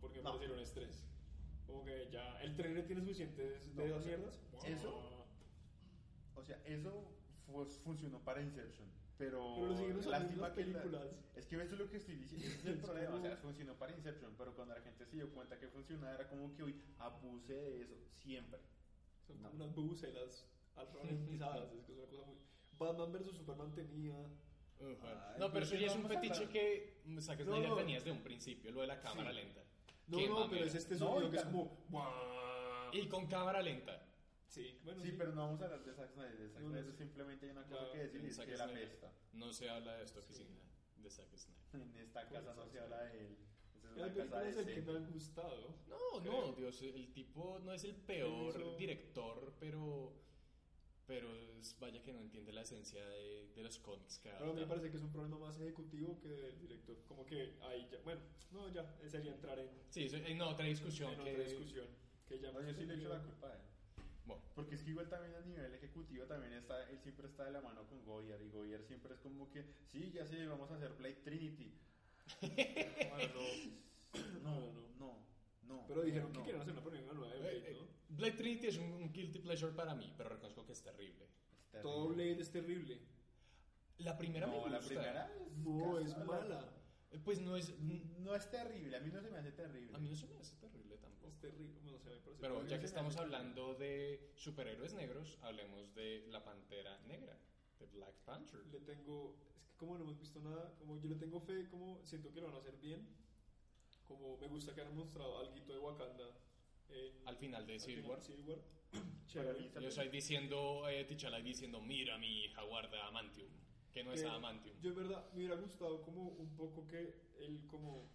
porque 0.01 0.19
me 0.19 0.25
No. 0.25 0.31
parecieron 0.33 0.59
estrés. 0.61 1.05
Como 1.67 1.85
que 1.85 2.09
ya 2.11 2.41
el 2.43 2.55
trailer 2.57 2.87
tiene 2.87 3.01
suficientes 3.03 3.69
No, 3.75 3.83
de 3.83 3.93
o 3.93 3.97
esas 3.97 4.05
sea, 4.05 4.17
mierdas. 4.17 4.41
eso-. 4.65 5.27
O 6.35 6.43
sea, 6.43 6.61
eso 6.65 7.13
fue- 7.47 7.67
funcionó 7.85 8.21
para 8.21 8.43
Inception, 8.43 8.89
pero, 9.19 9.55
Pero 9.57 9.75
lo 9.75 10.11
lástima 10.11 10.49
las 10.49 10.53
que 10.57 10.65
la- 10.67 10.83
películas. 10.83 11.07
es 11.35 11.47
que 11.47 11.57
eso 11.57 11.75
es 11.75 11.81
lo 11.81 11.89
que 11.91 11.97
estoy 11.97 12.17
diciendo, 12.17 12.47
ese 12.47 12.59
es 12.59 12.65
el 12.77 12.81
problema, 12.81 13.15
o 13.17 13.21
sea, 13.21 13.37
funcionó 13.39 13.75
para 13.75 13.93
Inception, 13.97 14.35
pero 14.37 14.55
cuando 14.55 14.75
la 14.75 14.81
gente 14.83 15.07
se 15.07 15.17
dio 15.17 15.31
cuenta 15.33 15.59
que 15.59 15.69
funcionaba 15.69 16.15
era 16.15 16.29
como 16.29 16.53
que 16.55 16.63
hoy 16.63 16.81
abuse 16.99 17.53
de 17.55 17.83
eso 17.83 17.95
siempre. 18.19 18.61
Son 19.27 19.43
No. 19.43 19.51
unas 19.51 19.75
bubucelas 19.75 20.47
alfabetizadas. 20.77 21.73
es 21.79 21.85
que 21.85 21.93
es 21.93 21.99
una 21.99 22.07
cosa 22.07 22.23
muy. 22.27 22.37
Batman 22.79 23.13
vs 23.13 23.37
Superman 23.37 23.75
tenía. 23.75 24.15
Ufa. 24.79 25.33
Ay, 25.33 25.41
no, 25.41 25.51
pero 25.51 25.65
eso 25.65 25.75
ya 25.75 25.87
es 25.87 25.97
un 25.97 26.07
fetiche 26.07 26.49
que 26.51 27.01
Zack 27.21 27.41
No, 27.41 27.45
Snyder 27.47 27.69
no. 27.71 27.77
tenía 27.77 27.97
desde 27.97 28.13
un 28.13 28.23
principio, 28.23 28.71
lo 28.73 28.83
de 28.83 28.87
la 28.89 29.01
cámara 29.01 29.31
Sí. 29.31 29.37
lenta. 29.37 29.63
No, 30.09 30.19
Qué 30.19 30.29
no, 30.29 30.35
mamera. 30.35 30.51
pero 30.51 30.65
es 30.67 30.75
este 30.75 30.95
No, 30.95 30.99
sonido 31.01 31.29
y 31.29 31.31
que 31.31 31.37
es 31.39 31.45
como. 31.45 31.85
"Buah". 31.89 32.91
Y 32.93 33.09
con 33.09 33.27
cámara 33.27 33.61
lenta. 33.63 34.03
Sí, 34.49 34.81
bueno, 34.85 35.03
Sí, 35.03 35.13
pero 35.19 35.33
no 35.33 35.43
vamos 35.43 35.61
a 35.61 35.65
hablar 35.65 35.85
de 35.85 35.93
Zack 35.93 36.13
Snyder, 36.13 36.39
de 36.39 36.49
Zack 36.49 36.63
No, 36.63 36.69
no 36.69 36.75
Snyder 36.75 36.93
sé. 36.93 36.99
simplemente 36.99 37.47
hay 37.47 37.53
una 37.53 37.65
cosa 37.67 37.93
que 37.93 37.99
decir 37.99 38.21
y 38.25 38.27
es 38.29 38.37
Zack 38.37 38.47
que 38.47 38.57
la 38.57 38.65
Snyder. 38.69 38.89
pesta. 38.89 39.13
No 39.33 39.53
se 39.53 39.69
habla 39.69 39.97
de 39.97 40.05
esta 40.05 40.19
oficina 40.21 40.61
de 40.97 41.11
Zack 41.11 41.37
Snyder. 41.37 41.83
En 41.83 41.97
esta 41.97 42.29
casa 42.29 42.55
no 42.55 42.67
se 42.69 42.79
habla 42.81 43.03
de 43.05 43.27
él. 43.27 43.37
Esa 43.75 43.89
es 43.89 43.97
Hay 43.97 44.03
una 44.03 44.07
casa 44.07 44.17
películas 44.17 44.57
de 44.57 44.65
del 44.65 44.75
que 44.85 44.93
me 44.93 44.99
han 44.99 45.13
gustado. 45.13 45.75
No, 45.89 46.21
Creo. 46.21 46.33
no, 46.47 46.53
Dios, 46.53 46.83
el 46.83 47.13
tipo 47.13 47.59
no 47.59 47.73
es 47.73 47.85
el 47.85 47.97
peor 47.97 48.55
hizo- 48.57 48.77
director, 48.77 49.53
pero 49.59 50.15
pero 51.07 51.33
es- 51.59 51.79
vaya 51.79 52.03
que 52.03 52.13
no 52.13 52.21
entiende 52.21 52.53
la 52.53 52.63
esencia 52.63 53.05
de, 53.05 53.49
de 53.55 53.63
los 53.63 53.79
cómics 53.79 54.19
que 54.19 54.31
Pero 54.31 54.51
a 54.51 54.55
mí 54.55 54.61
me 54.61 54.67
parece 54.67 54.91
que 54.91 54.97
es 54.97 55.03
un 55.03 55.13
problema 55.13 55.39
más 55.39 55.57
ejecutivo 55.61 56.19
que 56.21 56.29
del 56.29 56.59
director. 56.61 56.97
Como 57.07 57.25
que 57.25 57.55
ahí 57.63 57.89
ya. 57.91 57.99
Bueno, 58.05 58.21
no, 58.53 58.69
ya. 58.73 58.85
Sería 59.09 59.33
entrar 59.33 59.59
en, 59.59 59.69
Sí, 59.91 60.05
eso- 60.05 60.17
en 60.17 60.41
otra 60.43 60.67
discusión 60.67 61.13
en 61.13 61.23
que 61.25 61.31
otra 61.33 61.45
discusión. 61.45 61.87
Que 62.29 62.39
ya 62.41 62.51
No, 62.53 62.61
yo 62.61 62.75
sí 62.75 62.85
le 62.87 62.95
echo 62.95 63.09
la 63.09 63.23
culpa 63.23 63.49
a 63.49 63.55
él. 63.55 63.61
Bueno, 64.27 64.43
Porque 64.57 64.75
es 64.75 64.83
que 64.83 64.91
igual 64.91 65.09
también 65.09 65.35
a 65.37 65.41
nivel 65.41 65.73
ejecutivo 65.75 66.25
también 66.27 66.53
está, 66.55 66.89
él 66.91 66.99
siempre 67.01 67.29
está 67.29 67.45
de 67.45 67.53
la 67.53 67.61
mano 67.61 67.87
con 67.87 68.05
Goyer 68.05 68.43
y 68.43 68.51
Goyer 68.51 68.83
siempre 68.83 69.15
es 69.15 69.21
como 69.21 69.49
que, 69.51 69.65
sí, 69.87 70.11
ya 70.13 70.27
sé, 70.27 70.45
vamos 70.47 70.69
a 70.71 70.75
hacer 70.75 70.93
Blade 70.95 71.21
Trinity. 71.23 71.73
Bueno, 73.11 73.33
no, 74.43 74.43
no, 74.43 74.73
no, 74.73 74.89
no. 74.99 75.36
Pero 75.89 76.03
dijeron 76.03 76.33
que 76.33 76.39
no. 76.39 76.45
quieren 76.45 76.61
hacer 76.63 76.73
una 76.73 76.83
película 76.85 77.13
nueva 77.15 77.33
de 77.35 77.41
Blade, 77.41 77.59
eh, 77.71 77.75
¿no? 77.75 77.85
eh, 77.85 77.89
Blade 78.09 78.33
Trinity 78.33 78.67
es 78.69 78.77
un, 78.79 78.93
un 78.93 79.13
guilty 79.13 79.39
pleasure 79.41 79.73
para 79.73 79.95
mí, 79.95 80.13
pero 80.17 80.29
reconozco 80.31 80.65
que 80.65 80.73
es 80.73 80.83
terrible. 80.83 81.25
Es 81.25 81.71
terrible. 81.71 81.83
Todo 81.83 82.09
Blade 82.09 82.41
es 82.41 82.51
terrible. 82.51 83.01
La 83.99 84.17
primera 84.19 84.47
me 84.47 84.53
No, 84.57 84.69
la 84.69 84.79
gusta. 84.79 84.89
primera 84.95 85.33
es 85.35 85.57
No, 85.59 85.99
es 85.99 86.19
mala. 86.19 86.73
Eh, 87.11 87.19
Pues 87.25 87.41
no 87.41 87.57
es... 87.57 87.73
No 87.81 88.35
es 88.35 88.51
terrible, 88.51 88.97
a 88.97 89.01
mí 89.01 89.11
no 89.13 89.21
se 89.23 89.31
me 89.31 89.39
hace 89.39 89.53
terrible. 89.53 89.97
A 89.97 89.99
mí 89.99 90.09
no 90.09 90.17
se 90.17 90.27
me 90.27 90.37
hace 90.37 90.57
terrible 90.57 90.97
tampoco. 90.99 91.29
Es 91.29 91.39
terrible. 91.39 91.81
No 91.85 91.93
me 91.93 91.99
parece. 91.99 92.31
Pero 92.41 92.63
ya 92.67 92.77
que 92.77 92.83
me 92.83 92.87
estamos 92.87 93.17
hablando 93.17 93.75
de 93.75 94.33
superhéroes 94.35 94.93
negros, 94.95 95.39
hablemos 95.43 95.95
de 95.95 96.27
la 96.29 96.45
Pantera 96.45 96.99
Negra, 97.07 97.39
de 97.79 97.87
Black 97.87 98.15
Panther. 98.25 98.67
Le 98.67 98.81
tengo. 98.81 99.35
Es 99.65 99.73
que 99.73 99.77
como 99.79 99.97
no 99.97 100.05
hemos 100.05 100.19
visto 100.19 100.41
nada, 100.41 100.75
como 100.79 100.99
yo 101.01 101.09
le 101.09 101.17
tengo 101.17 101.41
fe, 101.41 101.69
como 101.69 102.01
siento 102.05 102.33
que 102.33 102.41
lo 102.41 102.47
van 102.49 102.57
a 102.57 102.59
hacer 102.59 102.77
bien. 102.79 103.07
Como 104.09 104.37
me 104.39 104.47
gusta 104.49 104.75
que 104.75 104.81
han 104.83 104.95
mostrado 104.95 105.39
algo 105.39 105.55
de 105.67 105.79
Wakanda. 105.79 106.25
en- 106.89 107.27
Al 107.29 107.37
final 107.37 107.67
de 107.67 107.79
Civil 107.81 108.05
War. 108.07 108.19
de 108.19 108.25
Civil 108.25 108.45
War. 108.49 108.59
Chévere. 109.27 109.71
Yo 109.81 109.89
estoy 109.89 110.09
diciendo, 110.09 110.89
eh, 110.89 111.05
T'Challa 111.05 111.39
diciendo, 111.41 111.81
mira 111.81 112.17
mi 112.19 112.45
hija 112.45 112.63
guarda 112.63 113.07
Amantium, 113.09 113.49
que 113.93 114.05
no 114.05 114.13
es 114.13 114.23
Que 114.23 114.29
Adamantium. 114.29 114.81
Yo, 114.81 114.91
en 114.91 114.97
verdad, 114.97 115.29
me 115.33 115.39
hubiera 115.39 115.57
gustado 115.57 116.01
como 116.03 116.29
un 116.29 116.55
poco 116.57 116.87
que 116.87 117.13
él, 117.41 117.67
como 117.67 118.09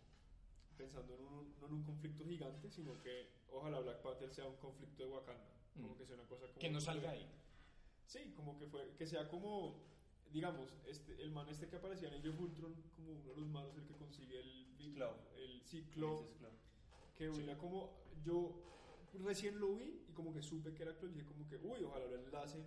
pensando 0.77 1.13
en 1.15 1.21
un, 1.25 1.59
no 1.59 1.67
en 1.67 1.73
un 1.73 1.83
conflicto 1.83 2.23
gigante, 2.25 2.69
sino 2.71 2.97
que 3.01 3.27
ojalá 3.51 3.79
Black 3.81 4.01
Panther 4.01 4.33
sea 4.33 4.45
un 4.45 4.55
conflicto 4.55 5.03
de 5.03 5.09
Wakanda. 5.09 5.51
Como 5.73 5.89
Mm. 5.93 5.97
que 5.97 6.05
sea 6.05 6.15
una 6.15 6.25
cosa 6.27 6.47
como. 6.47 6.59
Que 6.59 6.69
no 6.69 6.79
salga 6.79 7.11
ahí. 7.11 7.27
Sí, 8.05 8.33
como 8.35 8.57
que 8.57 8.67
fue, 8.67 8.95
que 8.97 9.05
sea 9.05 9.27
como, 9.27 9.83
digamos, 10.31 10.73
este, 10.87 11.21
el 11.21 11.31
man 11.31 11.47
este 11.49 11.67
que 11.67 11.75
aparecía 11.75 12.07
en 12.09 12.15
Age 12.15 12.29
of 12.29 12.39
Ultron, 12.39 12.73
como 12.95 13.11
uno 13.11 13.29
de 13.29 13.35
los 13.35 13.47
malos, 13.47 13.75
el 13.77 13.85
que 13.85 13.95
consigue 13.95 14.39
el 14.39 14.93
Claw. 14.95 15.13
el 15.37 15.61
ciclo, 15.61 16.27
que 17.17 17.29
hubiera 17.29 17.57
como, 17.57 17.91
yo 18.23 18.53
recién 19.23 19.59
lo 19.59 19.75
vi 19.75 20.05
y 20.09 20.13
como 20.13 20.33
que 20.33 20.41
supe 20.41 20.73
que 20.73 20.83
era 20.83 20.91
y 21.01 21.07
dije 21.07 21.25
como 21.25 21.47
que, 21.47 21.57
uy, 21.57 21.83
ojalá 21.83 22.05
lo 22.07 22.15
enlacen, 22.15 22.63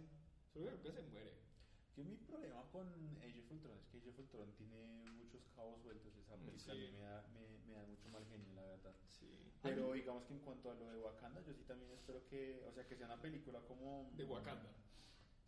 solo 0.52 0.66
creo 0.66 0.82
que 0.82 0.92
se 0.92 1.02
muere. 1.10 1.32
Que 1.94 2.02
mi 2.02 2.16
problema 2.16 2.62
con 2.72 2.88
Age 3.22 3.38
of 3.40 3.52
Ultron 3.52 3.76
es 3.78 3.86
que 3.86 3.98
Age 3.98 4.08
of 4.10 4.18
Ultron 4.18 4.52
tiene 4.56 5.04
muchos 5.16 5.42
cabos 5.54 5.80
sueltos. 5.80 6.12
Esa 6.16 6.36
Mm, 6.36 6.44
película 6.44 6.74
sí. 6.74 6.90
me 6.92 6.98
da, 7.00 7.22
me, 7.32 7.58
me 7.68 7.72
da 7.74 7.82
mucho 7.84 8.08
mal 8.08 8.24
genio, 8.26 8.52
la 8.54 8.62
verdad. 8.62 8.92
Sí. 9.08 9.26
Pero 9.62 9.92
digamos 9.92 10.24
que 10.24 10.32
en 10.34 10.40
cuanto 10.40 10.70
a 10.70 10.74
lo 10.74 10.90
de 10.90 10.98
Wakanda, 10.98 11.40
yo 11.42 11.54
sí 11.54 11.62
también 11.64 11.92
espero 11.92 12.26
que, 12.26 12.64
o 12.66 12.72
sea, 12.72 12.84
que 12.86 12.96
sea 12.96 13.06
una 13.06 13.20
película 13.20 13.60
como... 13.60 14.10
De 14.16 14.24
Wakanda. 14.24 14.70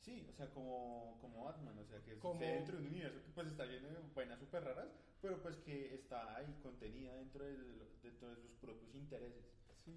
Sí, 0.07 0.25
o 0.31 0.33
sea, 0.33 0.49
como, 0.51 1.19
como 1.21 1.45
Batman, 1.47 1.77
o 1.81 1.85
sea, 1.85 2.01
que 2.01 2.17
Como- 2.21 2.35
esté 2.35 2.47
dentro 2.47 2.77
de 2.77 2.83
un 2.83 2.89
universo 2.93 3.21
que 3.25 3.31
pues 3.33 3.49
está 3.49 3.67
lleno 3.67 3.89
de 3.89 3.99
vainas 4.15 4.39
súper 4.39 4.63
raras, 4.63 4.89
pero 5.21 5.43
pues 5.43 5.57
que 5.57 5.95
está 5.95 6.37
ahí 6.37 6.55
contenida 6.63 7.13
dentro 7.17 7.45
de, 7.45 7.57
dentro 8.05 8.31
de 8.31 8.37
sus 8.37 8.53
propios 8.53 8.95
intereses. 8.95 9.45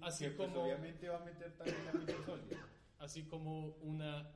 Así 0.00 0.24
que 0.24 0.30
pues 0.32 0.48
como, 0.48 0.64
obviamente 0.64 1.08
va 1.08 1.18
a 1.18 1.24
meter 1.24 1.56
también 1.56 1.86
a 1.86 1.92
Winter 1.92 2.24
Soldier. 2.26 2.58
así 2.98 3.22
como 3.28 3.68
una 3.82 4.32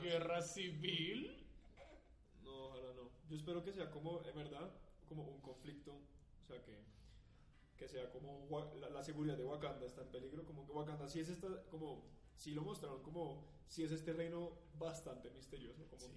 guerra 0.00 0.40
civil. 0.40 1.46
No, 2.42 2.68
ojalá 2.68 2.94
no. 2.94 3.10
Yo 3.28 3.36
espero 3.36 3.62
que 3.62 3.72
sea 3.74 3.90
como, 3.90 4.22
en 4.24 4.34
verdad, 4.34 4.70
como 5.06 5.24
un 5.24 5.42
conflicto, 5.42 5.92
o 6.42 6.46
sea, 6.46 6.62
que, 6.62 6.78
que 7.76 7.88
sea 7.88 8.10
como 8.10 8.48
la, 8.80 8.88
la 8.88 9.02
seguridad 9.02 9.36
de 9.36 9.44
Wakanda 9.44 9.84
está 9.84 10.00
en 10.00 10.08
peligro, 10.08 10.46
como 10.46 10.64
que 10.64 10.72
Wakanda 10.72 11.06
sí 11.08 11.20
es 11.20 11.28
esta, 11.28 11.62
como, 11.70 12.04
sí 12.40 12.52
lo 12.54 12.62
mostraron 12.62 13.02
como, 13.02 13.44
sí 13.68 13.82
es 13.84 13.92
este 13.92 14.12
reino 14.14 14.52
bastante 14.78 15.30
misterioso, 15.30 15.84
como 15.90 16.00
Sí. 16.00 16.08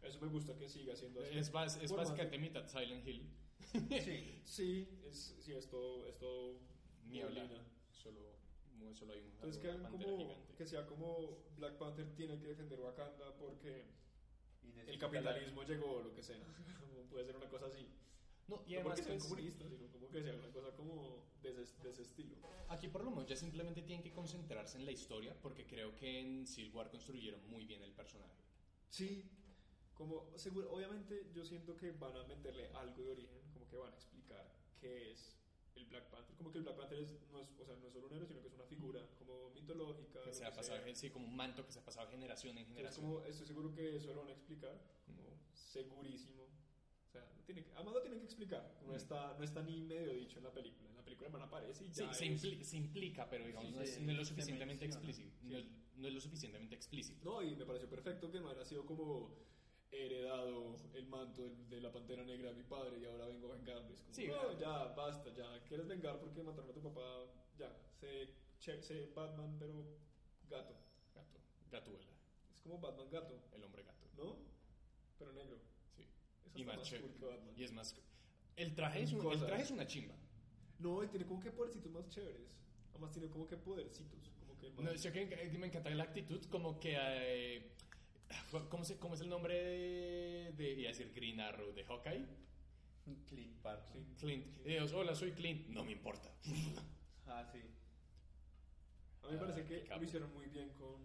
que 0.00 0.08
eso 0.08 0.20
me 0.20 0.26
gusta 0.26 0.56
que 0.56 0.68
siga 0.68 0.96
siendo 0.96 1.20
así. 1.22 1.38
Es, 1.38 1.52
bas- 1.52 1.80
es 1.80 1.90
Por 1.90 1.98
más 2.00 2.08
básicamente 2.10 2.36
de- 2.36 2.38
mitad 2.42 2.66
Silent 2.68 3.06
Hill. 3.06 3.30
Sí, 4.04 4.40
Sí, 4.44 5.00
es, 5.06 5.36
sí, 5.40 5.52
es 5.52 5.68
todo, 5.68 6.06
es 6.08 6.18
todo 6.18 6.58
Ni 7.06 7.20
hablar. 7.20 7.44
neblina. 7.44 7.64
Solo, 7.92 8.20
solo 8.94 9.12
hay 9.12 9.20
un, 9.20 9.26
Entonces 9.26 9.58
que, 9.62 9.68
como, 9.88 9.98
gigante. 9.98 10.54
que 10.56 10.66
sea 10.66 10.86
como 10.86 11.44
Black 11.56 11.74
Panther 11.78 12.12
tiene 12.16 12.38
que 12.40 12.48
defender 12.48 12.80
Wakanda 12.80 13.36
porque 13.36 13.84
el 14.86 14.98
capitalismo 14.98 15.62
llegó 15.62 15.96
o 15.98 16.02
lo 16.02 16.12
que 16.14 16.22
sea. 16.22 16.36
Puede 17.10 17.24
ser 17.24 17.36
una 17.36 17.48
cosa 17.48 17.66
así. 17.66 17.86
No, 18.48 18.62
y 18.66 18.72
no 18.72 18.80
además 18.80 18.84
porque 18.84 19.02
sean 19.02 19.18
comunistas, 19.20 19.68
sino 19.70 19.88
como 19.92 20.08
que 20.08 20.22
sea 20.22 20.34
una 20.34 20.50
cosa 20.50 20.74
como 20.74 21.24
de 21.42 21.50
ese, 21.50 21.82
de 21.82 21.90
ese 21.90 22.02
estilo. 22.02 22.36
aquí 22.68 22.88
por 22.88 23.04
lo 23.04 23.10
menos 23.10 23.26
ya 23.26 23.36
simplemente 23.36 23.82
tienen 23.82 24.02
que 24.02 24.12
concentrarse 24.12 24.78
en 24.78 24.84
la 24.84 24.92
historia 24.92 25.36
porque 25.40 25.66
creo 25.66 25.94
que 25.94 26.20
en 26.20 26.46
Civil 26.46 26.72
War 26.74 26.90
construyeron 26.90 27.40
muy 27.50 27.64
bien 27.66 27.82
el 27.82 27.92
personaje. 27.92 28.42
Sí, 28.88 29.30
como 29.94 30.30
seguro, 30.36 30.70
obviamente 30.72 31.30
yo 31.34 31.44
siento 31.44 31.76
que 31.76 31.90
van 31.92 32.16
a 32.16 32.24
meterle 32.24 32.70
algo 32.74 33.02
de 33.04 33.10
origen, 33.10 33.40
como 33.52 33.68
que 33.68 33.76
van 33.76 33.92
a 33.92 33.96
explicar 33.96 34.48
qué 34.80 35.10
es 35.12 35.36
el 35.74 35.86
Black 35.86 36.08
Panther, 36.08 36.36
como 36.36 36.50
que 36.50 36.58
el 36.58 36.64
Black 36.64 36.76
Panther 36.76 36.98
es, 37.00 37.20
no, 37.30 37.40
es, 37.40 37.48
o 37.60 37.64
sea, 37.64 37.76
no 37.76 37.86
es 37.86 37.92
solo 37.92 38.06
un 38.06 38.14
héroe, 38.14 38.26
sino 38.26 38.40
que 38.40 38.48
es 38.48 38.54
una 38.54 38.64
figura 38.64 39.06
como 39.18 39.50
mitológica. 39.50 40.22
Que 40.22 40.32
se 40.32 40.44
ha 40.44 40.52
pasado, 40.52 40.78
sí, 40.94 41.10
como 41.10 41.26
un 41.26 41.36
manto 41.36 41.64
que 41.66 41.72
se 41.72 41.80
ha 41.80 41.84
pasado 41.84 42.08
generación 42.08 42.56
en 42.56 42.66
Entonces, 42.66 42.76
generación. 42.76 43.06
como, 43.06 43.24
estoy 43.26 43.46
seguro 43.46 43.74
que 43.74 43.96
eso 43.96 44.14
lo 44.14 44.20
van 44.20 44.30
a 44.30 44.32
explicar, 44.32 44.80
como 45.04 45.22
segurísimo. 45.52 46.46
Sea, 47.18 47.36
no 47.36 47.44
tiene 47.44 47.64
que, 47.64 47.72
además 47.74 47.94
lo 47.94 48.00
tienen 48.02 48.18
que 48.20 48.24
explicar, 48.26 48.78
no, 48.86 48.92
Mm. 48.92 48.96
está, 48.96 49.34
no 49.38 49.44
está 49.44 49.62
ni 49.62 49.80
medio 49.82 50.12
dicho 50.14 50.38
en 50.38 50.44
la 50.44 50.52
película. 50.52 50.88
En 50.90 50.96
la 50.96 51.02
película 51.02 51.26
el 51.28 51.32
man 51.32 51.42
aparece 51.42 51.84
y 51.84 51.88
Sí, 51.92 52.02
ya 52.02 52.12
se, 52.14 52.26
es- 52.26 52.44
impli- 52.44 52.62
se 52.62 52.76
implica, 52.76 53.28
pero 53.28 53.46
digamos, 53.46 53.68
Sí, 53.70 53.74
no, 53.76 53.82
es, 53.82 53.94
se- 53.94 54.00
no 54.00 54.12
es 54.12 54.18
lo 54.18 54.24
se 54.24 54.28
suficientemente 54.30 54.84
explícito. 54.84 55.30
No, 55.42 55.58
no 55.96 56.08
es 56.08 56.14
lo 56.14 56.20
suficientemente 56.20 56.74
explícito. 56.74 57.24
No, 57.24 57.42
y 57.42 57.56
me 57.56 57.64
pareció 57.64 57.88
perfecto 57.88 58.30
que 58.30 58.40
no 58.40 58.50
haya 58.50 58.64
sido 58.64 58.84
como 58.86 59.30
heredado 59.90 60.76
el 60.94 61.06
manto 61.06 61.42
de, 61.42 61.76
de 61.76 61.80
la 61.80 61.90
pantera 61.90 62.22
negra 62.24 62.50
a 62.50 62.52
mi 62.52 62.62
padre 62.62 62.98
y 62.98 63.04
ahora 63.06 63.26
vengo 63.26 63.50
a 63.52 63.56
vengarme. 63.56 63.94
Es 63.94 64.00
como, 64.02 64.14
Sí, 64.14 64.26
no, 64.28 64.58
ya, 64.58 64.84
basta, 64.94 65.32
ya. 65.34 65.62
¿Quieres 65.64 65.86
vengar 65.88 66.18
porque 66.20 66.42
mataron 66.42 66.70
a 66.70 66.74
tu 66.74 66.82
papá? 66.82 67.24
Ya, 67.58 67.74
sé, 67.98 68.28
che- 68.60 68.82
sé 68.82 69.06
Batman, 69.14 69.56
pero 69.58 69.98
gato. 70.50 70.74
Gato, 71.14 71.38
gatuela, 71.70 72.04
Es 72.54 72.60
como 72.60 72.78
Batman 72.78 73.08
gato, 73.10 73.42
el 73.54 73.64
hombre 73.64 73.82
gato. 73.82 74.06
¿no? 74.16 74.36
Pero 75.18 75.32
negro. 75.32 75.58
Y 76.60 76.64
más 76.64 76.76
más 76.78 76.86
chévere. 76.88 77.08
cool 77.08 77.16
que 77.18 77.24
Batman. 77.26 77.54
Y 77.56 77.64
es 77.64 77.72
más. 77.72 77.96
El 78.56 78.74
traje 78.74 79.02
es, 79.02 79.12
un- 79.12 79.32
el 79.32 79.40
traje 79.46 79.62
es 79.62 79.70
una 79.70 79.86
chimba. 79.86 80.14
No, 80.80 81.02
y 81.02 81.08
tiene 81.08 81.26
como 81.26 81.40
que 81.40 81.50
podercitos 81.52 81.90
más 81.92 82.08
chéveres. 82.08 82.48
Además 82.90 83.12
tiene 83.12 83.28
como 83.28 83.46
que 83.46 83.56
podercitos. 83.56 84.30
Como 84.40 84.58
que 84.58 84.70
No, 84.82 84.92
yo 84.94 85.10
creo 85.12 85.28
que 85.28 85.58
me 85.58 85.66
encanta 85.68 85.90
la 85.90 86.04
actitud, 86.04 86.44
como 86.46 86.78
que. 86.80 86.96
eh, 86.98 87.72
¿cómo, 88.68 88.84
se- 88.84 88.98
cómo 88.98 89.14
es 89.14 89.20
el 89.20 89.28
nombre 89.28 89.54
de, 89.54 90.52
de. 90.56 90.70
iba 90.72 90.88
a 90.88 90.92
decir 90.92 91.12
Green 91.14 91.40
Arrow, 91.40 91.72
de 91.72 91.84
Hawkeye? 91.84 92.26
Clint 93.26 93.62
Barton. 93.62 94.04
Clint. 94.18 94.56
Y 94.66 94.70
Dios, 94.70 94.92
hola, 94.92 95.14
soy 95.14 95.32
Clint. 95.32 95.68
No 95.68 95.82
me 95.84 95.92
importa. 95.92 96.30
Ah, 97.26 97.48
sí. 97.50 97.60
A 99.22 99.26
mí 99.28 99.32
me 99.34 99.38
parece 99.38 99.60
Ah, 99.60 99.64
que 99.64 99.74
qué 99.80 99.84
capo. 99.84 100.00
lo 100.00 100.06
hicieron 100.06 100.34
muy 100.34 100.46
bien 100.48 100.70
con, 100.74 101.00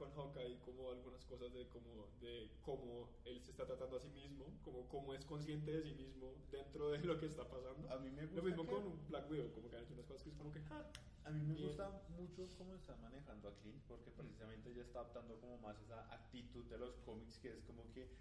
con 0.00 0.10
Hawkeye, 0.14 0.58
como 0.60 0.90
algunas 0.90 1.22
cosas 1.26 1.52
de 1.52 1.68
cómo, 1.68 2.08
de 2.20 2.50
cómo 2.62 3.20
él 3.26 3.38
se 3.42 3.50
está 3.50 3.66
tratando 3.66 3.98
a 3.98 4.00
sí 4.00 4.08
mismo, 4.08 4.46
como 4.64 4.88
cómo 4.88 5.12
es 5.12 5.22
consciente 5.26 5.70
de 5.72 5.82
sí 5.82 5.92
mismo 5.92 6.32
dentro 6.50 6.90
de 6.90 6.98
lo 7.00 7.18
que 7.20 7.26
está 7.26 7.46
pasando. 7.46 7.86
A 7.92 7.98
mí 7.98 8.10
me 8.10 8.22
gusta 8.22 8.36
Lo 8.40 8.42
mismo 8.48 8.64
que- 8.64 8.70
con 8.72 9.06
Black 9.08 9.30
Widow, 9.30 9.52
como 9.52 9.68
que 9.68 9.76
han 9.76 9.82
hecho 9.84 9.92
unas 9.92 10.06
cosas 10.06 10.22
que 10.22 10.30
es 10.30 10.36
como 10.36 10.50
que, 10.52 10.60
"Ah, 10.70 10.90
A 11.22 11.30
mí 11.30 11.42
me 11.42 11.52
Bien. 11.54 11.68
gusta 11.68 11.90
mucho 12.08 12.48
cómo 12.56 12.74
están 12.74 12.98
manejando 13.02 13.50
a 13.50 13.54
Clint, 13.58 13.82
porque 13.86 14.10
precisamente 14.10 14.70
ella 14.70 14.80
está 14.80 15.00
adaptando 15.00 15.38
como 15.38 15.58
más 15.58 15.78
esa 15.82 16.10
actitud 16.14 16.64
de 16.64 16.78
los 16.78 16.96
cómics, 17.04 17.36
que 17.38 17.50
es 17.58 17.62
como 17.64 17.92
que, 17.92 18.16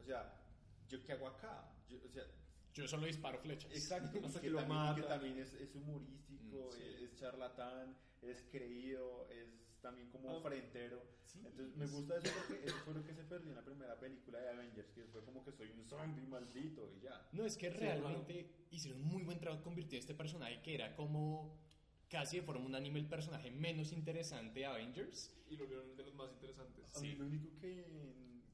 o 0.00 0.02
sea, 0.02 0.44
¿yo 0.88 1.00
qué 1.04 1.12
hago 1.12 1.28
acá? 1.28 1.72
Yo- 1.88 2.00
o 2.04 2.08
sea, 2.08 2.24
Yo 2.72 2.88
solo 2.88 3.06
disparo 3.06 3.38
flechas. 3.38 3.70
exacto, 3.70 4.18
Hasta 4.26 4.40
que, 4.40 4.48
que 4.48 4.50
lo 4.50 4.58
también, 4.58 4.80
y 4.90 4.94
que 4.96 5.02
también 5.02 5.38
es, 5.38 5.54
es 5.54 5.74
humorístico, 5.76 6.70
Mm, 6.70 6.72
sí. 6.72 6.82
es, 6.82 7.02
es 7.02 7.14
charlatán, 7.14 7.96
es 8.20 8.42
creído, 8.50 9.28
es 9.30 9.63
también 9.84 10.08
como 10.10 10.30
Ah, 10.30 10.40
frentero. 10.40 11.02
sí, 11.26 11.38
Entonces 11.44 11.76
me 11.76 11.86
gusta 11.86 12.16
eso 12.16 12.30
porque 12.38 12.64
eso 12.64 12.76
fue 12.86 12.94
lo 12.94 13.04
que 13.04 13.12
se 13.14 13.22
perdió 13.24 13.50
en 13.50 13.56
la 13.56 13.64
primera 13.64 14.00
película 14.00 14.38
de 14.40 14.48
Avengers, 14.48 14.90
que 14.92 15.04
fue 15.04 15.22
como 15.22 15.44
que 15.44 15.52
soy 15.52 15.70
un 15.70 15.84
zombie 15.84 16.26
maldito 16.26 16.90
y 16.96 17.00
ya. 17.00 17.28
No, 17.32 17.44
es 17.44 17.56
que 17.58 17.70
Sí, 17.70 17.76
realmente 17.76 18.48
hicieron 18.70 19.02
un 19.02 19.08
muy 19.08 19.22
buen 19.22 19.38
trabajo 19.38 19.62
convirtiendo 19.62 20.00
este 20.00 20.14
personaje 20.14 20.62
que 20.62 20.74
era 20.74 20.96
como 20.96 21.54
casi 22.08 22.38
de 22.38 22.42
forma 22.44 22.64
unánime 22.64 22.98
el 23.00 23.06
personaje 23.08 23.50
menos 23.50 23.92
interesante 23.92 24.60
de 24.60 24.66
Avengers. 24.66 25.30
y 25.50 25.56
lo 25.56 25.66
vieron 25.66 25.94
de 25.94 26.02
los 26.02 26.14
más 26.14 26.32
interesantes. 26.32 26.84
Mí 27.02 27.10
Sí. 27.10 27.16
lo 27.16 27.26
único 27.26 27.48
que, 27.60 27.84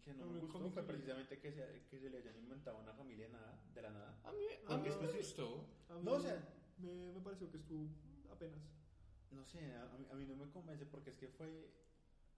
que 0.03 0.13
no 0.15 0.27
No, 0.27 0.33
me 0.33 0.41
gustó 0.41 0.69
fue 0.71 0.83
precisamente 0.85 1.39
que 1.39 1.53
se, 1.53 1.83
que 1.89 2.01
se 2.01 2.11
le 2.11 2.19
hayan 2.19 2.37
inventado 2.37 2.79
una 2.79 2.93
familia 2.95 3.27
de, 3.27 3.33
nada, 3.33 3.63
de 3.73 3.83
la 3.83 3.91
nada. 3.91 4.19
A 4.25 4.33
mí, 4.33 4.45
a 4.67 4.77
mí 4.77 4.89
me 5.01 5.09
que- 5.09 5.17
gustó. 5.19 5.65
A 5.89 5.95
mí 5.95 6.01
No, 6.03 6.13
o 6.15 6.21
sea- 6.21 6.43
me, 6.79 7.13
me 7.13 7.21
pareció 7.21 7.49
que 7.51 7.59
estuvo 7.59 7.87
apenas. 8.33 8.59
No 9.31 9.45
sé, 9.45 9.59
a, 9.77 9.87
mí, 9.97 10.07
a 10.11 10.15
mí 10.15 10.27
no 10.27 10.35
me 10.37 10.51
convence 10.51 10.85
porque 10.87 11.11
es 11.11 11.17
que 11.17 11.29
fue... 11.29 11.71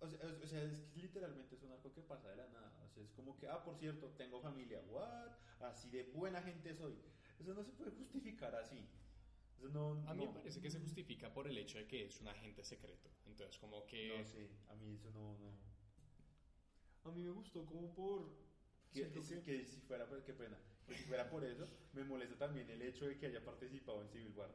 O 0.00 0.08
sea, 0.08 0.18
o 0.42 0.46
sea, 0.46 0.62
es 0.62 0.80
que 0.92 1.00
literalmente 1.00 1.54
es 1.54 1.62
un 1.62 1.70
arco 1.70 1.92
que 1.92 2.02
pasa 2.02 2.28
de 2.28 2.36
la 2.36 2.48
nada. 2.48 2.72
O 2.84 2.88
sea, 2.88 3.02
es 3.02 3.12
como 3.12 3.38
que, 3.38 3.46
ah, 3.48 3.62
por 3.62 3.76
cierto, 3.76 4.08
tengo 4.10 4.40
familia. 4.40 4.80
¿What? 4.88 5.30
Así 5.60 5.90
de 5.90 6.02
buena 6.02 6.42
gente 6.42 6.74
soy. 6.74 6.98
Eso 7.38 7.54
no 7.54 7.62
se 7.62 7.70
puede 7.72 7.92
justificar 7.92 8.54
así. 8.56 8.84
No, 9.72 9.92
A 10.08 10.12
mí 10.14 10.26
no, 10.26 10.32
me 10.32 10.40
parece 10.40 10.60
que 10.60 10.70
se 10.70 10.80
justifica 10.80 11.32
por 11.32 11.46
el 11.46 11.56
hecho 11.56 11.78
de 11.78 11.86
que 11.86 12.04
es 12.06 12.20
un 12.20 12.26
agente 12.28 12.64
secreto. 12.64 13.10
Entonces, 13.26 13.58
como 13.58 13.86
que... 13.86 14.18
No 14.18 14.24
sé, 14.24 14.50
a 14.68 14.74
mí 14.74 14.92
eso 14.94 15.10
no... 15.12 15.36
no. 15.38 15.52
A 17.04 17.10
mí 17.10 17.22
me 17.22 17.30
gustó 17.30 17.64
como 17.64 17.94
por... 17.94 18.32
Que, 18.92 19.08
que- 19.10 19.42
que 19.42 19.64
si 19.64 19.80
fuera, 19.80 20.06
por- 20.06 20.22
qué 20.22 20.34
pena, 20.34 20.58
que 20.86 20.94
si 20.94 21.04
fuera 21.04 21.30
por 21.30 21.42
eso, 21.44 21.66
me 21.92 22.04
molesta 22.04 22.36
también 22.36 22.68
el 22.68 22.82
hecho 22.82 23.06
de 23.06 23.16
que 23.16 23.26
haya 23.26 23.42
participado 23.42 24.02
en 24.02 24.08
Civil 24.10 24.32
War. 24.36 24.50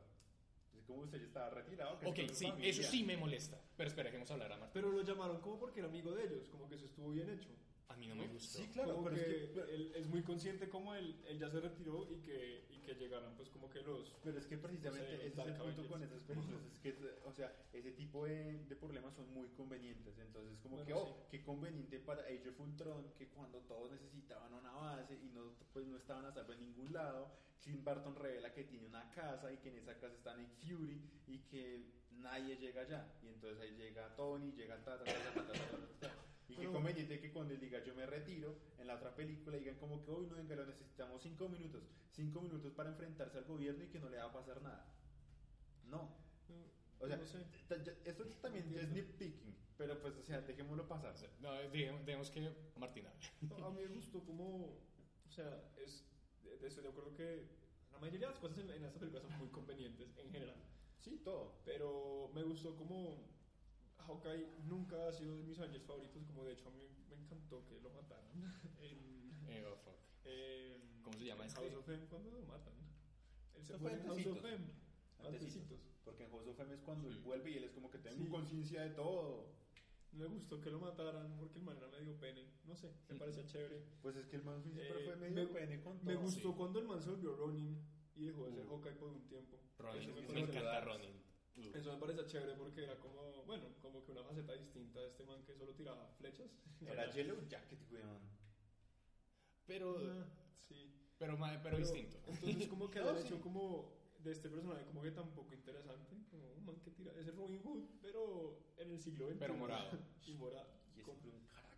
Como 0.86 1.02
usted 1.02 1.20
ya 1.20 1.26
estaba 1.26 1.50
retirado. 1.50 2.00
que 2.00 2.06
Ok, 2.08 2.20
sí, 2.34 2.48
familia. 2.48 2.70
eso 2.70 2.84
sí 2.84 3.04
me 3.04 3.18
molesta. 3.18 3.60
Pero 3.76 3.90
espera, 3.90 4.08
dejemos 4.10 4.30
hablar 4.32 4.52
a 4.52 4.58
Marta. 4.58 4.74
Pero 4.74 4.92
lo 4.92 5.02
llamaron 5.02 5.40
como 5.42 5.60
porque 5.60 5.80
era 5.80 5.90
amigo 5.90 6.12
de 6.12 6.24
ellos, 6.26 6.48
como 6.50 6.68
que 6.68 6.76
eso 6.76 6.86
estuvo 6.86 7.10
bien 7.12 7.30
hecho. 7.30 7.50
A 7.98 8.00
mí 8.00 8.08
no 8.08 8.16
me 8.16 8.28
gustó. 8.28 8.60
Sí, 8.60 8.68
claro, 8.68 8.94
como 8.96 9.10
pero 9.10 9.16
que, 9.16 9.22
es 9.22 9.28
que... 9.28 9.48
pero- 9.56 9.68
él 9.70 9.92
es 9.96 10.08
muy 10.08 10.22
consciente 10.22 10.70
como 10.70 10.94
él, 10.94 11.16
él 11.28 11.40
ya 11.40 11.50
se 11.50 11.60
retiró 11.60 12.08
y 12.12 12.18
que, 12.22 12.68
y 12.70 12.78
que 12.86 12.94
llegaran 12.94 13.36
pues 13.36 13.50
como 13.50 13.68
que 13.72 13.82
los... 13.82 14.14
Pero 14.24 14.38
es 14.38 14.46
que 14.46 14.58
precisamente 14.58 15.18
Sí, 15.18 15.26
ese 15.26 15.42
es 15.42 15.48
el 15.48 15.56
punto 15.56 15.88
con 15.88 16.04
esas 16.04 16.22
películas, 16.24 16.62
es 16.72 16.80
que, 16.80 16.96
o 17.26 17.32
sea, 17.34 17.52
ese 17.74 17.92
tipo 17.94 18.26
de, 18.26 18.66
de 18.66 18.76
problemas 18.76 19.16
son 19.16 19.34
muy 19.34 19.48
convenientes, 19.50 20.16
entonces 20.20 20.60
como 20.60 20.76
Bueno, 20.76 20.86
que, 20.88 20.94
oh, 20.94 21.06
sí. 21.08 21.14
qué 21.32 21.44
conveniente 21.44 22.00
para 22.00 22.22
Age 22.22 22.50
of 22.50 22.60
Ultron, 22.60 23.14
que 23.18 23.30
cuando 23.30 23.60
todos 23.62 23.92
necesitaban 23.92 24.54
una 24.54 24.72
base 24.74 25.16
y 25.16 25.30
no, 25.30 25.56
pues 25.74 25.88
no 25.88 25.98
estaban 25.98 26.26
a 26.26 26.32
salvo 26.32 26.54
en 26.54 26.62
ningún 26.62 26.94
lado, 26.94 27.32
Clint 27.64 27.84
Barton 27.84 28.16
revela 28.16 28.54
que 28.54 28.64
tiene 28.66 28.86
una 28.86 29.10
casa 29.12 29.52
y 29.52 29.58
que 29.58 29.70
en 29.70 29.78
esa 29.78 29.96
casa 29.96 30.14
está 30.14 30.38
Nick 30.38 30.52
Fury 30.60 31.02
y 31.26 31.40
que 31.50 31.84
nadie 32.12 32.58
llega 32.58 32.82
allá, 32.82 33.12
y 33.24 33.28
entonces 33.30 33.60
ahí 33.60 33.72
llega 33.76 34.16
Tony, 34.16 34.52
llega 34.52 34.78
ta, 34.84 34.98
ta, 35.00 35.04
ta, 35.04 35.12
ta, 35.34 35.34
ta, 35.34 35.54
ta, 35.54 35.54
ta, 35.54 36.08
ta. 36.08 36.27
Y 36.50 36.54
qué 36.56 36.60
Pero- 36.62 36.74
conveniente 36.74 37.20
que 37.20 37.32
cuando 37.32 37.54
él 37.54 37.60
diga 37.60 37.84
yo 37.84 37.94
me 37.94 38.06
retiro, 38.06 38.58
en 38.78 38.88
la 38.88 38.96
otra 38.96 39.14
película 39.16 39.58
digan 39.58 39.76
como 39.76 40.04
que 40.04 40.12
hoy 40.12 40.28
no 40.28 40.36
venga, 40.36 40.56
lo 40.56 40.66
necesitamos 40.66 41.22
cinco 41.22 41.50
minutos, 41.50 41.84
cinco 42.12 42.42
minutos 42.42 42.72
para 42.74 42.90
enfrentarse 42.90 43.38
al 43.38 43.44
gobierno 43.46 43.84
y 43.84 43.88
que 43.88 44.00
no 44.00 44.10
le 44.10 44.18
va 44.18 44.26
a 44.26 44.32
pasar 44.34 44.62
nada. 44.62 44.86
No. 45.86 46.16
O 47.00 47.08
sea, 47.08 47.18
no 47.18 47.26
sé. 47.26 47.46
esto 48.06 48.26
también 48.42 48.74
es 48.76 48.90
nitpicking, 48.90 49.56
pero 49.78 50.00
pues, 50.02 50.16
o 50.18 50.24
sea, 50.24 50.42
dejémoslo 50.42 50.88
pasar. 50.88 51.14
No, 51.42 51.52
digamos, 51.70 52.32
que 52.32 52.50
Martina. 52.78 53.14
No, 53.42 53.66
a 53.66 53.70
mí 53.72 53.82
me 53.82 53.88
gustó 53.90 54.24
como, 54.26 54.80
o 55.28 55.32
sea, 55.32 55.70
es, 55.78 56.06
estoy 56.64 56.84
de 56.84 56.90
acuerdo 56.90 57.14
que 57.14 57.46
la 57.92 58.00
mayoría 58.00 58.28
de 58.28 58.32
las 58.34 58.40
cosas 58.40 58.58
en, 58.60 58.70
en 58.72 58.84
esta 58.86 59.00
película 59.00 59.22
son 59.22 59.38
muy 59.38 59.50
convenientes 59.50 60.18
en 60.18 60.32
general, 60.32 60.56
Sí, 61.02 61.22
todo. 61.24 61.60
pero 61.66 62.32
me 62.34 62.42
gustó 62.44 62.76
como 62.76 63.28
Hawkeye 64.08 64.48
nunca 64.66 65.08
ha 65.08 65.12
sido 65.14 65.36
de 65.38 65.44
mis 65.44 65.58
Avengers 65.60 65.84
favoritos, 65.86 66.24
como 66.26 66.44
de 66.46 66.54
hecho 66.54 66.70
a 66.70 66.72
mí 66.72 66.80
me 67.10 67.16
encantó 67.16 67.66
que 67.68 67.80
lo 67.82 67.90
mataran 67.92 68.32
en, 68.80 69.32
Eh, 69.48 69.66
oh, 69.72 69.76
fuck. 69.78 69.96
en- 70.26 71.02
¿Cómo 71.04 71.18
se 71.18 71.26
llama 71.26 71.44
en 71.44 71.48
este? 71.50 71.62
House 71.62 71.74
of 71.76 71.90
M 71.90 72.06
cuando 72.08 72.32
lo 72.32 72.42
matan. 72.46 72.74
Él 73.56 73.64
se 73.64 73.78
fue 73.78 73.92
en 73.94 74.04
House 74.04 74.26
of. 74.26 74.46
M, 74.46 74.66
Antecitos. 75.20 75.80
Porque 76.04 76.24
en 76.26 76.32
House 76.32 76.48
of 76.48 76.60
M 76.60 76.74
es 76.74 76.82
cuando 76.82 77.10
Sí. 77.10 77.16
él 77.18 77.22
vuelve 77.24 77.52
y 77.52 77.58
él 77.58 77.64
es 77.66 77.72
como 77.72 77.90
que 77.90 77.98
tengo 78.00 78.24
Sí. 78.24 78.30
conciencia 78.30 78.82
de 78.84 78.90
todo. 78.92 79.56
Me 80.14 80.26
gustó 80.26 80.60
que 80.62 80.72
lo 80.72 80.80
mataran 80.80 81.36
porque 81.38 81.60
el 81.60 81.66
man 81.66 81.78
era 81.78 81.88
medio 81.90 82.18
pene, 82.18 82.46
no 82.66 82.76
sé, 82.76 82.92
me 83.10 83.16
parecía 83.20 83.46
chévere. 83.46 83.84
Pues 84.02 84.16
es 84.16 84.26
que 84.28 84.38
el 84.38 84.44
man 84.44 84.62
siempre 84.64 84.88
Eh, 84.90 85.06
fue 85.06 85.16
medio 85.18 85.36
me- 85.48 85.54
pene 85.54 85.82
con 85.82 85.98
todo. 86.00 86.06
Me 86.06 86.16
gustó 86.16 86.50
sí. 86.52 86.56
cuando 86.58 86.80
el 86.80 86.88
man 86.88 87.02
se 87.02 87.10
volvió 87.10 87.36
Ronin 87.36 87.78
y 88.16 88.26
dejó 88.26 88.46
de 88.46 88.54
ser 88.54 88.66
Uh. 88.66 88.70
Hawkeye 88.70 88.94
por 88.96 89.10
un 89.10 89.28
tiempo. 89.28 89.58
Ronin, 89.78 90.16
me 90.16 90.22
me, 90.22 90.40
encanta. 90.42 90.82
Ronin. 90.82 91.12
Uh. 91.58 91.76
Eso 91.78 91.92
me 91.94 92.00
parece 92.00 92.26
chévere 92.28 92.54
porque 92.56 92.84
era 92.84 92.98
como, 93.00 93.44
bueno, 93.46 93.66
como 93.82 94.04
que 94.04 94.12
una 94.12 94.24
faceta 94.24 94.54
distinta 94.54 95.00
de 95.02 95.08
este 95.08 95.24
man 95.24 95.44
que 95.44 95.56
solo 95.56 95.74
tiraba 95.74 96.08
flechas. 96.18 96.50
Era 96.86 97.10
Yellow 97.14 97.48
Jacket, 97.48 97.80
weón. 97.92 98.20
Pero, 99.66 99.98
Ah, 100.00 100.26
sí. 100.68 100.94
pero, 101.18 101.38
ma- 101.38 101.60
pero 101.62 101.78
distinto. 101.78 102.18
Entonces 102.28 102.68
como 102.68 102.90
que 102.90 103.00
No, 103.02 103.10
el 103.10 103.18
sí. 103.18 103.28
hecho 103.28 103.42
como 103.42 103.96
de 104.24 104.32
este 104.32 104.50
personaje 104.50 104.86
como 104.86 105.02
que 105.02 105.12
tampoco 105.12 105.54
interesante, 105.54 106.16
como 106.30 106.52
un 106.54 106.66
man 106.66 106.80
que 106.82 106.92
tira, 106.92 107.12
es 107.14 107.28
el 107.28 107.36
Robin 107.36 107.62
Hood, 107.64 107.84
pero 108.02 108.60
en 108.78 108.92
el 108.92 109.00
siglo 109.00 109.28
XXI. 109.28 109.40
Pero 109.40 109.54
morado. 109.56 109.90
y 110.28 110.34
morado. 110.36 110.68
Y 110.96 111.02
es 111.02 111.08
un 111.08 111.16
carac. 111.48 111.78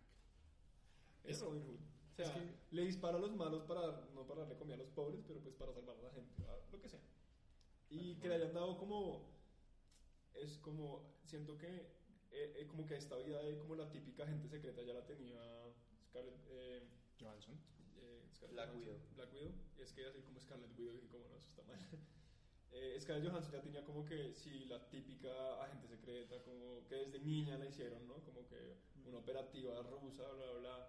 es 1.24 1.36
Es- 1.36 1.42
Robin 1.42 1.62
Hood. 1.64 1.80
O 1.80 2.14
sea, 2.22 2.26
es 2.26 2.32
que- 2.32 2.54
le 2.76 2.82
dispara 2.84 3.16
a 3.16 3.20
los 3.20 3.34
malos 3.34 3.62
para, 3.64 4.06
no 4.14 4.26
para 4.26 4.42
darle 4.42 4.56
comida 4.56 4.74
a 4.74 4.78
los 4.78 4.90
pobres, 4.90 5.20
pero 5.26 5.40
pues 5.40 5.54
para 5.54 5.72
salvar 5.72 5.96
a 5.96 6.02
la 6.02 6.10
gente, 6.10 6.34
a 6.44 6.70
lo 6.70 6.80
que 6.80 6.88
sea. 6.88 7.00
Y 7.88 8.16
que 8.16 8.28
le 8.28 8.34
hayan 8.36 8.52
dado 8.54 8.76
como, 8.78 9.26
es 10.34 10.58
como, 10.58 11.02
siento 11.24 11.56
que, 11.58 11.68
eh, 12.30 12.54
eh, 12.56 12.66
como 12.68 12.86
que 12.86 12.96
esta 12.96 13.16
vida 13.16 13.42
de 13.42 13.56
como 13.58 13.74
la 13.74 13.90
típica 13.90 14.26
gente 14.26 14.48
secreta 14.48 14.82
ya 14.82 14.94
la 14.94 15.04
tenía 15.06 15.40
Scarlett, 16.04 16.40
eh, 16.48 16.82
Johansson. 17.20 17.54
eh, 17.96 18.24
Scarlett 18.32 18.54
Black 18.54 18.68
Johansson. 18.70 18.92
Widow. 18.94 19.14
Black 19.14 19.32
Widow, 19.32 19.52
es 19.78 19.92
que 19.92 20.06
así 20.06 20.22
como 20.22 20.40
Scarlett 20.40 20.78
Widow, 20.78 21.00
y 21.04 21.08
como 21.08 21.28
no, 21.28 21.36
eso 21.36 21.48
está 21.48 21.62
mal. 21.64 21.78
Eh, 22.72 22.96
Scarlett 23.00 23.28
Johansson 23.28 23.52
ya 23.52 23.62
tenía 23.62 23.84
como 23.84 24.04
que, 24.04 24.32
sí, 24.36 24.64
la 24.66 24.88
típica 24.88 25.60
agente 25.64 25.88
secreta, 25.88 26.40
como 26.44 26.86
que 26.86 26.94
desde 26.94 27.18
niña 27.18 27.58
la 27.58 27.66
hicieron, 27.66 28.06
¿no? 28.06 28.22
Como 28.22 28.46
que 28.46 28.76
una 29.04 29.18
operativa 29.18 29.82
rusa, 29.82 30.22
bla, 30.32 30.46
bla, 30.52 30.58
bla. 30.60 30.88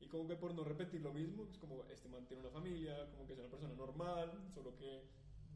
Y 0.00 0.08
como 0.08 0.26
que 0.26 0.36
por 0.36 0.54
no 0.54 0.64
repetir 0.64 1.02
lo 1.02 1.12
mismo, 1.12 1.46
es 1.50 1.58
como 1.58 1.84
este 1.90 2.08
man 2.08 2.26
tiene 2.26 2.40
una 2.42 2.50
familia, 2.50 3.10
como 3.10 3.26
que 3.26 3.34
es 3.34 3.38
una 3.38 3.50
persona 3.50 3.74
normal, 3.74 4.42
solo 4.54 4.74
que 4.74 5.02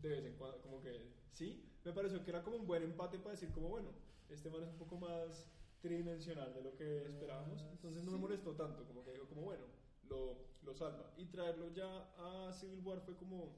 de 0.02 0.08
vez 0.08 0.24
en 0.24 0.34
cuando, 0.34 0.60
como 0.60 0.82
que, 0.82 1.00
sí, 1.32 1.64
me 1.84 1.92
pareció 1.92 2.22
que 2.24 2.30
era 2.30 2.42
como 2.42 2.56
un 2.56 2.66
buen 2.66 2.82
empate 2.82 3.18
para 3.18 3.30
decir 3.30 3.50
como, 3.52 3.68
bueno, 3.68 3.88
este 4.28 4.50
man 4.50 4.62
es 4.62 4.68
un 4.68 4.78
poco 4.78 4.96
más 4.98 5.46
tridimensional 5.80 6.52
de 6.54 6.62
lo 6.62 6.74
que 6.76 7.06
esperábamos, 7.06 7.64
entonces 7.70 8.04
no 8.04 8.12
me 8.12 8.18
molestó 8.18 8.52
tanto, 8.54 8.84
como 8.84 9.04
que 9.04 9.12
dijo 9.12 9.26
como, 9.26 9.42
bueno, 9.42 9.64
lo, 10.08 10.36
lo 10.62 10.74
salva. 10.74 11.12
Y 11.16 11.26
traerlo 11.26 11.72
ya 11.72 12.12
a 12.18 12.52
Civil 12.52 12.80
War 12.84 13.00
fue 13.00 13.16
como, 13.16 13.56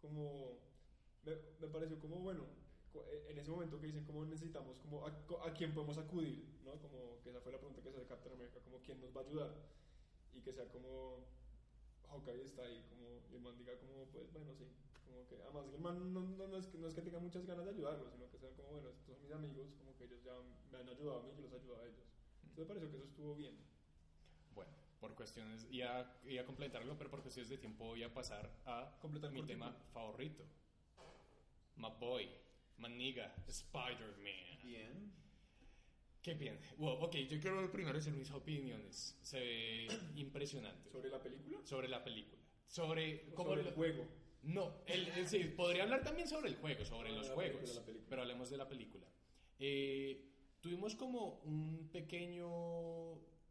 como, 0.00 0.58
me, 1.24 1.32
me 1.60 1.68
pareció 1.68 1.98
como, 1.98 2.16
bueno, 2.16 2.44
eh, 2.94 3.26
en 3.30 3.38
ese 3.38 3.50
momento 3.50 3.78
que 3.78 3.86
dicen 3.86 4.04
como 4.04 4.24
necesitamos, 4.24 4.76
como 4.78 5.06
a, 5.06 5.10
a 5.46 5.54
quién 5.54 5.72
podemos 5.72 5.98
acudir, 5.98 6.44
¿no? 6.64 6.72
Como 6.80 7.20
que 7.22 7.30
esa 7.30 7.40
fue 7.40 7.52
la 7.52 7.58
pregunta 7.58 7.82
que 7.82 7.90
se 7.90 7.98
hace 7.98 8.06
Captain 8.06 8.34
America, 8.34 8.60
como 8.64 8.78
quién 8.82 9.00
nos 9.00 9.16
va 9.16 9.20
a 9.20 9.24
ayudar. 9.24 9.54
Y 10.32 10.40
que 10.40 10.52
sea 10.52 10.68
como, 10.68 11.24
Hawkeye 12.10 12.44
está 12.44 12.62
ahí, 12.62 12.84
como, 12.88 13.22
y 13.30 13.34
el 13.36 13.40
man 13.40 13.56
diga 13.56 13.78
como, 13.78 14.06
pues 14.06 14.32
bueno, 14.32 14.52
sí. 14.54 14.66
Como 15.06 15.26
que, 15.26 15.42
además 15.42 15.66
el 15.72 15.80
man 15.80 16.12
no, 16.12 16.20
no, 16.20 16.46
no 16.48 16.56
es 16.56 16.66
que, 16.66 16.78
no 16.78 16.88
es 16.88 16.94
que 16.94 17.02
tenga 17.02 17.18
muchas 17.18 17.46
ganas 17.46 17.64
de 17.64 17.72
ayudarlo, 17.72 18.10
sino 18.10 18.30
que 18.30 18.38
sea 18.38 18.50
como, 18.50 18.70
bueno, 18.70 18.90
estos 18.90 19.06
son 19.06 19.22
mis 19.22 19.32
amigos, 19.32 19.74
como 19.78 19.96
que 19.96 20.04
ellos 20.04 20.22
ya 20.24 20.34
me 20.70 20.78
han 20.78 20.88
ayudado 20.88 21.20
a 21.20 21.22
mí, 21.22 21.30
yo 21.36 21.42
los 21.42 21.52
ayudo 21.52 21.76
a 21.76 21.84
ellos. 21.84 22.06
Entonces 22.42 22.58
me 22.58 22.64
pareció 22.66 22.90
que 22.90 22.96
eso 22.96 23.06
estuvo 23.06 23.34
bien. 23.34 23.56
Bueno, 24.54 24.72
por 25.00 25.14
cuestiones, 25.14 25.66
iba, 25.70 26.20
iba 26.24 26.42
a 26.42 26.46
completarlo, 26.46 26.96
pero 26.98 27.10
por 27.10 27.22
cuestiones 27.22 27.48
de 27.48 27.58
tiempo 27.58 27.86
voy 27.86 28.02
a 28.02 28.12
pasar 28.12 28.50
a 28.66 28.98
Completar 29.00 29.30
mi 29.32 29.42
tema 29.44 29.72
favorito. 29.92 30.44
My 31.76 31.88
boy, 31.98 32.28
my 32.78 32.88
nigga, 32.88 33.34
Spider-Man. 33.48 34.60
Bien. 34.62 35.29
Qué 36.22 36.34
bien. 36.34 36.58
Wow, 36.76 37.02
ok, 37.04 37.14
yo 37.16 37.40
quiero 37.40 37.70
primero 37.72 37.96
decir 37.96 38.12
mis 38.12 38.30
opiniones. 38.30 39.18
Se 39.22 39.40
ve 39.40 39.88
impresionante. 40.16 40.90
¿Sobre 40.90 41.08
la 41.08 41.22
película? 41.22 41.58
Sobre 41.64 41.88
la 41.88 42.04
película. 42.04 42.42
Sobre 42.66 43.30
¿O 43.32 43.34
cómo 43.34 43.50
sobre 43.50 43.68
el 43.68 43.74
juego. 43.74 44.06
No, 44.42 44.82
el, 44.86 45.08
el- 45.08 45.28
sí, 45.28 45.44
podría 45.56 45.82
hablar 45.84 46.02
también 46.02 46.26
sobre 46.28 46.48
el 46.48 46.56
juego, 46.56 46.84
sobre 46.84 47.10
Ah, 47.10 47.12
los 47.12 47.30
juegos, 47.30 47.56
película, 47.56 47.80
la 47.80 47.86
película. 47.86 48.06
pero 48.08 48.22
hablemos 48.22 48.50
de 48.50 48.56
la 48.56 48.68
película. 48.68 49.06
Eh, 49.58 50.30
tuvimos 50.60 50.94
como 50.94 51.40
un 51.44 51.88
pequeño, 51.92 52.48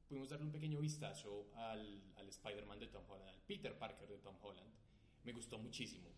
pudimos 0.08 0.30
darle 0.30 0.46
un 0.46 0.52
pequeño 0.52 0.80
vistazo 0.80 1.50
al, 1.56 2.02
al 2.18 2.28
Spider-Man 2.30 2.80
de 2.80 2.88
Tom 2.88 3.04
Holland, 3.08 3.30
al 3.30 3.42
Peter 3.42 3.78
Parker 3.78 4.08
de 4.10 4.18
Tom 4.20 4.36
Holland. 4.42 4.72
Me 5.24 5.34
gustó 5.34 5.58
muchísimo. 5.60 6.10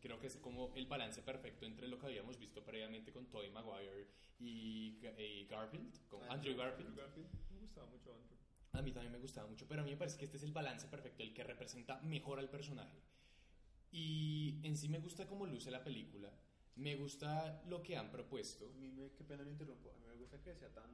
Creo 0.00 0.18
que 0.20 0.26
es 0.28 0.36
como 0.36 0.72
el 0.76 0.86
balance 0.86 1.22
perfecto 1.22 1.66
entre 1.66 1.88
lo 1.88 1.98
que 1.98 2.06
habíamos 2.06 2.38
visto 2.38 2.64
previamente 2.64 3.12
con 3.12 3.26
Tobey 3.30 3.50
Maguire 3.50 4.06
y, 4.38 4.98
Ga- 5.00 5.18
y 5.18 5.46
Garfield, 5.46 6.06
con 6.08 6.22
Andrew 6.30 6.56
Garfield. 6.56 6.96
Me 7.50 7.58
gustaba 7.58 7.86
mucho 7.88 8.12
Andrew. 8.14 8.36
A 8.72 8.82
mí 8.82 8.92
también 8.92 9.12
me 9.12 9.18
gustaba 9.18 9.48
mucho, 9.48 9.66
pero 9.66 9.80
a 9.80 9.84
mí 9.84 9.90
me 9.90 9.96
parece 9.96 10.18
que 10.18 10.26
este 10.26 10.36
es 10.36 10.42
el 10.42 10.52
balance 10.52 10.86
perfecto, 10.88 11.22
el 11.22 11.32
que 11.32 11.42
representa 11.44 11.98
mejor 12.02 12.38
al 12.38 12.50
personaje. 12.50 13.00
Y 13.90 14.60
en 14.64 14.76
sí 14.76 14.88
me 14.88 14.98
gusta 14.98 15.26
cómo 15.26 15.46
luce 15.46 15.70
la 15.70 15.82
película, 15.82 16.30
me 16.74 16.94
gusta 16.96 17.62
lo 17.66 17.82
que 17.82 17.96
han 17.96 18.10
propuesto. 18.10 18.66
A 18.66 18.78
mí 18.78 18.88
me, 18.90 19.10
qué 19.12 19.24
pena 19.24 19.42
lo 19.44 19.50
interrumpo. 19.50 19.90
A 19.90 19.94
mí 19.98 20.04
me 20.06 20.14
gusta 20.14 20.42
que 20.42 20.54
sea 20.54 20.72
tan 20.74 20.90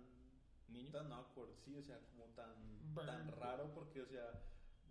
Niño. 0.69 0.91
tan 0.93 1.13
awkward, 1.13 1.55
sí, 1.57 1.75
o 1.75 1.83
sea, 1.83 1.99
como 2.07 2.27
tan, 2.27 2.95
Burn. 2.95 3.07
tan 3.07 3.29
raro, 3.33 3.73
porque, 3.75 4.01
o 4.03 4.07
sea, 4.07 4.41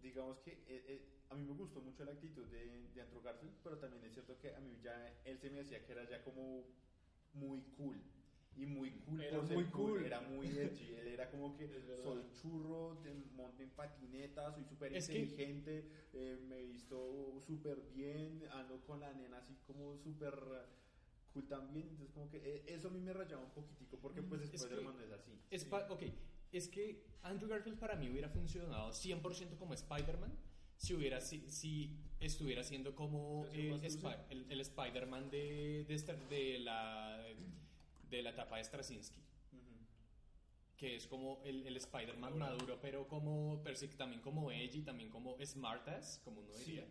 digamos 0.02 0.40
que 0.40 0.52
eh, 0.52 0.86
eh, 0.88 1.06
a 1.30 1.36
mí 1.36 1.44
me 1.46 1.54
gustó 1.54 1.82
mucho 1.82 2.04
la 2.04 2.12
actitud 2.12 2.46
de, 2.48 2.90
de 2.94 3.02
Andrew 3.02 3.22
Garfield, 3.22 3.54
pero 3.64 3.78
también 3.78 4.04
es 4.04 4.14
cierto 4.14 4.38
que 4.40 4.54
a 4.56 4.60
mí 4.60 4.78
ya, 4.82 5.22
él 5.26 5.38
se 5.40 5.50
me 5.50 5.58
decía 5.60 5.84
que 5.86 5.92
era 5.92 6.08
ya 6.10 6.24
como 6.24 6.66
muy 7.34 7.62
cool. 7.78 8.02
Y 8.58 8.66
muy 8.66 8.92
cool 9.06 9.22
Era 9.24 9.38
por 9.40 9.50
muy 9.54 9.64
cool. 9.66 10.06
Era 10.06 10.20
muy 10.22 10.48
edgy. 10.48 10.94
Él 10.96 11.08
era 11.08 11.30
como 11.32 11.56
que 11.56 11.66
Es 11.78 11.86
soy 12.04 12.22
churro, 12.34 12.98
te 13.02 13.14
monto 13.14 13.64
en 13.64 13.70
patineta, 13.70 14.52
soy 14.52 14.66
súper 14.66 14.94
Es 14.94 15.08
que- 15.08 15.20
inteligente, 15.20 15.90
eh, 16.14 16.38
me 16.50 16.60
he 16.60 16.66
visto 16.66 17.40
súper 17.40 17.80
bien, 17.94 18.44
ando 18.52 18.84
con 18.86 19.00
la 19.00 19.14
nena 19.14 19.38
así 19.38 19.56
como 19.66 19.96
súper 19.98 20.34
cool 21.34 21.48
también. 21.48 21.88
Entonces, 21.92 22.14
como 22.14 22.30
que 22.30 22.38
eh, 22.40 22.64
eso 22.68 22.90
a 22.90 22.92
mí 22.92 23.00
me 23.00 23.14
rayaba 23.14 23.42
un 23.42 23.52
poquitico, 23.52 23.98
porque 24.00 24.22
pues 24.22 24.42
Mm, 24.42 24.44
es 24.44 24.52
después 24.52 24.70
que- 24.70 24.78
hermano 24.80 25.02
es 25.02 25.12
así. 25.12 25.32
Es 25.50 25.64
pa- 25.64 25.88
ok, 25.90 26.04
es 26.52 26.68
que 26.68 27.04
Andrew 27.24 27.50
Garfield 27.50 27.78
para 27.80 27.96
mí 27.96 28.10
hubiera 28.10 28.30
funcionado 28.30 28.92
100% 28.92 29.58
como 29.58 29.74
Spider-Man 29.74 30.32
si 30.78 30.96
hubiera 30.96 31.22
si, 31.22 31.50
si 31.50 31.96
estuviera 32.20 32.64
siendo 32.64 32.96
como 32.96 33.46
¿Eso 33.54 34.10
el, 34.30 34.46
el, 34.50 34.62
Spider-Man 34.62 35.30
de, 35.30 35.86
de, 35.88 35.94
esta- 35.94 36.16
de 36.16 36.60
la 36.60 37.24
de 38.10 38.22
la 38.24 38.32
etapa 38.32 38.58
de 38.58 38.64
Straczynski. 38.64 39.22
Que 40.76 40.96
es 40.96 41.06
como 41.06 41.42
el, 41.46 41.68
el 41.68 41.78
Spider-Man 41.78 42.38
maduro 42.38 42.80
pero 42.82 43.08
como 43.08 43.62
pero 43.64 43.76
sí, 43.76 43.88
también 43.90 44.22
como 44.22 44.52
edgy 44.52 44.82
también 44.82 45.10
como 45.10 45.38
smartass 45.46 46.20
como 46.24 46.42
uno 46.42 46.54
diría. 46.56 46.88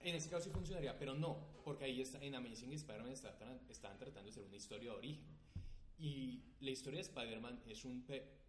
En 0.00 0.16
ese 0.16 0.28
caso 0.28 0.44
sí 0.44 0.50
funcionaría 0.50 0.98
pero 0.98 1.14
no 1.14 1.54
porque 1.64 1.84
ahí 1.84 2.00
está, 2.00 2.18
en 2.22 2.34
Amazing 2.34 2.72
Spider-Man 2.72 3.12
estaban 3.12 3.98
tratando 3.98 4.24
de 4.24 4.30
hacer 4.30 4.42
una 4.42 4.56
historia 4.56 4.90
de 4.90 4.96
origen. 4.96 5.24
Y 5.98 6.42
la 6.60 6.70
historia 6.72 6.98
de 6.98 7.02
Spider-Man 7.02 7.62
es, 7.66 7.84
un 7.84 8.04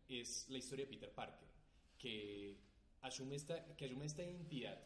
es 0.09 0.47
la 0.49 0.57
historia 0.57 0.85
de 0.85 0.91
Peter 0.91 1.11
Parker, 1.11 1.47
que 1.97 2.57
asume, 3.01 3.35
esta, 3.35 3.75
que 3.75 3.85
asume 3.85 4.05
esta 4.05 4.23
identidad, 4.23 4.79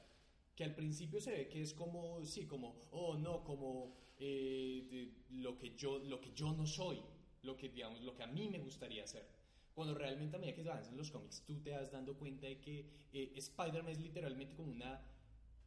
que 0.56 0.64
al 0.64 0.76
principio 0.76 1.22
se 1.22 1.32
ve 1.32 1.48
que 1.48 1.62
es 1.62 1.74
como, 1.74 2.24
sí, 2.26 2.46
como, 2.46 2.88
oh 2.92 3.18
no, 3.18 3.44
como 3.44 3.96
eh, 4.20 4.88
de- 4.90 5.14
lo, 5.42 5.58
que 5.58 5.76
yo, 5.76 6.00
lo 6.00 6.20
que 6.20 6.32
yo 6.34 6.52
no 6.54 6.66
soy, 6.66 7.02
lo 7.44 7.56
que, 7.56 7.70
digamos, 7.70 8.02
lo 8.02 8.16
que 8.16 8.24
a 8.24 8.28
mí 8.28 8.50
me 8.50 8.60
gustaría 8.60 9.06
ser. 9.08 9.26
Cuando 9.74 9.94
realmente 9.96 10.36
a 10.36 10.40
medida 10.40 10.56
que 10.56 10.64
se 10.64 10.70
avanzan 10.70 10.98
los 10.98 11.10
cómics, 11.12 11.44
tú 11.46 11.62
te 11.62 11.70
das 11.70 11.92
dando 11.92 12.18
cuenta 12.18 12.48
de 12.48 12.60
que 12.60 12.86
eh, 13.14 13.32
Spider-Man 13.36 13.92
es 13.92 14.00
literalmente 14.02 14.56
como 14.56 14.72
una 14.72 15.02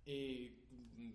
eh, 0.07 0.59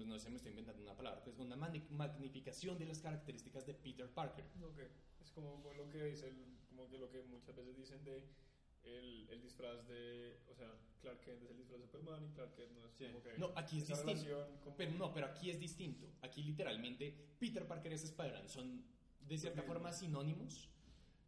no 0.06 0.20
sé, 0.20 0.30
me 0.30 0.38
estoy 0.38 0.52
inventando 0.52 0.82
una 0.84 0.96
palabra, 0.96 1.24
pues 1.24 1.38
una 1.40 1.56
magnificación 1.56 2.78
de 2.78 2.86
las 2.86 3.00
características 3.00 3.66
de 3.66 3.74
Peter 3.74 4.10
Parker. 4.10 4.46
Ok, 4.62 4.80
es 5.22 5.32
como 5.32 5.62
lo 5.76 5.90
que 5.90 6.04
dicen, 6.06 6.58
como 6.78 6.90
que 6.90 6.98
lo 7.00 7.10
que 7.10 7.24
muchas 7.24 7.56
veces 7.56 7.76
dicen 7.76 8.04
de 8.04 8.24
el, 8.84 9.28
el 9.30 9.42
disfraz 9.42 9.86
de, 9.88 10.38
o 10.50 10.54
sea, 10.56 10.72
Clark 11.02 11.20
Kent 11.22 11.44
es 11.44 11.50
el 11.50 11.58
disfraz 11.58 11.80
de 11.82 11.88
Superman 11.88 12.24
y 12.26 12.30
Clark 12.34 12.54
Kent 12.56 12.72
no 12.72 12.86
es 12.86 12.94
Sí. 12.94 13.06
como 13.08 13.24
que 13.24 13.38
No, 13.38 13.52
aquí 13.56 13.80
es 13.80 13.88
distinto. 13.88 14.48
como- 14.64 14.78
Pero 14.78 14.92
no, 14.94 15.14
pero 15.14 15.26
aquí 15.28 15.50
es 15.50 15.60
distinto. 15.60 16.08
Aquí 16.22 16.44
literalmente 16.44 17.14
Peter 17.40 17.68
Parker 17.68 17.92
es 17.94 18.04
Spider-Man. 18.04 18.48
Son 18.48 18.86
de 19.20 19.38
cierta 19.38 19.64
forma 19.64 19.92
sinónimos, 19.92 20.70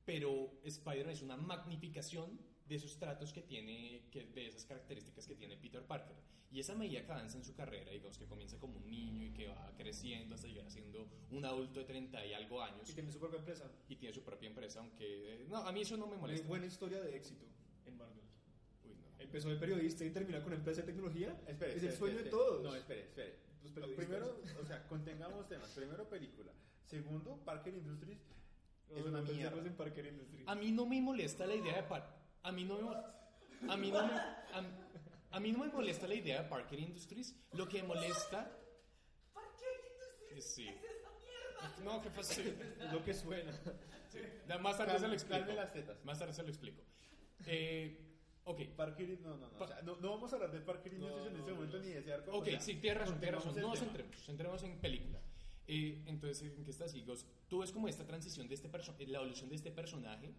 pero 0.06 0.52
Spider-Man 0.64 1.14
es 1.14 1.22
una 1.22 1.36
magnificación 1.38 2.40
de 2.70 2.76
esos 2.76 2.98
tratos 2.98 3.34
que 3.34 3.42
tiene, 3.42 4.04
que, 4.12 4.26
de 4.26 4.48
esas 4.48 4.64
características 4.64 5.26
que 5.28 5.36
tiene 5.36 5.58
Peter 5.58 5.82
Parker. 5.84 6.16
Y 6.52 6.60
esa 6.60 6.74
medida 6.76 7.04
que 7.06 7.12
avanza 7.12 7.38
en 7.38 7.44
su 7.44 7.54
carrera, 7.56 7.92
digamos 7.92 8.18
que 8.18 8.26
comienza 8.26 8.58
como 8.60 8.78
un 8.78 8.90
niño 8.90 9.26
y 9.26 9.32
que 9.34 9.48
va 9.48 9.74
creciendo 9.78 10.36
hasta 10.36 10.48
llegar 10.48 10.70
siendo 10.72 11.08
un 11.32 11.46
adulto 11.46 11.80
de 11.80 11.86
30 11.86 12.26
y 12.26 12.34
algo 12.34 12.62
años 12.62 12.90
y 12.90 12.94
tiene 12.94 13.12
su 13.12 13.20
propia 13.20 13.40
empresa. 13.40 13.72
y 13.88 13.96
tiene 13.96 14.14
su 14.14 14.24
propia 14.24 14.48
empresa, 14.48 14.80
aunque... 14.80 15.44
eh, 15.44 15.46
No, 15.50 15.58
a 15.58 15.72
mí 15.72 15.82
eso 15.82 15.98
no 15.98 16.06
me 16.06 16.14
Una 16.14 16.22
molesta. 16.22 16.48
buena 16.48 16.66
historia 16.66 17.02
de 17.02 17.16
éxito 17.16 17.46
en 17.86 17.98
Marvel. 17.98 18.24
Uy, 18.86 18.96
no. 18.96 19.06
Empezó 19.24 19.50
de 19.50 19.58
periodista 19.58 20.06
y 20.06 20.12
termina 20.12 20.42
con 20.44 20.54
empresa 20.54 20.82
de 20.82 20.88
tecnología. 20.88 21.30
Espere, 21.48 21.72
es 21.72 21.76
espere, 21.78 21.92
el 21.92 21.98
sueño 21.98 22.16
espere, 22.20 22.24
de 22.24 22.30
todos. 22.32 22.64
No, 22.64 22.76
espere, 22.76 23.02
espere. 23.02 23.36
Los 23.64 23.72
periodistas. 23.72 24.06
Primero, 24.08 24.42
o 24.62 24.66
sea, 24.66 24.88
contengamos 24.88 25.48
temas. 25.48 25.70
Primero, 25.72 26.08
película. 26.10 26.52
Segundo, 26.86 27.38
Parker 27.46 27.74
Industries 27.76 28.20
No, 28.90 28.98
es 28.98 29.06
una 29.06 29.22
mierda. 29.22 29.60
en 29.66 29.76
Parker 29.76 30.06
Industries. 30.08 30.48
A 30.48 30.56
mí 30.56 30.72
no 30.72 30.86
me 30.88 31.00
molesta 31.02 31.46
la 31.46 31.56
idea 31.56 31.76
de 31.76 31.84
Par 31.84 32.19
a 32.50 32.52
mí 32.52 32.66
no 32.66 32.78
me 32.82 33.72
a 33.74 33.78
mí 33.78 33.92
no 33.92 34.06
me 34.08 34.14
a, 34.14 34.64
a 35.32 35.40
mí 35.40 35.52
no 35.52 35.60
me 35.60 35.68
molesta 35.72 36.08
la 36.08 36.16
idea 36.16 36.42
de 36.44 36.50
Parker 36.50 36.80
Industries, 36.80 37.36
lo 37.54 37.68
que 37.68 37.82
me 37.82 37.88
molesta 37.90 38.56
Sí. 40.40 40.70
No, 41.84 42.02
qué 42.02 42.10
fácil. 42.10 42.56
Es 42.80 42.94
lo 42.94 43.04
que 43.04 43.14
suena. 43.14 43.52
Más 44.62 44.78
tarde 44.78 45.00
se 45.00 45.08
lo 45.08 45.14
explico. 45.14 45.52
las 45.54 45.74
tetas. 45.74 46.04
Más 46.06 46.18
tarde 46.18 46.34
se 46.34 46.44
lo 46.44 46.50
explico. 46.50 46.82
Eh, 47.46 48.16
ok. 48.46 48.62
Parker, 48.76 49.20
no, 49.22 49.32
no, 49.36 49.50
no. 49.50 49.58
Pa- 49.58 49.66
o 49.66 49.68
sea, 49.68 49.82
no, 49.82 49.98
no 49.98 50.12
vamos 50.12 50.32
a 50.32 50.36
hablar 50.38 50.52
de 50.52 50.62
Parker 50.62 50.94
Industries 50.94 51.26
en 51.28 51.34
no, 51.34 51.40
este 51.40 51.52
no, 51.52 51.56
momento 51.58 51.78
no. 51.78 51.84
ni 51.84 51.90
de 51.90 52.00
ese 52.00 52.14
arco. 52.14 52.32
Ok, 52.32 52.44
o 52.44 52.46
sea, 52.52 52.60
sí, 52.62 52.76
tienes 52.76 53.00
razón, 53.00 53.20
tienes 53.20 53.36
razón. 53.44 53.62
No 53.62 53.68
nos 53.70 53.80
centremos, 53.80 54.16
centremos 54.26 54.64
en 54.64 54.80
película. 54.80 55.22
Eh, 55.68 56.04
entonces, 56.08 56.54
¿en 56.58 56.64
qué 56.64 56.72
estás? 56.72 56.94
Digo, 56.94 57.14
tú 57.48 57.60
ves 57.60 57.72
como 57.72 57.88
esta 57.88 58.06
transición 58.06 58.48
de 58.48 58.56
este 58.56 58.70
personaje, 58.70 59.06
la 59.08 59.18
evolución 59.20 59.50
de 59.50 59.56
este 59.56 59.72
personaje, 59.72 60.34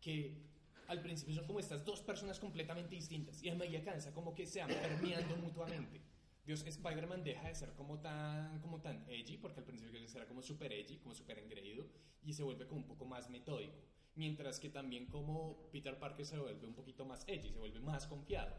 que 0.00 0.46
al 0.90 1.00
principio 1.00 1.36
son 1.36 1.46
como 1.46 1.60
estas 1.60 1.84
dos 1.84 2.02
personas 2.02 2.40
completamente 2.40 2.96
distintas, 2.96 3.40
y 3.44 3.48
a 3.48 3.54
medida 3.54 3.80
que 3.80 4.12
como 4.12 4.34
que 4.34 4.44
se 4.44 4.58
van 4.58 4.70
permeando 4.70 5.36
mutuamente. 5.36 6.00
Dios, 6.44 6.66
Spider-Man 6.66 7.22
deja 7.22 7.46
de 7.46 7.54
ser 7.54 7.74
como 7.74 8.00
tan, 8.00 8.60
como 8.60 8.80
tan 8.80 9.08
edgy, 9.08 9.36
porque 9.36 9.60
al 9.60 9.66
principio 9.66 10.00
era 10.00 10.26
como 10.26 10.42
super 10.42 10.72
edgy, 10.72 10.96
como 10.98 11.14
super 11.14 11.38
engreído, 11.38 11.86
y 12.24 12.32
se 12.32 12.42
vuelve 12.42 12.66
como 12.66 12.80
un 12.80 12.88
poco 12.88 13.04
más 13.04 13.30
metódico. 13.30 13.78
Mientras 14.16 14.58
que 14.58 14.68
también 14.68 15.06
como 15.06 15.70
Peter 15.70 15.96
Parker 15.96 16.26
se 16.26 16.36
vuelve 16.36 16.66
un 16.66 16.74
poquito 16.74 17.04
más 17.04 17.22
edgy, 17.28 17.52
se 17.52 17.58
vuelve 17.58 17.78
más 17.78 18.08
confiado. 18.08 18.56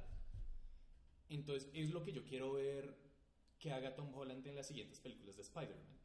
Entonces, 1.28 1.70
es 1.74 1.90
lo 1.90 2.02
que 2.02 2.14
yo 2.14 2.24
quiero 2.24 2.54
ver 2.54 2.98
que 3.60 3.74
haga 3.74 3.94
Tom 3.94 4.16
Holland 4.16 4.48
en 4.48 4.56
las 4.56 4.68
siguientes 4.68 5.02
películas 5.02 5.36
de 5.36 5.42
Spider-Man. 5.42 6.00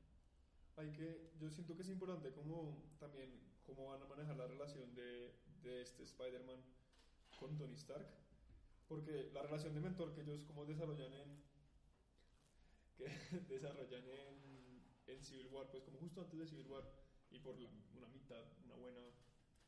Hay 0.79 0.91
que, 0.91 1.31
yo 1.39 1.51
siento 1.51 1.77
que 1.77 1.83
es 1.83 1.89
importante 1.89 2.33
como 2.33 2.83
también 2.99 3.31
cómo 3.64 3.87
van 3.91 4.03
a 4.03 4.07
manejar 4.07 4.37
la 4.37 4.49
relación 4.49 4.93
de, 4.93 5.45
de 5.67 5.83
este 5.83 6.03
Spider-Man 6.05 6.61
con 7.39 7.57
Tony 7.57 7.75
Stark. 7.75 8.07
Porque 8.89 9.31
la 9.33 9.43
relación 9.43 9.75
de 9.75 9.81
mentor 9.81 10.14
que 10.14 10.21
ellos 10.23 10.43
como 10.45 10.64
desarrollan 10.64 11.12
en 11.12 11.43
que 12.97 13.05
desarrollan 13.49 14.05
en, 14.09 14.83
en 15.07 15.25
Civil 15.25 15.49
War, 15.49 15.69
pues 15.71 15.83
como 15.83 15.99
justo 15.99 16.21
antes 16.21 16.39
de 16.39 16.47
Civil 16.47 16.67
War 16.69 16.85
y 17.31 17.39
por 17.41 17.59
la- 17.59 17.69
una 17.97 18.07
mitad, 18.09 18.43
una 18.64 18.75
buena 18.77 19.01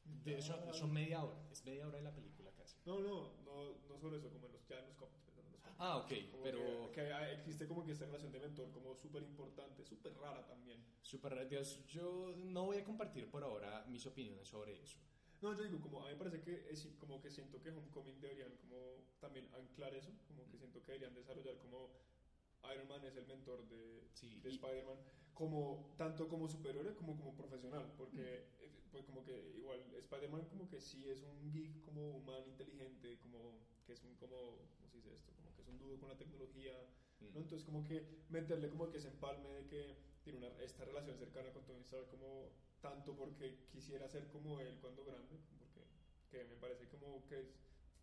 De 0.05 0.39
eso, 0.39 0.55
son 0.73 0.93
media 0.93 1.23
hora, 1.25 1.37
es 1.51 1.65
media 1.65 1.87
hora 1.87 1.99
de 1.99 2.05
la 2.05 2.15
película 2.15 2.51
casi. 2.57 2.77
No, 2.87 3.01
no, 3.01 3.33
no, 3.45 3.79
no 3.89 3.99
solo 3.99 4.17
eso, 4.17 4.31
como 4.33 4.47
en 4.47 4.53
los, 4.53 4.67
ya 4.69 4.79
en 4.79 4.87
los 4.87 4.97
cómics. 4.97 5.29
en 5.29 5.37
los 5.53 5.61
cómics. 5.61 5.77
Ah, 5.81 5.97
ok, 5.99 6.13
Como 6.31 6.43
pero 6.45 6.91
que, 6.93 7.03
que 7.03 7.33
existe 7.35 7.67
como 7.69 7.85
que 7.85 7.93
esta 7.93 8.07
relación 8.07 8.33
de 8.33 8.41
mentor 8.41 8.71
como 8.73 8.95
súper 8.97 9.23
importante, 9.23 9.85
súper 9.85 10.15
rara 10.15 10.47
también. 10.47 10.83
super 11.03 11.47
Dios, 11.49 11.85
yo 11.89 12.35
no 12.37 12.65
voy 12.67 12.79
a 12.79 12.85
compartir 12.85 13.29
por 13.31 13.43
ahora 13.43 13.85
mis 13.89 14.07
opiniones 14.07 14.49
sobre 14.49 14.81
eso. 14.81 14.99
No, 15.41 15.55
yo 15.57 15.63
digo, 15.65 15.81
como 15.81 16.01
a 16.03 16.07
mí 16.07 16.13
me 16.13 16.17
parece 16.17 16.41
que 16.41 16.69
es, 16.71 16.87
como 16.99 17.21
que 17.21 17.31
siento 17.31 17.61
que 17.63 17.71
Homecoming 17.71 18.21
deberían 18.21 18.57
como 18.57 19.05
también 19.21 19.49
anclar 19.55 19.95
eso, 19.95 20.11
como 20.27 20.49
que 20.51 20.59
siento 20.59 20.83
que 20.83 20.93
deberían 20.93 21.15
desarrollar 21.15 21.57
como 21.59 21.91
Iron 22.75 22.89
Man 22.89 23.05
es 23.05 23.17
el 23.17 23.27
mentor 23.27 23.69
de, 23.69 24.09
Sí, 24.13 24.41
de 24.43 24.51
Spider-Man, 24.51 24.99
como, 25.35 25.95
tanto 25.97 26.29
como 26.29 26.49
superhéroe 26.49 26.95
como 26.97 27.17
como 27.17 27.37
profesional, 27.37 27.93
porque 27.97 28.47
eh, 28.61 28.71
pues 28.91 29.05
como 29.05 29.25
que 29.25 29.55
igual 29.57 29.81
Spider-Man 29.97 30.47
como 30.47 30.69
que 30.69 30.81
sí 30.81 31.09
es 31.09 31.23
un 31.23 31.53
geek 31.53 31.83
como 31.83 32.17
humano 32.17 32.47
inteligente, 32.49 33.19
como 33.21 33.61
que 33.87 33.93
es 33.93 34.03
un 34.03 34.17
como, 34.17 34.37
¿cómo 34.77 34.89
se 34.91 34.97
dice 34.97 35.15
esto? 35.15 35.33
Como 35.37 35.55
que 35.55 35.63
es 35.63 35.69
un 35.69 35.79
dudo 35.79 36.01
con 36.01 36.09
la 36.09 36.19
tecnología, 36.19 36.75
Mm. 37.21 37.35
¿no? 37.35 37.41
Entonces 37.41 37.65
como 37.65 37.85
que 37.85 38.07
meterle 38.29 38.69
como 38.71 38.91
que 38.91 38.99
ese 38.99 39.09
empalme 39.09 39.49
de 39.51 39.67
que 39.67 39.97
tiene 40.23 40.39
una, 40.39 40.49
esta 40.63 40.85
relación 40.85 41.17
cercana 41.19 41.53
con 41.53 41.65
Tony 41.65 41.81
Stark 41.83 42.09
como 42.11 42.53
tanto 42.81 43.15
porque 43.17 43.67
quisiera 43.71 44.09
ser 44.09 44.29
como 44.29 44.61
él 44.61 44.79
cuando 44.81 45.05
grande, 45.05 45.37
porque 45.59 45.83
que 46.31 46.45
me 46.45 46.57
parece 46.57 46.89
como 46.89 47.25
que 47.27 47.41
es, 47.41 47.49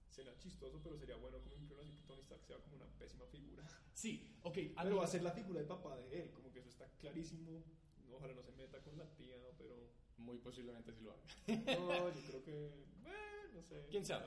será 0.09 0.38
chistoso, 0.38 0.80
pero 0.84 0.97
sería 0.97 1.15
bueno 1.17 1.39
como 1.41 1.55
incluirlo 1.55 1.82
así 1.84 1.93
que 1.93 2.01
Tony 2.07 2.21
Stark 2.21 2.43
sea 2.45 2.57
como 2.59 2.76
una 2.78 2.86
pésima 2.97 3.26
figura. 3.28 3.63
Sí, 3.95 4.36
ok, 4.43 4.57
a 4.76 4.84
Pero 4.84 4.95
mí- 4.95 4.99
va 4.99 5.05
a 5.05 5.07
ser 5.07 5.23
la 5.23 5.32
figura 5.32 5.61
de 5.61 5.65
papá 5.67 5.95
de 5.95 6.21
él, 6.23 6.32
como 6.32 6.51
que 6.51 6.59
eso 6.59 6.67
está 6.69 6.86
clarísimo. 6.99 7.63
Ojalá 8.11 8.34
no 8.34 8.43
se 8.43 8.51
meta 8.51 8.82
con 8.82 8.97
la 8.97 9.05
tía, 9.15 9.36
pero... 9.57 9.73
muy 10.17 10.38
posiblemente 10.38 10.91
sí 10.93 11.01
lo 11.01 11.11
haga. 11.13 11.23
No, 11.80 12.09
yo 12.13 12.21
creo 12.28 12.43
que... 12.43 12.86
Bueno, 13.01 13.53
no 13.53 13.63
sé. 13.63 13.88
¿Quién 13.89 14.05
sabe? 14.05 14.26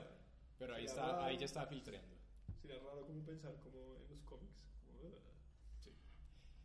Pero 0.57 0.73
ahí, 0.75 0.85
está, 0.85 1.11
raro. 1.11 1.23
ahí 1.23 1.37
ya 1.37 1.45
está 1.45 1.65
filtrando. 1.67 2.15
Sería 2.59 2.79
raro 2.79 3.05
como 3.05 3.23
pensar 3.23 3.55
como 3.59 3.95
en 3.95 4.09
los 4.09 4.21
cómics. 4.23 4.65
Sí, 5.79 5.91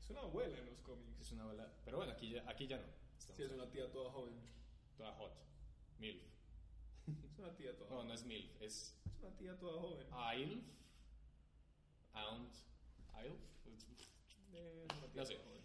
Es 0.00 0.10
una 0.10 0.20
abuela 0.20 0.58
en 0.58 0.66
los 0.66 0.80
cómics. 0.80 1.20
es 1.20 1.32
una 1.32 1.44
bala. 1.44 1.70
Pero 1.84 1.98
bueno, 1.98 2.12
aquí 2.12 2.30
ya, 2.30 2.48
aquí 2.50 2.66
ya 2.66 2.78
no. 2.78 2.86
Estamos 3.18 3.36
Sí, 3.36 3.42
es 3.42 3.52
una 3.52 3.70
tía 3.70 3.90
toda 3.90 4.10
joven. 4.10 4.34
toda 4.96 5.12
hot. 5.14 5.32
MILF. 5.98 6.22
Es 7.32 7.38
una 7.38 7.54
tía 7.56 7.76
toda 7.76 7.90
No, 7.90 7.96
joven. 7.96 8.08
no 8.08 8.14
es 8.14 8.24
MILF, 8.24 8.62
es 8.62 8.96
Es 9.06 9.18
una 9.22 9.36
tía 9.36 9.58
toda 9.58 9.80
joven. 9.80 10.06
ILF. 10.38 10.64
Aunt. 12.12 12.54
ILF. 13.24 13.40
Eh, 14.52 14.86
es 14.88 14.98
una 14.98 15.08
tía 15.12 15.22
No 15.22 15.26
sé. 15.26 15.34
toda 15.34 15.44
joven. 15.46 15.62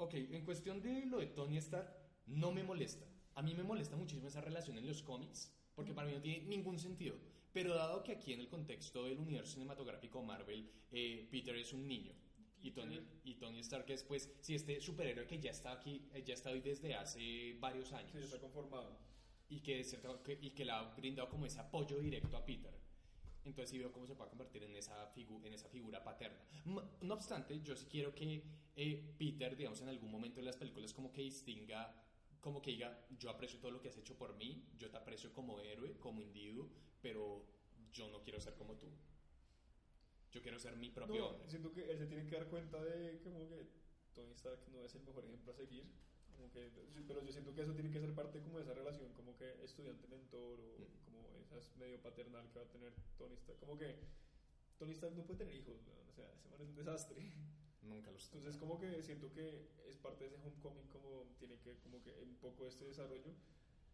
Ok, 0.00 0.14
en 0.14 0.44
cuestión 0.44 0.80
de 0.80 1.06
lo 1.06 1.18
de 1.18 1.26
Tony 1.26 1.56
Stark, 1.58 1.92
no 2.26 2.52
me 2.52 2.62
molesta. 2.62 3.04
A 3.34 3.42
mí 3.42 3.54
me 3.54 3.62
molesta 3.64 3.96
muchísimo 3.96 4.28
esa 4.28 4.40
relación 4.40 4.78
en 4.78 4.86
los 4.86 5.02
cómics, 5.02 5.52
porque 5.74 5.92
para 5.92 6.06
mí 6.08 6.14
no 6.14 6.20
tiene 6.22 6.46
ningún 6.46 6.78
sentido. 6.78 7.16
Pero 7.52 7.74
dado 7.74 8.02
que 8.04 8.12
aquí 8.12 8.32
en 8.32 8.40
el 8.40 8.48
contexto 8.48 9.04
del 9.04 9.18
universo 9.18 9.54
cinematográfico 9.54 10.22
Marvel, 10.22 10.70
eh, 10.92 11.26
Peter 11.30 11.56
es 11.56 11.72
un 11.72 11.86
niño. 11.88 12.12
Y 12.60 12.72
Tony, 12.72 13.00
y 13.24 13.34
Tony 13.36 13.60
Stark 13.60 13.88
es, 13.90 14.02
pues, 14.02 14.32
si 14.40 14.54
este 14.54 14.80
superhéroe 14.80 15.26
que 15.26 15.38
ya 15.38 15.50
está 15.52 15.72
aquí, 15.72 16.08
eh, 16.12 16.22
ya 16.26 16.34
está 16.34 16.50
hoy 16.50 16.60
desde 16.60 16.94
hace 16.94 17.54
varios 17.60 17.92
años 17.92 18.12
Sí, 18.12 18.18
está 18.18 18.38
conformado. 18.40 18.98
y 19.48 19.60
que, 19.60 19.80
y 20.40 20.50
que 20.50 20.64
le 20.64 20.72
ha 20.72 20.82
brindado 20.96 21.28
como 21.28 21.46
ese 21.46 21.60
apoyo 21.60 21.98
directo 22.00 22.36
a 22.36 22.44
Peter. 22.44 22.74
Entonces 23.44 23.70
sí 23.70 23.78
veo 23.78 23.92
cómo 23.92 24.06
se 24.06 24.14
puede 24.14 24.28
convertir 24.30 24.62
en 24.64 24.74
esa, 24.76 25.10
figu- 25.14 25.42
en 25.46 25.54
esa 25.54 25.68
figura 25.68 26.02
paterna. 26.04 26.38
No 26.64 27.14
obstante, 27.14 27.60
yo 27.62 27.74
sí 27.76 27.86
quiero 27.88 28.12
que 28.14 28.42
eh, 28.76 29.14
Peter, 29.16 29.56
digamos, 29.56 29.80
en 29.80 29.88
algún 29.88 30.10
momento 30.10 30.40
de 30.40 30.46
las 30.46 30.56
películas 30.56 30.92
como 30.92 31.12
que 31.12 31.22
distinga, 31.22 31.94
como 32.40 32.60
que 32.60 32.72
diga, 32.72 33.06
yo 33.18 33.30
aprecio 33.30 33.58
todo 33.60 33.70
lo 33.70 33.80
que 33.80 33.88
has 33.88 33.96
hecho 33.96 34.16
por 34.18 34.36
mí, 34.36 34.66
yo 34.76 34.90
te 34.90 34.96
aprecio 34.96 35.32
como 35.32 35.60
héroe, 35.60 35.96
como 35.98 36.20
individuo, 36.20 36.68
pero 37.00 37.46
yo 37.92 38.08
no 38.08 38.20
quiero 38.22 38.40
ser 38.40 38.54
como 38.54 38.74
tú. 38.76 38.88
Yo 40.32 40.42
quiero 40.42 40.58
ser 40.58 40.76
mi 40.76 40.90
propio 40.90 41.20
No, 41.22 41.28
hombre. 41.30 41.48
siento 41.48 41.72
que 41.72 41.90
él 41.90 41.98
se 41.98 42.06
tiene 42.06 42.26
que 42.26 42.36
dar 42.36 42.46
cuenta 42.48 42.82
de 42.84 43.18
que 43.20 43.30
como 43.30 43.48
que 43.48 43.66
Tony 44.14 44.32
Stark 44.32 44.60
no 44.72 44.84
es 44.84 44.94
el 44.94 45.02
mejor 45.02 45.24
ejemplo 45.24 45.52
a 45.52 45.54
seguir. 45.54 45.86
Como 46.36 46.50
que, 46.52 46.70
pero 47.08 47.22
yo 47.24 47.32
siento 47.32 47.52
que 47.54 47.62
eso 47.62 47.74
tiene 47.74 47.90
que 47.90 47.98
ser 48.00 48.14
parte 48.14 48.40
como 48.40 48.58
de 48.58 48.62
esa 48.64 48.74
relación, 48.74 49.12
como 49.14 49.36
que 49.36 49.64
estudiante-mentor 49.64 50.60
o 50.60 50.78
Mm. 50.78 51.04
como 51.04 51.38
esas 51.40 51.74
medio 51.76 52.00
paternal 52.00 52.48
que 52.50 52.58
va 52.60 52.64
a 52.64 52.68
tener 52.68 52.92
Tony 53.16 53.34
Stark. 53.34 53.58
Como 53.58 53.76
que 53.76 53.96
Tony 54.78 54.92
Stark 54.92 55.16
no 55.16 55.24
puede 55.24 55.38
tener 55.40 55.54
hijos, 55.56 55.80
weón, 55.86 56.08
o 56.08 56.12
sea, 56.12 56.30
ese 56.32 56.48
man 56.48 56.60
es 56.60 56.68
un 56.68 56.76
desastre. 56.76 57.32
Nunca 57.82 58.10
los 58.10 58.24
Entonces 58.26 58.56
como 58.58 58.78
que 58.78 59.02
siento 59.02 59.32
que 59.32 59.68
es 59.88 59.96
parte 59.96 60.24
de 60.28 60.36
ese 60.36 60.36
homecoming 60.46 60.86
como 60.88 61.24
tiene 61.38 61.58
que 61.60 61.76
como 61.78 62.02
que 62.02 62.12
un 62.20 62.36
poco 62.36 62.66
este 62.68 62.84
desarrollo. 62.84 63.32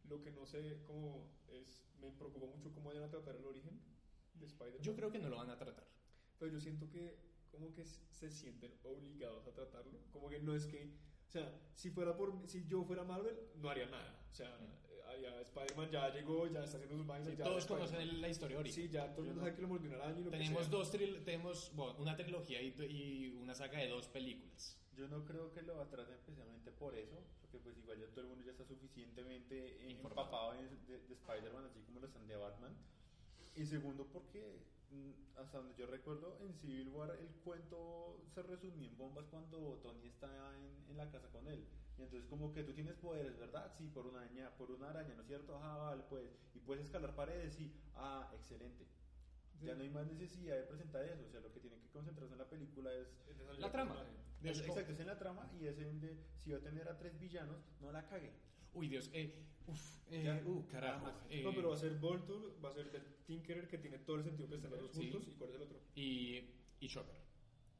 Lo 0.08 0.20
que 0.20 0.30
no 0.32 0.44
sé 0.44 0.82
como 0.86 1.30
es 1.48 1.82
me 2.00 2.10
preocupa 2.10 2.46
mucho 2.46 2.72
cómo 2.74 2.88
vayan 2.90 3.04
a 3.04 3.10
tratar 3.10 3.36
el 3.36 3.46
origen 3.46 3.80
de 4.34 4.46
Spider-Man. 4.46 4.82
Yo 4.82 4.94
creo 4.96 5.10
que 5.10 5.18
no 5.18 5.28
lo 5.30 5.36
van 5.36 5.50
a 5.50 5.56
tratar. 5.56 5.86
Pero 6.38 6.52
yo 6.52 6.60
siento 6.60 6.88
que 6.90 7.16
como 7.50 7.72
que 7.72 7.84
se 7.84 8.30
sienten 8.30 8.72
obligados 8.82 9.46
a 9.46 9.52
tratarlo. 9.52 9.98
Como 10.12 10.28
que 10.28 10.40
no 10.40 10.54
es 10.54 10.66
que, 10.66 10.84
o 11.28 11.30
sea, 11.30 11.52
si 11.74 11.90
fuera 11.90 12.16
por 12.16 12.32
si 12.48 12.66
yo 12.66 12.82
fuera 12.84 13.04
Marvel 13.04 13.36
no 13.56 13.70
haría 13.70 13.86
nada. 13.86 14.20
O 14.30 14.34
sea, 14.34 14.56
haría- 15.08 15.40
Spider-Man 15.42 15.90
ya 15.90 16.08
llegó, 16.12 16.46
ya 16.48 16.64
está 16.64 16.76
haciendo 16.78 16.96
sus 16.96 17.06
vainas. 17.06 17.36
ya 17.36 17.44
Todos 17.44 17.66
conocen 17.66 18.20
la 18.20 18.28
historia 18.28 18.56
ahorita. 18.56 18.74
Sí, 18.74 18.88
ya 18.88 19.12
todo 19.12 19.20
el 19.22 19.26
mundo 19.28 19.42
sabe 19.42 19.54
que 19.54 19.62
lo 19.62 19.68
mordió 19.68 19.88
una 19.90 19.98
araña 20.02 20.20
y 20.20 20.24
lo 20.24 20.30
que 20.32 20.38
Tenemos 20.38 20.62
sea. 20.62 20.70
dos 20.70 20.90
tenemos 20.90 21.72
bueno, 21.76 21.94
una 22.00 22.16
trilogía 22.16 22.60
y, 22.60 22.74
y 22.90 23.28
una 23.40 23.54
saga 23.54 23.78
de 23.78 23.88
dos 23.88 24.08
películas. 24.08 24.76
Yo 24.96 25.06
no 25.08 25.24
creo 25.24 25.52
que 25.52 25.62
lo 25.62 25.80
atrasen 25.80 26.16
precisamente 26.24 26.70
por 26.72 26.96
eso, 26.96 27.22
porque 27.40 27.58
pues 27.58 27.76
igual 27.78 28.00
ya 28.00 28.06
todo 28.08 28.22
el 28.22 28.26
mundo 28.28 28.44
ya 28.44 28.50
está 28.52 28.64
suficientemente 28.64 29.78
Informado. 29.88 30.22
empapado 30.26 30.52
de, 30.54 30.68
de- 30.92 31.06
de 31.06 31.14
Spider-Man, 31.14 31.64
así 31.66 31.80
como 31.82 32.00
lo 32.00 32.06
están 32.06 32.26
de 32.26 32.36
Batman. 32.36 32.74
Y 33.56 33.66
segundo 33.66 34.06
porque, 34.12 34.40
mm, 34.40 34.73
hasta 35.36 35.58
donde 35.58 35.74
yo 35.74 35.86
recuerdo, 35.86 36.38
en 36.40 36.54
Civil 36.54 36.88
War 36.88 37.10
el 37.18 37.28
cuento 37.42 38.22
se 38.34 38.42
resumía 38.42 38.88
en 38.88 38.96
bombas 38.96 39.26
cuando 39.26 39.78
Tony 39.82 40.06
está 40.06 40.28
en, 40.56 40.90
en 40.90 40.96
la 40.96 41.10
casa 41.10 41.28
con 41.30 41.46
él. 41.48 41.66
Y 41.96 42.02
entonces 42.02 42.28
como 42.28 42.52
que 42.52 42.64
tú 42.64 42.72
tienes 42.72 42.96
poderes, 42.96 43.38
¿verdad? 43.38 43.72
Sí, 43.78 43.88
por 43.88 44.06
una 44.06 44.20
araña, 44.20 44.50
por 44.56 44.70
una 44.70 44.90
araña, 44.90 45.14
¿no 45.14 45.22
es 45.22 45.28
cierto? 45.28 45.58
Ah, 45.62 45.76
vale, 45.76 46.02
pues. 46.08 46.28
Y 46.54 46.60
puedes 46.60 46.84
escalar 46.84 47.14
paredes, 47.14 47.54
sí. 47.54 47.72
Ah, 47.94 48.30
excelente. 48.34 48.84
Sí. 49.58 49.66
Ya 49.66 49.74
no 49.74 49.82
hay 49.82 49.90
más 49.90 50.06
necesidad 50.06 50.56
de 50.56 50.64
presentar 50.64 51.04
eso, 51.04 51.24
o 51.24 51.30
sea, 51.30 51.40
lo 51.40 51.52
que 51.52 51.60
tiene 51.60 51.78
que 51.78 51.88
concentrarse 51.90 52.32
en 52.32 52.38
la 52.38 52.48
película 52.48 52.92
es 52.92 53.08
La 53.58 53.70
trama. 53.70 54.04
exacto, 54.42 54.80
es 54.80 55.00
en 55.00 55.06
la 55.06 55.18
trama 55.18 55.48
y 55.58 55.66
es 55.66 55.78
en 55.78 56.00
de 56.00 56.18
si 56.36 56.50
va 56.50 56.58
a 56.58 56.60
tener 56.60 56.88
a 56.88 56.98
tres 56.98 57.18
villanos, 57.18 57.64
no 57.80 57.92
la 57.92 58.04
cague. 58.06 58.32
Uy, 58.74 58.88
Dios. 58.88 59.10
Eh, 59.12 59.34
uf, 59.66 59.80
eh, 60.10 60.42
uh, 60.44 60.66
carajo. 60.68 61.10
Eh, 61.30 61.42
No, 61.42 61.54
pero 61.54 61.68
va 61.70 61.74
a 61.74 61.78
ser 61.78 61.94
Voltur, 61.98 62.56
va 62.64 62.70
a 62.70 62.72
ser 62.74 62.90
del 62.90 63.02
Tinkerer 63.26 63.68
que 63.68 63.78
tiene 63.78 63.98
todo 63.98 64.16
el 64.16 64.24
sentido 64.24 64.48
que 64.48 64.56
estén 64.56 64.70
los 64.70 64.80
dos 64.80 64.92
Sí. 64.92 65.10
juntos. 65.10 65.28
¿Y 65.28 65.34
cuál 65.36 65.50
es 65.50 65.56
el 65.56 65.62
otro? 65.62 65.80
y, 65.94 66.40
y 66.80 66.86
Shocker. 66.88 67.16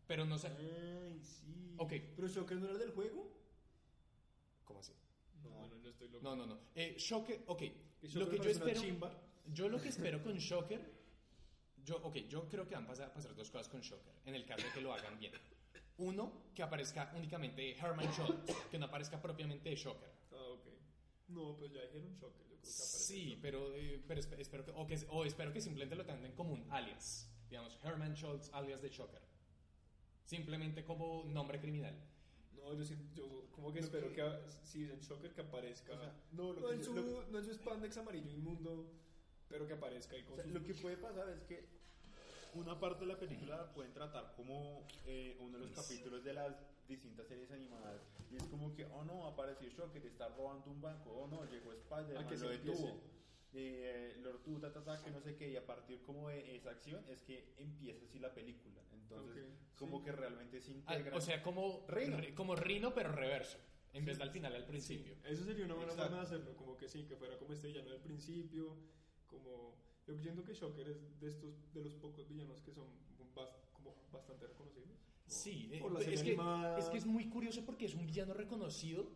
Pero 0.07 0.25
no 0.25 0.39
sé. 0.39 0.49
Ay, 0.49 1.21
sí. 1.23 1.75
Ok. 1.79 1.93
¿Pero 2.17 2.29
Shocker 2.29 2.59
no 2.59 2.65
era 2.67 2.75
el 2.75 2.79
del 2.81 2.91
juego? 2.93 3.33
¿Cómo 4.65 4.81
así? 4.81 4.93
No, 5.43 5.51
bueno, 5.51 5.77
yo 5.83 5.91
estoy 5.91 6.09
loco. 6.09 6.23
No, 6.25 6.37
no, 6.37 6.47
no. 6.47 6.59
Eh, 6.75 6.95
Shocker, 6.99 7.43
ok. 7.47 7.59
Que 7.59 7.73
Lo 8.03 8.09
Shocker 8.09 8.39
que 8.39 8.45
yo 8.45 8.51
espero. 8.51 8.81
chimba. 8.81 9.21
Yo 9.53 9.69
lo 9.69 9.81
que 9.81 9.89
espero 9.89 10.23
con 10.23 10.37
Shocker. 10.39 10.81
Yo, 11.85 11.97
ok, 12.03 12.17
yo 12.29 12.49
creo 12.49 12.67
que 12.67 12.75
van 12.75 12.85
a 12.85 12.89
pasar, 12.89 13.13
pasar 13.13 13.35
dos 13.35 13.51
cosas 13.51 13.69
con 13.69 13.81
Shocker. 13.83 14.13
En 14.25 14.35
el 14.35 14.47
caso 14.47 14.67
de 14.67 14.73
que 14.73 14.81
lo 14.81 14.93
hagan 14.95 15.19
bien. 15.19 15.33
Uno, 15.99 16.45
que 16.55 16.63
aparezca 16.63 17.13
únicamente 17.17 17.77
Herman 17.77 18.11
Schultz, 18.13 18.53
que 18.71 18.79
no 18.79 18.87
aparezca 18.87 19.21
propiamente 19.21 19.75
Shocker. 19.77 20.11
No, 21.35 21.57
pues 21.57 21.73
ya 21.73 21.83
dijeron 21.83 22.15
Shocker. 22.15 22.43
Yo 22.43 22.57
creo 22.57 22.61
que 22.61 22.67
aparece 22.67 22.99
Sí, 23.05 23.25
Shocker. 23.25 23.41
pero, 23.43 23.75
eh, 23.77 24.03
pero 24.07 24.21
espe- 24.21 24.39
espero 24.41 24.65
que 24.65 24.71
o, 24.71 24.87
que, 24.87 24.99
o 25.11 25.25
espero 25.25 25.53
que 25.53 25.61
simplemente 25.61 25.97
lo 25.97 26.05
tengan 26.07 26.33
como 26.33 26.53
un 26.55 26.71
alias. 26.73 27.29
Digamos, 27.51 27.79
Herman 27.85 28.15
Schultz, 28.17 28.51
alias 28.53 28.81
de 28.83 28.89
Shocker. 28.91 29.21
Simplemente 30.25 30.85
como 30.85 31.25
nombre 31.25 31.61
criminal. 31.61 31.95
No, 32.57 32.73
yo, 32.75 32.85
siento- 32.85 33.15
yo 33.15 33.51
como 33.53 33.73
que 33.73 33.81
Lo 33.81 33.85
espero 33.87 34.09
que- 34.09 34.15
que, 34.15 34.23
a- 34.23 34.41
si 34.65 34.81
dicen 34.81 35.01
Shocker 35.01 35.35
que 35.35 35.43
aparezca. 35.43 35.93
O 35.93 35.99
sea, 35.99 36.15
no, 36.33 36.53
lo 36.55 36.61
no, 36.61 36.69
que 36.69 36.75
en 36.75 36.79
yo- 36.81 36.85
su, 36.87 36.95
lo 36.95 37.23
no 37.31 37.39
en 37.39 37.45
su 37.45 37.53
spandex 37.55 37.97
amarillo 37.99 38.31
inmundo, 38.31 38.91
pero 39.49 39.67
que 39.67 39.75
aparezca 39.75 40.17
ahí 40.17 40.23
con 40.23 40.33
O 40.33 40.37
sea, 40.37 40.45
sus- 40.45 40.53
lo 40.55 40.63
que 40.65 40.75
puede 40.75 40.97
pasar 40.97 41.29
es 41.29 41.43
que 41.43 41.69
una 42.55 42.79
parte 42.81 43.01
de 43.01 43.07
la 43.07 43.19
película 43.19 43.71
pueden 43.75 43.93
tratar 43.93 44.33
como 44.37 44.87
eh, 45.07 45.37
uno 45.41 45.59
de 45.59 45.67
los 45.67 45.75
capítulos 45.75 46.25
de 46.25 46.33
las 46.33 46.57
distintas 46.89 47.27
series 47.27 47.51
animadas 47.51 48.03
y 48.31 48.37
es 48.37 48.45
como 48.45 48.75
que, 48.75 48.85
oh 48.87 49.05
no, 49.05 49.27
apareció 49.27 49.69
Shocker, 49.71 50.05
está 50.05 50.29
robando 50.29 50.71
un 50.71 50.81
banco, 50.81 51.11
oh 51.11 51.27
no, 51.29 51.45
llegó 51.51 51.73
Spider-Man, 51.73 52.41
lo 52.41 52.49
detuvo. 52.49 53.01
Eh, 53.57 54.17
lo 54.21 54.33
detuvo, 54.33 54.59
ta, 54.59 54.73
ta, 54.73 54.83
ta, 54.83 55.01
que 55.03 55.13
no 55.13 55.21
sé 55.21 55.37
qué, 55.37 55.49
y 55.53 55.57
a 55.57 55.65
partir 55.65 56.03
como 56.03 56.29
de 56.29 56.57
esa 56.57 56.71
acción 56.71 57.05
es 57.09 57.23
que 57.23 57.55
empieza 57.57 58.05
así 58.05 58.19
la 58.19 58.35
película. 58.35 58.83
Entonces, 58.93 59.45
Ok, 59.47 59.79
como 59.79 59.99
sí. 59.99 60.05
que 60.07 60.13
realmente 60.13 60.61
se 60.61 60.73
Ah, 60.73 60.75
integra. 60.75 61.17
o 61.17 61.21
sea, 61.21 61.41
como 61.41 61.87
Rhino. 61.87 62.17
Ri- 62.19 62.35
como 62.35 62.57
Rino, 62.57 62.93
pero 62.93 63.13
reverso. 63.13 63.59
En 63.93 64.05
vez 64.05 64.19
de 64.19 64.25
al 64.25 64.31
final, 64.33 64.53
al 64.57 64.67
principio. 64.67 65.15
Eso 65.25 65.45
sería 65.45 65.65
una 65.67 65.75
buena 65.75 65.93
Exacto. 65.93 66.11
forma 66.17 66.29
de 66.29 66.35
hacerlo, 66.35 66.57
como 66.57 66.77
que 66.77 66.89
sí, 66.89 67.05
que 67.07 67.15
fuera 67.15 67.39
como 67.39 67.53
este 67.53 67.69
villano 67.69 67.91
del 67.91 68.01
principio, 68.01 68.77
como... 69.29 69.77
Yo 70.09 70.19
siento 70.19 70.45
que 70.45 70.53
Shocker 70.53 70.89
es 70.89 71.21
de 71.21 71.29
estos, 71.29 71.73
de 71.73 71.81
los 71.85 71.95
pocos 71.95 72.29
villanos 72.29 72.61
que 72.61 72.73
son 72.73 72.89
bas- 73.37 73.55
como 73.73 73.95
bastante 74.11 74.49
reconocibles. 74.49 74.99
Sí, 75.27 75.71
eh, 75.73 75.81
por 75.81 75.93
la 75.93 76.01
es, 76.01 76.23
que, 76.23 76.37
es 76.79 76.85
que 76.91 76.99
es 76.99 77.07
muy 77.07 77.29
curioso 77.29 77.65
porque 77.65 77.87
es 77.87 77.95
un 77.95 78.07
villano 78.07 78.35
reconocido, 78.35 79.09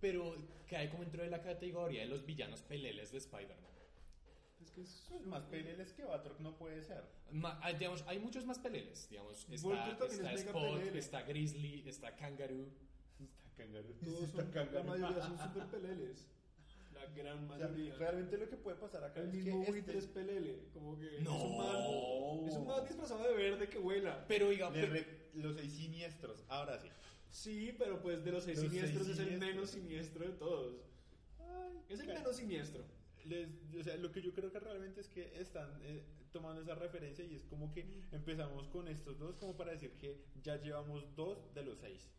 pero 0.00 0.34
cae 0.68 0.90
como 0.90 1.02
dentro 1.02 1.22
de 1.22 1.30
la 1.30 1.40
categoría 1.40 2.02
de 2.02 2.08
los 2.08 2.24
villanos 2.26 2.62
peleles 2.62 3.12
de 3.12 3.18
Spider-Man. 3.18 3.70
Es 4.60 4.70
que 4.70 4.82
es... 4.82 5.06
Pues 5.08 5.26
más 5.26 5.44
peleles 5.44 5.92
que 5.92 6.04
Batroc 6.04 6.38
no 6.40 6.56
puede 6.56 6.82
ser. 6.82 7.02
Ma- 7.32 7.58
ah, 7.62 7.72
digamos, 7.72 8.04
hay 8.06 8.18
muchos 8.18 8.44
más 8.44 8.58
peleles. 8.58 9.08
Digamos, 9.10 9.46
está, 9.50 9.90
está 10.06 10.32
es 10.32 10.40
Spot, 10.42 10.78
pelele. 10.78 10.98
está 10.98 11.22
Grizzly, 11.22 11.88
está 11.88 12.14
Kangaroo. 12.14 12.68
Está 13.20 13.50
cangaro. 13.56 13.88
Todos 14.04 14.22
está 14.24 14.36
son, 14.42 14.46
la 14.46 14.52
cangaro. 14.52 14.84
mayoría 14.84 15.22
son 15.22 15.38
super 15.38 15.66
peleles. 15.66 16.28
La 17.02 17.14
gran 17.14 17.50
O 17.50 17.56
sea, 17.56 17.66
mayoría. 17.68 17.94
realmente 17.96 18.38
lo 18.38 18.48
que 18.48 18.56
puede 18.56 18.76
pasar 18.76 19.04
acá 19.04 19.20
El 19.20 19.28
es 19.28 19.34
mismo 19.34 19.64
que 19.64 19.70
buitre 19.72 19.98
es 19.98 20.04
este, 20.04 20.14
pelele, 20.14 20.68
como 20.72 20.98
que 20.98 21.20
No. 21.20 21.36
es 21.36 21.42
un 21.42 21.56
man, 21.58 22.48
es 22.48 22.54
un 22.56 22.66
man 22.66 22.84
disfrazado 22.86 23.24
de 23.28 23.34
verde 23.34 23.68
que 23.68 23.78
vuela. 23.78 24.24
Pero 24.28 24.48
digamos, 24.50 24.76
le 24.76 24.86
re- 24.86 25.28
los 25.34 25.56
seis 25.56 25.72
siniestros, 25.72 26.44
ahora 26.48 26.78
sí. 26.78 26.88
Sí, 27.30 27.74
pero 27.78 28.00
pues 28.02 28.22
de 28.24 28.30
los 28.32 28.44
seis 28.44 28.58
Los 28.62 28.70
siniestros 28.70 29.06
seis 29.06 29.18
es 29.18 29.26
el 29.26 29.38
menos 29.38 29.70
siniestro 29.70 30.24
de 30.26 30.32
todos. 30.34 30.74
es 31.88 32.00
el 32.00 32.06
menos 32.08 32.36
siniestro. 32.36 32.84
Les, 33.24 33.48
o 33.78 33.82
sea, 33.84 33.96
lo 33.96 34.10
que 34.10 34.20
yo 34.20 34.32
creo 34.32 34.50
que 34.50 34.58
realmente 34.60 35.00
es 35.00 35.08
que 35.08 35.32
están 35.40 35.80
eh, 35.84 36.04
tomando 36.32 36.60
esa 36.60 36.74
referencia 36.74 37.24
y 37.24 37.34
es 37.36 37.44
como 37.44 37.72
que 37.72 37.86
empezamos 38.10 38.66
con 38.68 38.88
estos 38.88 39.18
dos 39.18 39.36
como 39.36 39.56
para 39.56 39.70
decir 39.72 39.92
que 39.98 40.24
ya 40.42 40.56
llevamos 40.60 41.04
dos 41.14 41.52
de 41.54 41.62
los 41.62 41.78
seis. 41.78 42.10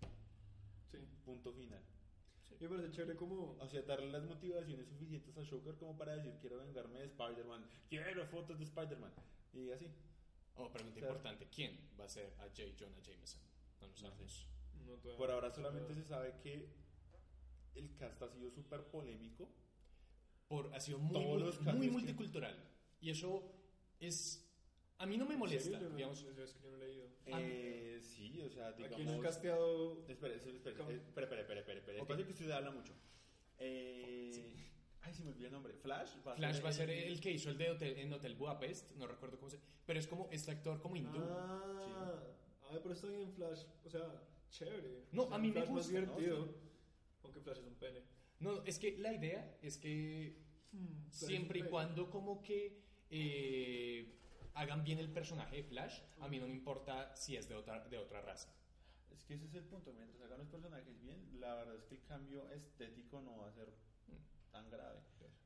Sí. 0.91 0.99
Punto 1.25 1.51
final. 1.53 1.81
Me 2.63 2.69
parece 2.69 2.91
chévere 2.91 3.15
como... 3.17 3.57
O 3.59 3.67
sea, 3.67 3.81
darle 3.81 4.09
las 4.09 4.23
motivaciones 4.23 4.87
suficientes 4.87 5.37
a 5.37 5.45
Joker 5.45 5.75
como 5.75 5.97
para 5.97 6.15
decir 6.15 6.37
quiero 6.39 6.57
vengarme 6.59 6.99
de 6.99 7.05
Spider-Man, 7.07 7.65
quiero 7.89 8.25
fotos 8.27 8.57
de 8.57 8.63
Spider-Man. 8.63 9.11
Y 9.53 9.69
así. 9.71 9.87
oh, 10.55 10.71
pregunta 10.71 10.99
Claro. 10.99 11.13
importante: 11.15 11.47
¿quién 11.53 11.77
va 11.99 12.05
a 12.05 12.09
ser 12.09 12.33
a 12.39 12.43
J. 12.47 12.63
Jonah 12.79 13.01
Jameson? 13.01 13.41
No 13.81 13.87
lo 13.87 13.95
sabemos. 13.97 14.47
no, 14.85 14.93
todavía 14.95 15.17
Por 15.17 15.27
no 15.29 15.35
ahora 15.35 15.51
solamente 15.53 15.93
se 15.93 16.03
sabe 16.05 16.35
que 16.41 16.69
el 17.75 17.95
cast 17.97 18.21
ha 18.21 18.29
sido 18.29 18.49
súper 18.51 18.85
polémico. 18.85 19.49
Por, 20.47 20.73
ha 20.73 20.79
sido 20.79 20.99
muy, 20.99 21.19
muy, 21.19 21.43
muy 21.43 21.51
cambios 21.65 21.85
que- 21.87 21.91
multicultural. 21.91 22.55
Y 23.01 23.09
eso 23.09 23.43
es. 23.99 24.39
A 25.03 25.05
mí 25.05 25.17
no 25.17 25.25
me 25.25 25.33
¿En 25.33 25.39
molesta. 25.39 25.79
Yo 25.79 25.89
no- 25.89 25.95
digamos, 25.97 26.21
yo 26.21 26.43
es 26.43 26.53
que 26.53 26.63
yo 26.63 26.69
no 26.71 26.77
he 26.77 26.87
leído. 26.87 27.07
Ah. 27.31 27.39
Eh, 27.41 27.99
sí, 28.01 28.39
o 28.41 28.49
sea, 28.49 28.71
digamos... 28.71 28.95
Aquí 28.95 29.03
no 29.03 29.11
han 29.13 29.21
casteado... 29.21 29.99
Espera, 30.07 30.33
espera, 30.35 30.55
espera, 30.55 30.77
¿Cómo? 30.77 30.91
eh, 30.91 30.95
espera, 30.95 31.25
espera, 31.25 31.41
espera, 31.41 31.59
espera, 31.59 31.79
espera. 31.79 31.97
Ok. 32.03 32.09
Espacio 32.09 32.25
que 32.25 32.31
usted 32.31 32.51
habla 32.51 32.71
mucho. 32.71 32.93
Eh, 33.59 34.55
Ay, 35.01 35.13
se 35.13 35.23
me 35.23 35.31
olvidó 35.31 35.47
el 35.47 35.51
nombre. 35.51 35.73
Flash 35.73 36.11
va 36.25 36.35
Flash 36.35 36.63
va 36.63 36.69
a 36.69 36.71
ser 36.71 36.89
el 36.89 37.19
que 37.19 37.31
hizo 37.31 37.49
el 37.49 37.57
de 37.57 37.71
hotel, 37.71 37.97
en 37.99 38.13
Hotel 38.13 38.35
Budapest, 38.35 38.91
no 38.95 39.05
recuerdo 39.05 39.37
cómo 39.37 39.49
se. 39.49 39.59
Pero 39.85 39.99
es 39.99 40.07
como 40.07 40.29
este 40.31 40.51
actor 40.51 40.79
como 40.79 40.95
hindú. 40.95 41.19
Ah, 41.21 42.23
ah, 42.71 42.79
pero 42.81 42.93
está 42.93 43.07
bien 43.07 43.29
Flash. 43.33 43.63
O 43.83 43.89
sea, 43.89 44.23
chévere. 44.49 45.07
No, 45.11 45.23
O 45.23 45.27
sea, 45.27 45.35
a 45.35 45.39
mí 45.39 45.47
me 45.49 45.53
Flash 45.55 45.69
más 45.69 45.75
gusta, 45.91 45.99
¿no? 45.99 46.15
divertido. 46.15 46.55
Aunque 47.23 47.41
Flash 47.41 47.57
es 47.57 47.65
un 47.65 47.75
pene. 47.75 48.03
No, 48.39 48.63
es 48.63 48.79
que 48.79 48.97
la 48.97 49.13
idea 49.13 49.57
es 49.61 49.77
que 49.77 50.37
Flash 50.71 51.09
es 51.11 51.17
siempre 51.27 51.59
y 51.59 51.63
cuando 51.63 52.09
como 52.09 52.41
que 52.41 52.81
eh, 53.09 54.19
hagan 54.55 54.83
bien 54.83 54.99
el 54.99 55.09
personaje 55.09 55.57
de 55.57 55.63
Flash, 55.63 56.01
a 56.19 56.27
mí 56.27 56.39
no 56.39 56.47
me 56.47 56.53
importa 56.53 57.15
si 57.15 57.35
es 57.35 57.47
de 57.49 57.55
otra, 57.55 57.79
de 57.87 57.97
otra 57.97 58.21
raza. 58.21 58.49
Es 59.11 59.23
que 59.23 59.35
ese 59.35 59.45
es 59.45 59.53
el 59.55 59.63
punto. 59.65 59.93
Mientras 59.93 60.21
hagan 60.23 60.39
los 60.39 60.47
personajes 60.47 60.99
bien, 61.01 61.39
la 61.39 61.55
verdad 61.55 61.75
es 61.75 61.83
que 61.85 61.95
el 61.95 62.03
cambio 62.03 62.49
estético 62.51 63.21
no 63.21 63.37
va 63.37 63.47
a 63.47 63.51
ser 63.51 63.69
tan 64.51 64.69
grave. 64.69 64.99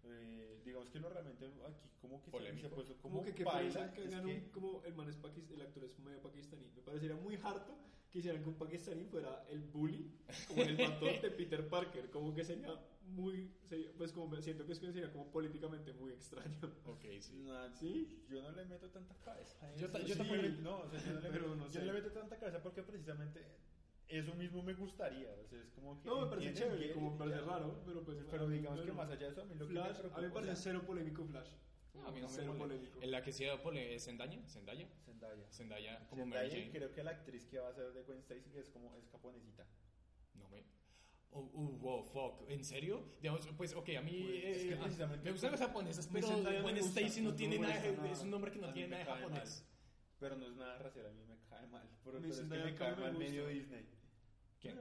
Eh, 0.04 0.62
digamos 0.64 0.90
que 0.90 1.00
lo 1.00 1.10
realmente 1.10 1.46
aquí 1.68 1.90
como 2.02 2.20
que 2.22 2.26
se- 2.26 2.32
Polémico. 2.32 2.68
se 2.68 2.74
ha 2.74 2.76
puesto 2.76 2.96
Como 3.02 3.16
como 3.16 3.26
que 3.26 3.34
qué 3.36 3.44
baila, 3.44 3.92
que 3.94 4.04
que- 4.08 4.16
un- 4.16 4.50
como 4.52 4.82
el 4.84 4.94
man 4.96 5.10
es 5.10 5.18
paquis- 5.22 5.50
el 5.52 5.62
actor 5.62 5.84
es 5.84 6.00
medio 6.00 6.22
pakistaní. 6.22 6.70
Me 6.76 6.82
parecería 6.82 7.16
muy 7.18 7.36
harto 7.44 7.78
que 8.12 8.20
hicieran 8.20 8.42
que 8.42 8.50
un 8.50 8.56
pakistaní 8.56 9.04
fuera 9.06 9.46
el 9.50 9.64
bully, 9.64 10.10
como 10.48 10.62
el 10.64 10.78
matón 11.04 11.22
de 11.22 11.32
Peter 11.32 11.68
Parker. 11.68 12.10
Como 12.10 12.34
que 12.34 12.44
sería 12.46 12.74
muy, 13.08 13.52
pues 13.98 14.12
como 14.12 14.28
me 14.28 14.42
siento 14.42 14.66
que 14.66 14.74
es 14.74 14.80
que 14.80 14.92
sería 14.92 15.12
como 15.12 15.32
políticamente 15.32 15.94
muy 15.94 16.12
extraño. 16.14 16.58
Ok, 16.86 17.06
sí. 17.20 17.34
No, 17.44 17.74
¿Sí? 17.76 18.24
Yo 18.30 18.42
no 18.42 18.52
le 18.52 18.66
meto 18.66 18.90
tanta 18.90 19.16
cabeza. 19.16 19.68
a 19.68 19.76
Yo 19.76 19.90
ta- 19.90 20.00
yo 20.00 20.08
Sí, 20.14 20.18
tampoco 20.18 20.42
le- 20.42 20.50
No, 20.50 20.80
o 20.82 20.90
sea, 20.90 21.00
yo 21.00 21.14
no 21.14 21.20
le, 21.22 21.30
Pero 21.32 21.44
meto, 21.48 21.56
no 21.56 21.66
yo 21.66 21.72
sé. 21.72 21.86
le 21.86 21.94
meto 21.94 22.12
tanta 22.12 22.38
cabeza 22.38 22.62
porque 22.62 22.84
precisamente 22.84 23.46
eso 24.08 24.34
mismo 24.36 24.62
me 24.64 24.74
gustaría. 24.74 25.32
O 25.34 25.46
sea, 25.48 25.60
es 25.62 25.70
como 25.72 26.02
que 26.02 26.08
No, 26.10 26.22
me 26.22 26.28
parece 26.28 26.54
chévere, 26.54 26.92
como 26.94 27.12
me 27.12 27.18
parece 27.18 27.40
ya. 27.40 27.46
raro, 27.46 27.82
pero 27.86 28.04
pues... 28.04 28.18
Pero 28.30 28.48
digamos 28.50 28.82
que 28.82 28.92
más 28.92 29.10
allá 29.10 29.26
de 29.26 29.32
eso, 29.32 29.42
a 29.42 29.46
mí 29.46 29.56
lo 29.56 29.68
que 29.68 29.74
Flash, 29.74 29.88
me 29.88 29.94
preocupa... 30.00 30.18
a 30.18 30.22
mí 30.22 30.28
me 30.28 30.34
parece 30.34 30.52
o 30.52 30.56
sea, 30.56 30.64
cero 30.64 30.84
polémico 30.86 31.26
Flash. 31.26 31.50
No, 31.94 32.08
a 32.08 32.12
mí 32.12 32.22
no 32.22 32.28
me 32.28 32.34
Cero 32.34 32.54
molesta. 32.54 32.64
polémico. 32.68 33.02
En 33.02 33.12
la 33.12 33.24
que 33.24 33.32
sea 33.34 33.62
pole 33.64 33.96
es 33.96 34.06
Zendaya, 34.06 34.40
Zendaya, 34.48 34.88
Zendaya. 35.06 35.52
Zendaya 35.52 36.08
como 36.10 36.26
Mary 36.28 36.50
Zendaya, 36.50 36.58
y 36.58 36.68
Jane. 36.68 36.72
creo 36.78 36.92
que 36.94 37.04
la 37.04 37.12
actriz 37.12 37.48
que 37.48 37.58
va 37.60 37.70
a 37.70 37.74
ser 37.74 37.92
de 37.94 38.04
Gwen 38.04 38.20
Stacy 38.20 38.52
que 38.52 38.60
es 38.60 38.70
como 38.70 38.96
es 38.96 39.08
japonesita. 39.10 39.66
No 40.36 40.48
me. 40.50 40.64
Oh, 41.32 41.42
uh, 41.54 41.78
wow, 41.80 42.04
fuck. 42.04 42.50
¿En 42.50 42.64
serio? 42.64 43.04
Digamos, 43.22 43.48
pues, 43.58 43.74
ok, 43.74 43.90
a 43.98 44.02
mí. 44.02 44.24
Pues, 44.24 44.58
es 44.58 44.64
que 44.64 44.74
eh, 44.74 44.78
precisamente- 44.78 45.24
me 45.26 45.32
gustan 45.32 45.52
las 45.52 45.60
japonesas, 45.62 46.10
pero 46.12 46.28
Gwen 46.64 46.78
Stacy 46.78 47.22
no 47.22 47.30
no 47.32 47.36
tiene 47.36 47.60
nada. 47.60 47.92
nada. 47.92 48.12
Es 48.12 48.22
un 48.22 48.32
nombre 48.32 48.52
que 48.52 48.60
no 48.60 48.72
tiene 48.74 48.90
nada 48.90 49.04
de 49.04 49.22
japonés. 49.22 49.62
mal. 49.62 49.68
Pero 50.20 50.36
no 50.36 50.48
es 50.48 50.56
nada 50.56 50.80
racial, 50.80 51.06
a 51.06 51.10
mí 51.12 51.24
me 51.26 51.38
cae 51.48 51.68
mal. 51.68 51.88
Pero, 52.04 52.20
pero 52.20 52.34
es 52.34 52.40
que 52.40 52.46
me 52.46 52.76
cae 52.76 52.96
me 52.96 53.02
mal 53.02 53.18
medio 53.18 53.48
Disney. 53.48 53.86
¿Quién? 54.60 54.80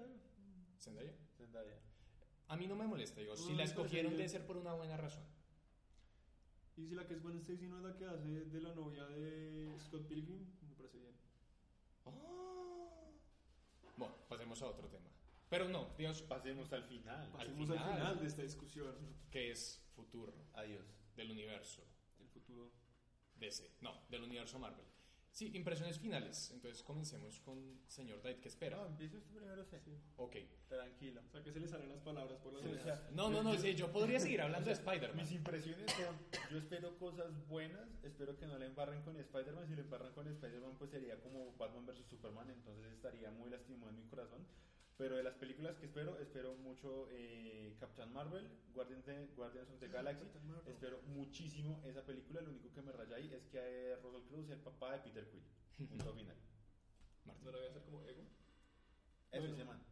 ¿Zendaya? 0.79 1.13
Zendaya. 1.37 1.79
A 2.49 2.57
mí 2.57 2.67
no 2.67 2.77
me 2.77 2.87
molesta, 2.87 3.21
digo, 3.21 3.35
No, 3.35 3.37
si 3.37 3.53
la 3.55 3.65
escogieron 3.65 4.13
debe 4.17 4.29
ser 4.29 4.47
por 4.47 4.57
una 4.57 4.73
buena 4.73 4.97
razón. 4.97 5.25
Y 6.77 6.87
si 6.87 6.95
la 6.95 7.07
que 7.07 7.15
es 7.15 7.23
Gwen 7.23 7.37
Stacy 7.39 7.67
no 7.67 7.79
es 7.79 7.83
la 7.83 7.97
que 7.97 8.05
hace 8.07 8.45
de 8.45 8.61
la 8.61 8.75
novia 8.75 9.05
de 9.07 9.75
Scott 9.81 10.07
Pilgrim, 10.07 10.47
me 10.69 10.75
parece 10.75 10.99
bien. 10.99 11.15
Bueno, 13.97 14.15
pasemos 14.29 14.61
a 14.63 14.67
otro 14.67 14.89
tema. 14.89 15.09
Pero 15.49 15.69
no, 15.69 15.95
digamos, 15.97 16.23
Pasemos 16.23 16.73
al 16.73 16.85
final. 16.85 17.31
Pasemos 17.31 17.71
al 17.71 17.79
final. 17.79 17.95
final 17.95 18.21
de 18.21 18.27
esta 18.27 18.43
discusión. 18.43 18.95
que 19.31 19.51
es 19.53 19.83
futuro 19.95 20.35
Adiós. 20.55 20.85
del 21.15 21.31
universo 21.31 21.83
El 22.21 22.29
futuro. 22.29 22.71
DC. 23.37 23.71
No, 23.81 24.03
del 24.09 24.23
universo 24.25 24.59
Marvel. 24.59 24.85
Sí, 25.31 25.51
impresiones 25.55 25.99
finales. 25.99 26.51
Entonces 26.51 26.83
comencemos 26.83 27.39
con 27.41 27.79
señor 27.89 28.23
David, 28.23 28.39
¿qué 28.39 28.49
No, 28.49 28.53
espera? 28.55 28.87
empiezo 28.87 29.21
primero, 29.25 29.63
sí. 29.67 29.77
Ok. 30.17 30.37
Tranquilo. 30.67 31.21
O 31.29 31.31
sea, 31.31 31.43
que 31.43 31.53
se 31.53 31.61
le 31.61 31.69
salen 31.69 31.91
las 31.91 32.01
palabras 32.01 32.39
por 32.39 32.55
las 32.55 32.63
Sí, 32.63 32.69
o 32.71 32.83
sea, 32.83 33.07
No, 33.13 33.29
no, 33.29 33.43
no, 33.43 33.53
sí, 33.59 33.75
yo 33.75 33.93
podría 33.93 34.19
seguir 34.19 34.41
hablando 34.41 34.67
de 34.69 34.73
Spider-Man. 34.73 35.17
Mis 35.19 35.33
impresiones 35.33 35.93
son, 35.93 36.17
yo 36.51 36.57
espero 36.57 36.97
cosas 36.99 37.47
buenas, 37.49 37.87
espero 38.03 38.35
que 38.39 38.47
no 38.47 38.57
le 38.59 38.65
embarren 38.65 39.03
con 39.03 39.15
Spider-Man, 39.19 39.67
si 39.69 39.77
le 39.77 39.83
embarran 39.83 40.13
con 40.15 40.27
Spider-Man 40.27 40.75
pues 40.79 40.91
sería 40.91 41.21
como 41.21 41.53
Batman 41.59 41.85
vs. 41.85 42.07
Superman, 42.09 42.49
entonces 42.51 42.91
estaría 42.95 43.31
muy 43.31 43.51
lastimado 43.51 43.91
en 43.91 43.97
mi 43.97 44.07
corazón. 44.07 44.47
Pero 44.97 45.17
de 45.17 45.23
las 45.23 45.35
películas 45.35 45.77
que 45.77 45.87
espero, 45.87 46.19
espero 46.19 46.55
mucho 46.55 47.09
eh, 47.11 47.77
Captain 47.79 48.11
Marvel, 48.13 48.49
Guardians, 48.73 49.05
de, 49.05 49.27
Guardians 49.37 49.71
of 49.71 49.79
the 49.79 49.89
Galaxy, 49.89 50.25
espero 50.67 51.03
muchísimo 51.09 51.83
esa 51.85 52.03
película, 52.03 52.41
lo 52.41 52.51
único 52.51 52.73
que 52.73 52.81
me 52.81 52.93
raya 52.93 53.17
ahí 53.17 53.31
es 53.35 53.45
que 53.49 53.59
eh, 53.59 53.97
Russell 53.97 54.41
es 54.45 54.51
el 54.51 54.61
papá 54.61 54.93
de 54.93 55.01
Peter 55.01 55.29
Quill, 55.29 55.43
punto 55.89 56.15
final. 56.15 56.37
Martín. 57.27 57.45
¿No 57.45 57.51
la 57.51 57.59
voy 57.59 57.67
a 57.67 57.71
hacer 57.71 57.83
como 57.83 58.03
ego? 58.05 58.23
Eso 59.31 59.41
Bueno. 59.43 59.55
se 59.55 59.59
llama. 59.59 59.83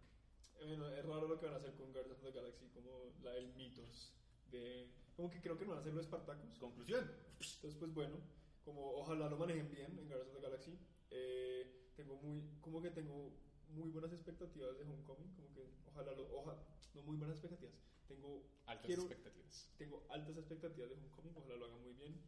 Bueno, 0.65 0.89
es 0.89 1.05
raro 1.05 1.29
lo 1.29 1.39
que 1.39 1.47
van 1.47 1.55
a 1.55 1.59
hacer 1.59 1.75
con 1.75 1.93
Guardians 1.93 2.19
of 2.19 2.25
the 2.25 2.41
Galaxy, 2.41 2.69
como 2.71 3.13
la 3.23 3.33
del 3.33 3.53
mitos. 3.57 4.15
De, 4.51 4.89
como 5.17 5.31
que 5.31 5.41
creo 5.43 5.59
que 5.59 5.65
no 5.65 5.71
van 5.73 5.79
a 5.79 5.81
hacer 5.83 5.93
los 5.93 6.07
Spartacus. 6.07 6.59
Conclusión. 6.59 7.11
Entonces, 7.41 7.75
pues 7.79 7.93
bueno, 7.93 8.17
como 8.65 8.93
ojalá 8.93 9.29
lo 9.29 9.37
manejen 9.37 9.71
bien 9.71 9.99
en 9.99 10.09
Guardians 10.09 10.31
of 10.31 10.37
the 10.37 10.41
Galaxy. 10.41 10.79
Eh, 11.11 11.91
tengo 11.95 12.17
muy, 12.17 12.43
como 12.63 12.81
que 12.81 12.91
tengo 12.91 13.37
muy 13.75 13.91
buenas 13.91 14.13
expectativas 14.13 14.77
de 14.79 14.85
Homecoming, 14.85 15.35
como 15.35 15.53
que 15.53 15.69
ojalá 15.87 16.13
lo, 16.13 16.25
ojalá, 16.37 16.63
no 16.95 17.03
muy 17.03 17.17
buenas 17.17 17.37
expectativas. 17.37 17.75
Tengo, 18.09 18.43
Altas 18.67 18.87
quiero- 18.87 19.03
expectativas. 19.03 19.71
tengo 19.79 20.07
altas 20.11 20.37
expectativas 20.37 20.91
de 20.91 20.97
Homecoming, 20.97 21.33
ojalá 21.37 21.57
lo 21.57 21.65
hagan 21.67 21.83
muy 21.83 21.93
bien. 21.95 22.21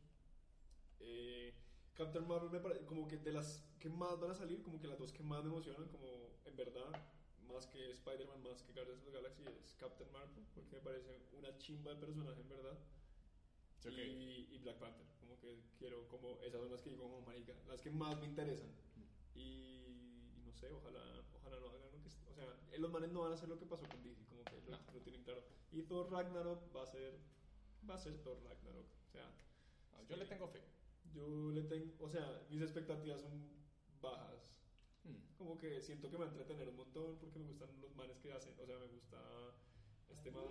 Eh, 1.00 1.54
Captain 1.94 2.26
Marvel 2.26 2.50
me 2.50 2.60
parece 2.60 2.84
como 2.84 3.06
que 3.08 3.16
de 3.18 3.32
las 3.32 3.62
que 3.78 3.88
más 3.88 4.18
van 4.20 4.30
a 4.30 4.34
salir, 4.34 4.62
como 4.62 4.78
que 4.80 4.86
las 4.88 4.98
dos 4.98 5.12
que 5.12 5.22
más 5.22 5.42
me 5.44 5.50
emocionan, 5.50 5.88
como 5.88 6.06
en 6.44 6.56
verdad, 6.56 6.90
más 7.48 7.66
que 7.66 7.90
Spider-Man, 7.92 8.42
más 8.42 8.62
que 8.62 8.72
Guardians 8.72 9.00
of 9.00 9.06
the 9.06 9.12
Galaxy, 9.12 9.42
es 9.64 9.74
Captain 9.74 10.10
Marvel, 10.12 10.44
porque 10.54 10.76
me 10.76 10.80
parece 10.82 11.22
una 11.32 11.56
chimba 11.58 11.94
de 11.94 12.00
personaje 12.00 12.40
en 12.40 12.48
verdad. 12.48 12.78
Sí, 13.80 13.88
ok. 13.88 13.98
Y, 13.98 14.48
y 14.54 14.58
Black 14.58 14.78
Panther, 14.78 15.06
como 15.20 15.38
que 15.38 15.62
quiero, 15.78 16.08
como 16.08 16.40
esas 16.40 16.60
son 16.60 16.70
las 16.72 16.82
que 16.82 16.90
digo, 16.90 17.04
como 17.04 17.20
marica, 17.22 17.54
las 17.68 17.80
que 17.80 17.90
más 17.90 18.18
me 18.18 18.26
interesan. 18.26 18.70
Y, 19.34 19.40
y 19.40 19.95
sé, 20.56 20.70
ojalá, 20.72 21.22
ojalá 21.34 21.60
no 21.60 21.66
hagan 21.68 21.82
lo 21.82 21.90
que. 21.90 22.08
O 22.30 22.34
sea, 22.34 22.78
los 22.78 22.90
manes 22.90 23.10
no 23.12 23.22
van 23.22 23.32
a 23.32 23.34
hacer 23.34 23.48
lo 23.48 23.58
que 23.58 23.66
pasó 23.66 23.86
con 23.88 24.02
DC, 24.02 24.24
como 24.26 24.44
que 24.44 24.60
No. 24.70 24.78
lo 24.92 25.00
tienen 25.00 25.22
claro. 25.22 25.42
Y 25.72 25.82
Thor 25.82 26.10
Ragnarok 26.10 26.74
va 26.74 26.82
a 26.82 26.86
ser. 26.86 27.18
Va 27.88 27.94
a 27.94 27.98
ser 27.98 28.18
Thor 28.22 28.42
Ragnarok. 28.42 28.86
O 29.06 29.10
sea, 29.10 29.30
Ah, 29.92 30.02
Yo 30.08 30.16
le 30.16 30.26
tengo 30.26 30.48
fe. 30.48 30.62
yo 31.12 31.50
le 31.52 31.62
tengo. 31.62 31.94
O 32.04 32.08
sea, 32.08 32.46
mis 32.50 32.60
expectativas 32.62 33.20
son 33.22 33.48
bajas. 34.00 34.60
Hmm. 35.04 35.36
Como 35.38 35.56
que 35.58 35.80
siento 35.80 36.10
que 36.10 36.18
me 36.18 36.24
va 36.24 36.30
a 36.30 36.32
entretener 36.32 36.68
un 36.68 36.76
montón 36.76 37.18
porque 37.18 37.38
me 37.38 37.46
gustan 37.46 37.68
los 37.80 37.94
manes 37.96 38.18
que 38.18 38.32
hacen. 38.32 38.54
O 38.60 38.66
sea, 38.66 38.78
me 38.78 38.86
gusta 38.86 39.18
este 40.08 40.30
man. 40.30 40.44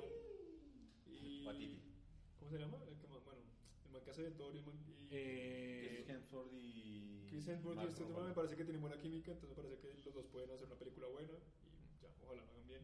Y. 1.05 1.45
Watiti. 1.45 1.81
¿Cómo 2.39 2.49
se 2.51 2.57
llama? 2.57 2.77
El 2.87 2.97
que 2.97 3.07
bueno, 3.07 3.21
el 3.95 4.01
man 4.01 4.05
que 4.05 4.11
hace 4.11 4.23
de 4.23 4.31
Thor 4.31 4.55
y. 4.55 4.59
Y, 4.59 5.07
Eh, 5.11 5.89
Chris 6.05 6.09
Hemsworth 6.09 6.53
y... 6.53 7.25
Chris 7.29 7.47
Hemsworth 7.47 7.79
y 7.83 7.87
este 7.87 8.03
Ruffalo. 8.03 8.27
me 8.27 8.33
parece 8.33 8.55
que 8.55 8.63
tienen 8.63 8.81
buena 8.81 8.97
química, 8.99 9.31
entonces 9.31 9.57
me 9.57 9.63
parece 9.63 9.81
que 9.81 9.93
los 10.03 10.13
dos 10.13 10.25
pueden 10.27 10.51
hacer 10.51 10.65
una 10.67 10.75
película 10.77 11.07
buena 11.07 11.33
y 11.33 12.01
ya, 12.01 12.09
ojalá 12.23 12.41
lo 12.41 12.51
hagan 12.51 12.67
bien. 12.67 12.81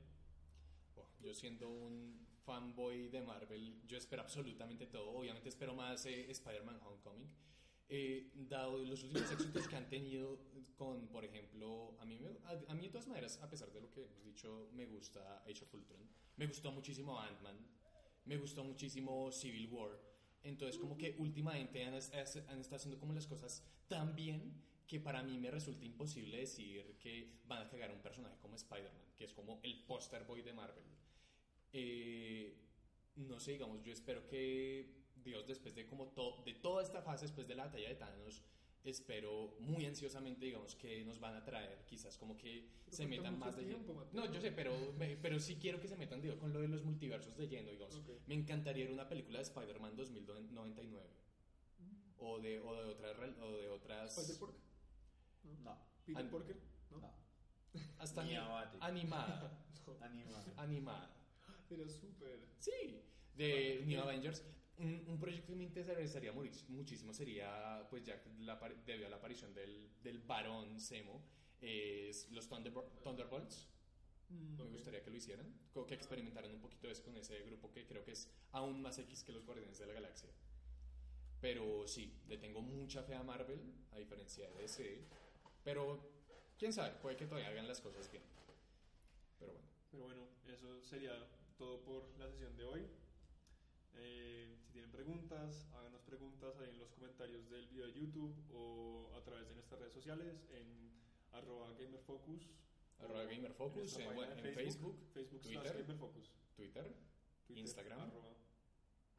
Oh, 0.95 1.07
yo 1.20 1.34
siendo 1.34 1.70
un 1.70 2.28
fanboy 2.45 3.07
de 3.09 3.22
Marvel, 3.22 3.82
yo 3.88 3.97
espero 3.97 4.22
absolutamente 4.24 4.88
todo. 4.88 5.12
Obviamente 5.12 5.49
espero 5.49 5.74
más 5.76 6.05
eh, 6.05 6.30
Spider-Man 6.32 6.80
Homecoming. 6.84 7.30
Eh, 7.93 8.32
dado 8.36 8.78
los 8.78 9.03
últimos 9.03 9.30
éxitos 9.32 9.68
que 9.68 9.76
han 9.76 9.89
tenido 9.89 10.39
con, 10.78 11.07
por 11.09 11.26
ejemplo, 11.26 11.95
a 11.99 12.05
mí, 12.05 12.18
me- 12.18 12.38
a, 12.45 12.72
a 12.72 12.74
mí 12.76 12.84
de 12.84 12.89
todas 12.89 13.07
maneras, 13.07 13.38
a 13.41 13.49
pesar 13.49 13.72
de 13.72 13.82
lo 13.82 13.91
que 13.91 14.03
hemos 14.05 14.24
dicho, 14.24 14.70
me 14.74 14.86
gusta 14.86 15.43
Age 15.43 15.64
of 15.66 15.74
Ultron. 15.74 16.07
Me 16.38 16.47
gustó 16.47 16.72
muchísimo 16.72 17.20
Ant-Man. 17.20 17.57
Me 18.26 18.38
gustó 18.38 18.64
muchísimo 18.64 19.32
Civil 19.32 19.68
War. 19.72 19.91
Entonces, 20.44 20.80
como 20.80 20.98
que 20.98 21.16
últimamente 21.20 21.84
han, 21.86 21.94
han 21.94 22.00
estado 22.60 22.76
haciendo 22.76 23.00
como 23.00 23.14
las 23.14 23.28
cosas 23.28 23.64
tan 23.88 24.16
bien 24.16 24.54
que 24.88 25.00
para 25.00 25.24
mí 25.24 25.38
me 25.38 25.52
resulta 25.52 25.86
imposible 25.86 26.38
decir 26.38 26.98
que 27.00 27.39
van 27.48 27.62
a 27.66 27.70
cagar 27.70 27.92
a 27.92 27.94
un 27.94 28.02
personaje 28.02 28.36
como 28.42 28.56
Spider-Man, 28.56 29.04
que 29.18 29.26
es 29.26 29.34
como 29.34 29.60
el 29.64 29.84
poster 29.86 30.24
boy 30.26 30.42
de 30.42 30.54
Marvel. 30.54 30.84
Eh, 31.74 32.56
no 33.16 33.39
sé, 33.39 33.52
digamos, 33.54 33.84
yo 33.84 33.94
espero 33.94 34.28
que 34.28 34.94
Dios, 35.24 35.48
después 35.48 35.76
de 35.76 35.86
como 35.86 36.08
to- 36.10 36.42
de 36.46 36.54
toda 36.56 36.84
esta 36.84 37.02
fase, 37.02 37.26
después 37.26 37.48
de 37.48 37.56
la 37.56 37.66
batalla 37.66 37.89
de 37.89 37.96
Thanos, 37.96 38.42
espero 38.84 39.56
muy 39.60 39.86
ansiosamente, 39.86 40.46
digamos, 40.46 40.76
que 40.76 41.04
nos 41.06 41.20
van 41.20 41.36
a 41.36 41.44
traer, 41.44 41.84
quizás 41.86 42.18
como 42.18 42.36
que 42.38 42.68
Pero 42.86 42.98
se 42.98 43.06
metan 43.08 43.38
más 43.38 43.56
de 43.56 43.64
tiempo, 43.66 43.94
lleno. 43.94 44.06
Mateo. 44.06 44.26
No, 44.26 44.34
yo 44.34 44.42
sé, 44.42 44.52
pero, 44.52 44.94
me- 44.98 45.18
pero 45.18 45.40
sí 45.40 45.56
quiero 45.58 45.80
que 45.80 45.88
se 45.88 45.96
metan 45.98 46.22
digo, 46.22 46.38
con 46.40 46.52
lo 46.54 46.60
de 46.62 46.68
los 46.68 46.84
multiversos 46.84 47.38
de 47.38 47.48
lleno, 47.48 47.70
digamos. 47.70 47.96
Ok. 47.96 48.10
Me 48.28 48.36
encantaría 48.36 48.86
ver 48.86 48.94
una 48.94 49.08
película 49.08 49.38
de 49.40 49.44
Spider-Man 49.44 49.96
2099. 49.96 51.10
O 52.18 52.40
de, 52.40 52.60
o 52.60 52.74
de 52.76 52.84
otras... 52.90 53.18
rel- 53.18 53.40
O 53.42 53.52
de 53.52 53.68
otras 53.70 54.18
¿Spider-Pork? 54.18 54.56
No, 55.64 55.78
¿Peter 56.06 56.22
An- 56.24 56.30
Porker? 56.30 56.58
¿No? 56.92 57.00
no. 57.00 57.12
hasta 57.98 58.24
Ni 58.24 58.36
animada. 58.36 59.58
No. 59.88 60.06
Animada. 60.06 60.46
animada. 60.58 61.16
Era 61.70 61.88
súper. 61.90 62.40
Sí, 62.60 63.02
de 63.36 63.84
New 63.86 64.00
Avengers. 64.00 64.44
Un, 64.82 65.06
un 65.08 65.20
proyecto 65.20 65.52
que 65.52 65.56
me 65.56 65.64
interesaría 65.64 66.32
muchísimo 66.34 67.14
sería, 67.14 67.86
pues 67.90 68.04
ya 68.04 68.20
la, 68.40 68.58
debido 68.86 69.08
a 69.08 69.10
la 69.10 69.18
aparición 69.18 69.54
del, 69.54 69.90
del 70.02 70.20
varón 70.20 70.80
Semo, 70.80 71.22
es 71.62 72.30
los 72.32 72.50
Thunderbol- 72.50 72.90
Thunderbolts. 73.04 73.68
Me 74.30 74.64
ok. 74.64 74.72
gustaría 74.72 75.04
que 75.04 75.10
lo 75.12 75.18
hicieran, 75.18 75.54
que 75.88 75.94
experimentaran 75.94 76.52
un 76.52 76.62
poquito 76.62 76.90
eso 76.90 77.04
con 77.04 77.16
ese 77.18 77.42
grupo 77.44 77.70
que 77.72 77.86
creo 77.86 78.04
que 78.04 78.14
es 78.14 78.30
aún 78.54 78.82
más 78.82 78.98
X 78.98 79.24
que 79.24 79.34
los 79.34 79.46
Guardianes 79.46 79.78
de 79.78 79.86
la 79.88 79.94
Galaxia. 79.94 80.30
Pero 81.42 81.88
sí, 81.88 82.14
le 82.28 82.38
tengo 82.38 82.62
mucha 82.62 83.04
fe 83.04 83.16
a 83.16 83.24
Marvel, 83.24 83.60
a 83.92 83.98
diferencia 84.00 84.50
de 84.50 84.62
DC. 84.62 85.08
Pero, 85.64 86.00
quién 86.58 86.72
sabe, 86.72 86.96
puede 87.02 87.18
que 87.18 87.26
todavía 87.26 87.50
hagan 87.50 87.68
las 87.68 87.82
cosas 87.82 88.10
bien. 88.12 88.24
Pero 89.40 89.52
bueno. 89.54 89.68
Pero 89.92 90.04
bueno, 90.04 90.28
eso 90.48 90.82
sería 90.84 91.14
todo 91.58 91.84
por 91.84 92.04
la 92.18 92.30
sesión 92.30 92.56
de 92.56 92.64
hoy. 92.64 92.88
Eh, 93.96 94.56
tienen 94.92 95.20
preguntas, 95.28 95.68
háganos 95.74 96.02
preguntas 96.02 96.60
ahí 96.60 96.70
en 96.70 96.80
los 96.80 96.89
comentarios 96.92 97.50
del 97.50 97.68
video 97.68 97.86
de 97.88 97.94
YouTube 97.94 98.36
o 98.54 99.12
a 99.16 99.24
través 99.24 99.48
de 99.48 99.54
nuestras 99.56 99.80
redes 99.80 99.94
sociales 99.94 100.46
en 100.52 100.92
arroba 101.32 101.72
gamerfocus. 101.74 102.50
Arroba 103.00 103.24
GamerFocus, 103.24 103.98
en- 103.98 104.54
Facebook, 104.54 105.12
Twitter. 105.14 105.64
gamerfocus. 105.64 106.32
Twitter, 106.56 106.84
Twitter, 107.48 107.64
Instagram. 107.64 108.00
arroba. 108.02 108.36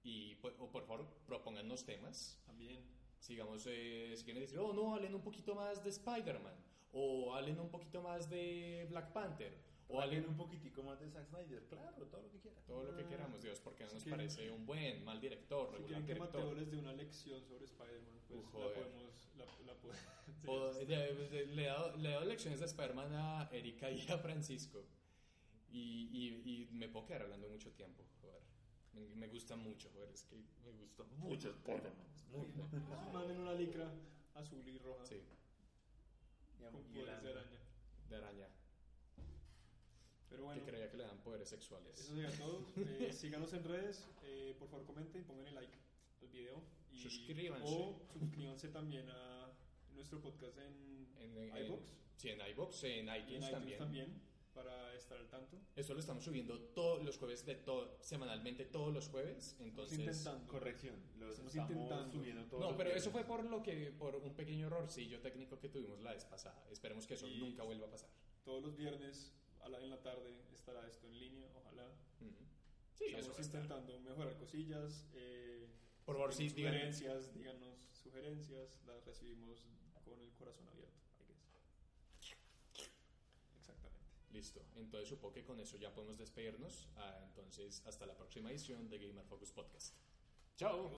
y 0.05 0.35
por, 0.37 0.55
o 0.61 0.71
por 0.71 0.85
favor, 0.87 1.07
propóngannos 1.27 1.85
temas. 1.85 2.39
También. 2.47 2.85
Sigamos, 3.19 3.65
eh, 3.69 4.15
si 4.17 4.25
quieren 4.25 4.43
decir, 4.43 4.59
oh, 4.59 4.73
no, 4.73 4.95
hablen 4.95 5.15
un 5.15 5.23
poquito 5.23 5.55
más 5.55 5.83
de 5.83 5.91
Spider-Man. 5.91 6.55
O 6.93 7.35
hablen 7.35 7.59
un 7.59 7.71
poquito 7.71 8.03
más 8.03 8.29
de 8.29 8.87
Black 8.91 9.13
Panther. 9.13 9.57
O 9.89 10.01
alguien 10.01 10.27
un 10.27 10.37
poquitico 10.37 10.83
más 10.83 10.99
de 11.01 11.11
Zack 11.11 11.27
Snyder, 11.29 11.65
claro, 11.67 12.07
todo 12.07 12.23
lo 12.23 12.31
que 12.31 12.39
quiera. 12.41 12.61
todo 12.67 12.85
lo 12.85 12.97
que 12.97 13.05
queramos, 13.07 13.43
Dios, 13.43 13.61
porque 13.61 13.85
no 13.85 13.93
nos 13.93 14.05
parece 14.05 14.51
un 14.51 14.65
buen, 14.65 15.05
mal 15.05 15.21
director, 15.21 15.69
Si 15.71 15.77
regular 15.77 16.01
que 16.01 16.15
director. 16.15 16.41
Mateo 16.43 16.55
les 16.55 16.71
dé 16.71 16.79
una 16.79 16.93
lección 16.95 17.45
sobre 17.45 17.65
Spider-Man, 17.67 18.21
pues 18.29 18.41
Uh, 18.41 18.59
la 18.59 18.75
podemos... 18.75 19.31
La, 19.37 19.45
la 19.67 19.75
po- 19.75 19.91
sí, 20.41 20.47
O, 20.49 20.73
sí. 20.73 20.85
de- 20.87 21.15
de- 21.29 21.47
le, 21.47 21.63
he 21.65 21.67
dado, 21.67 21.97
le 21.97 22.09
he 22.09 22.13
dado 22.13 22.25
lecciones 22.25 22.61
de 22.61 22.67
Spider-Man 22.67 23.13
a 23.13 23.49
Erika 23.53 23.91
y 23.91 24.01
a 24.09 24.17
Francisco. 24.19 24.87
Y, 25.71 26.09
y, 26.13 26.53
y 26.53 26.69
me 26.73 26.89
puedo 26.89 27.07
quedar 27.07 27.23
hablando 27.23 27.49
mucho 27.49 27.71
tiempo, 27.73 28.05
joder. 28.21 28.41
Me, 28.95 29.01
me 29.17 29.29
gusta 29.29 29.57
mucho, 29.57 29.91
joder, 29.93 30.11
es 30.11 30.23
que 30.25 30.37
me 30.65 30.71
gusta 30.73 31.05
mucho 31.19 31.51
Spider-Man. 31.51 32.07
es 32.15 32.25
muy 32.29 32.47
bueno. 32.53 33.13
Manden 33.13 33.41
una 33.41 33.55
licra 33.55 33.91
azul 34.35 34.67
y 34.67 34.79
roja 34.79 35.05
Sí, 35.07 35.17
Y, 36.59 36.63
con 36.63 36.81
y 36.91 36.95
de 37.05 37.11
araña. 37.11 37.61
de 38.09 38.17
araña. 38.17 38.49
Pero 40.33 40.45
bueno, 40.45 40.65
que 40.65 40.71
creía 40.71 40.91
que 40.91 40.97
le 40.97 41.05
dan 41.05 41.19
poderes 41.23 41.49
sexuales. 41.49 41.99
eso 42.01 42.15
sería 42.15 42.31
todo. 42.37 42.67
Eh, 42.77 43.13
síganos 43.13 43.53
en 43.53 43.65
redes, 43.65 44.05
eh, 44.25 44.55
por 44.59 44.69
favor 44.69 44.85
comenten, 44.87 45.23
pongan 45.25 45.47
el 45.47 45.55
like 45.55 45.73
al 46.23 46.29
video. 46.29 46.63
Y, 46.91 46.99
Suscríbanse. 46.99 47.65
O 47.67 48.01
suscríbanse 48.19 48.69
también 48.69 49.09
a 49.09 49.51
nuestro 49.95 50.21
podcast 50.21 50.59
en, 50.59 51.09
En, 51.21 51.37
en- 51.39 51.57
iVoox 51.67 51.83
Sí, 52.17 52.29
en 52.31 52.41
iVoox, 52.51 52.85
en 52.85 52.91
y 52.91 52.99
en 52.99 53.05
iTunes, 53.17 53.27
iTunes 53.29 53.51
también. 53.51 53.79
también. 53.79 54.33
para 54.53 54.95
estar 54.95 55.17
al 55.17 55.29
tanto. 55.31 55.57
Esto 55.75 55.95
lo 55.95 56.01
estamos 56.01 56.23
subiendo 56.25 56.61
todos 56.75 57.03
los 57.03 57.17
jueves, 57.17 57.47
de 57.47 57.55
todo, 57.55 57.97
semanalmente 58.03 58.67
todos 58.67 58.93
los 58.93 59.09
jueves. 59.09 59.53
Estamos 59.53 59.67
Entonces, 59.71 59.99
intentando. 59.99 60.47
Corrección, 60.53 60.95
los 61.19 61.31
Estamos 61.31 61.53
estamos, 61.55 61.71
intentando. 61.73 62.13
subiendo 62.13 62.45
todos 62.45 62.61
No, 62.61 62.69
los 62.69 62.77
pero 62.77 62.91
eso 62.91 63.11
fue 63.11 63.25
por 63.25 63.45
lo 63.45 63.63
que 63.63 63.91
por 63.99 64.15
un 64.17 64.35
pequeño 64.35 64.67
errorcillo 64.67 65.21
técnico 65.21 65.59
que 65.59 65.71
tuvimos 65.71 66.01
la 66.03 66.13
vez 66.13 66.27
pasada. 66.27 66.63
Esperemos 66.71 67.07
que 67.07 67.15
eso 67.15 67.27
Y- 67.27 67.39
nunca 67.39 67.63
vuelva 67.63 67.87
a 67.87 67.91
pasar. 67.91 68.11
Todos 68.45 68.63
los 68.63 68.77
viernes 68.77 69.33
a 69.63 69.69
la- 69.69 69.81
en 69.81 69.91
la 69.91 70.01
tarde 70.03 70.45
estará 70.53 70.87
esto 70.89 71.07
en 71.07 71.19
línea, 71.19 71.51
ojalá. 71.57 71.87
Ujú. 72.21 72.45
Sí, 72.95 73.05
eso 73.07 73.19
Estamos 73.31 73.47
intentando 73.47 73.99
mejorar 74.01 74.37
cosillas. 74.37 75.07
eh, 75.15 75.69
Por 76.05 76.17
favor, 76.17 76.33
sí, 76.35 76.49
díganos 76.49 76.97
sugerencias, 76.97 77.35
díganos 77.35 77.89
sugerencias, 77.93 78.81
las 78.87 79.05
recibimos 79.05 79.67
con 80.05 80.21
el 80.21 80.33
corazón 80.35 80.69
abierto. 80.69 81.01
I 81.21 81.25
guess. 81.27 82.91
Exactamente. 83.59 84.05
Listo. 84.33 84.61
Entonces 84.77 85.09
supongo 85.09 85.33
que 85.35 85.45
con 85.45 85.61
eso 85.61 85.77
ya 85.77 85.93
podemos 85.95 86.19
despedirnos. 86.19 86.89
Ah, 86.97 87.21
entonces, 87.29 87.83
hasta 87.87 88.07
la 88.07 88.17
próxima 88.17 88.51
edición 88.51 88.89
de 88.89 88.99
Gamer 88.99 89.25
Focus 89.25 89.53
Podcast. 89.53 89.95
Chao. 90.57 90.91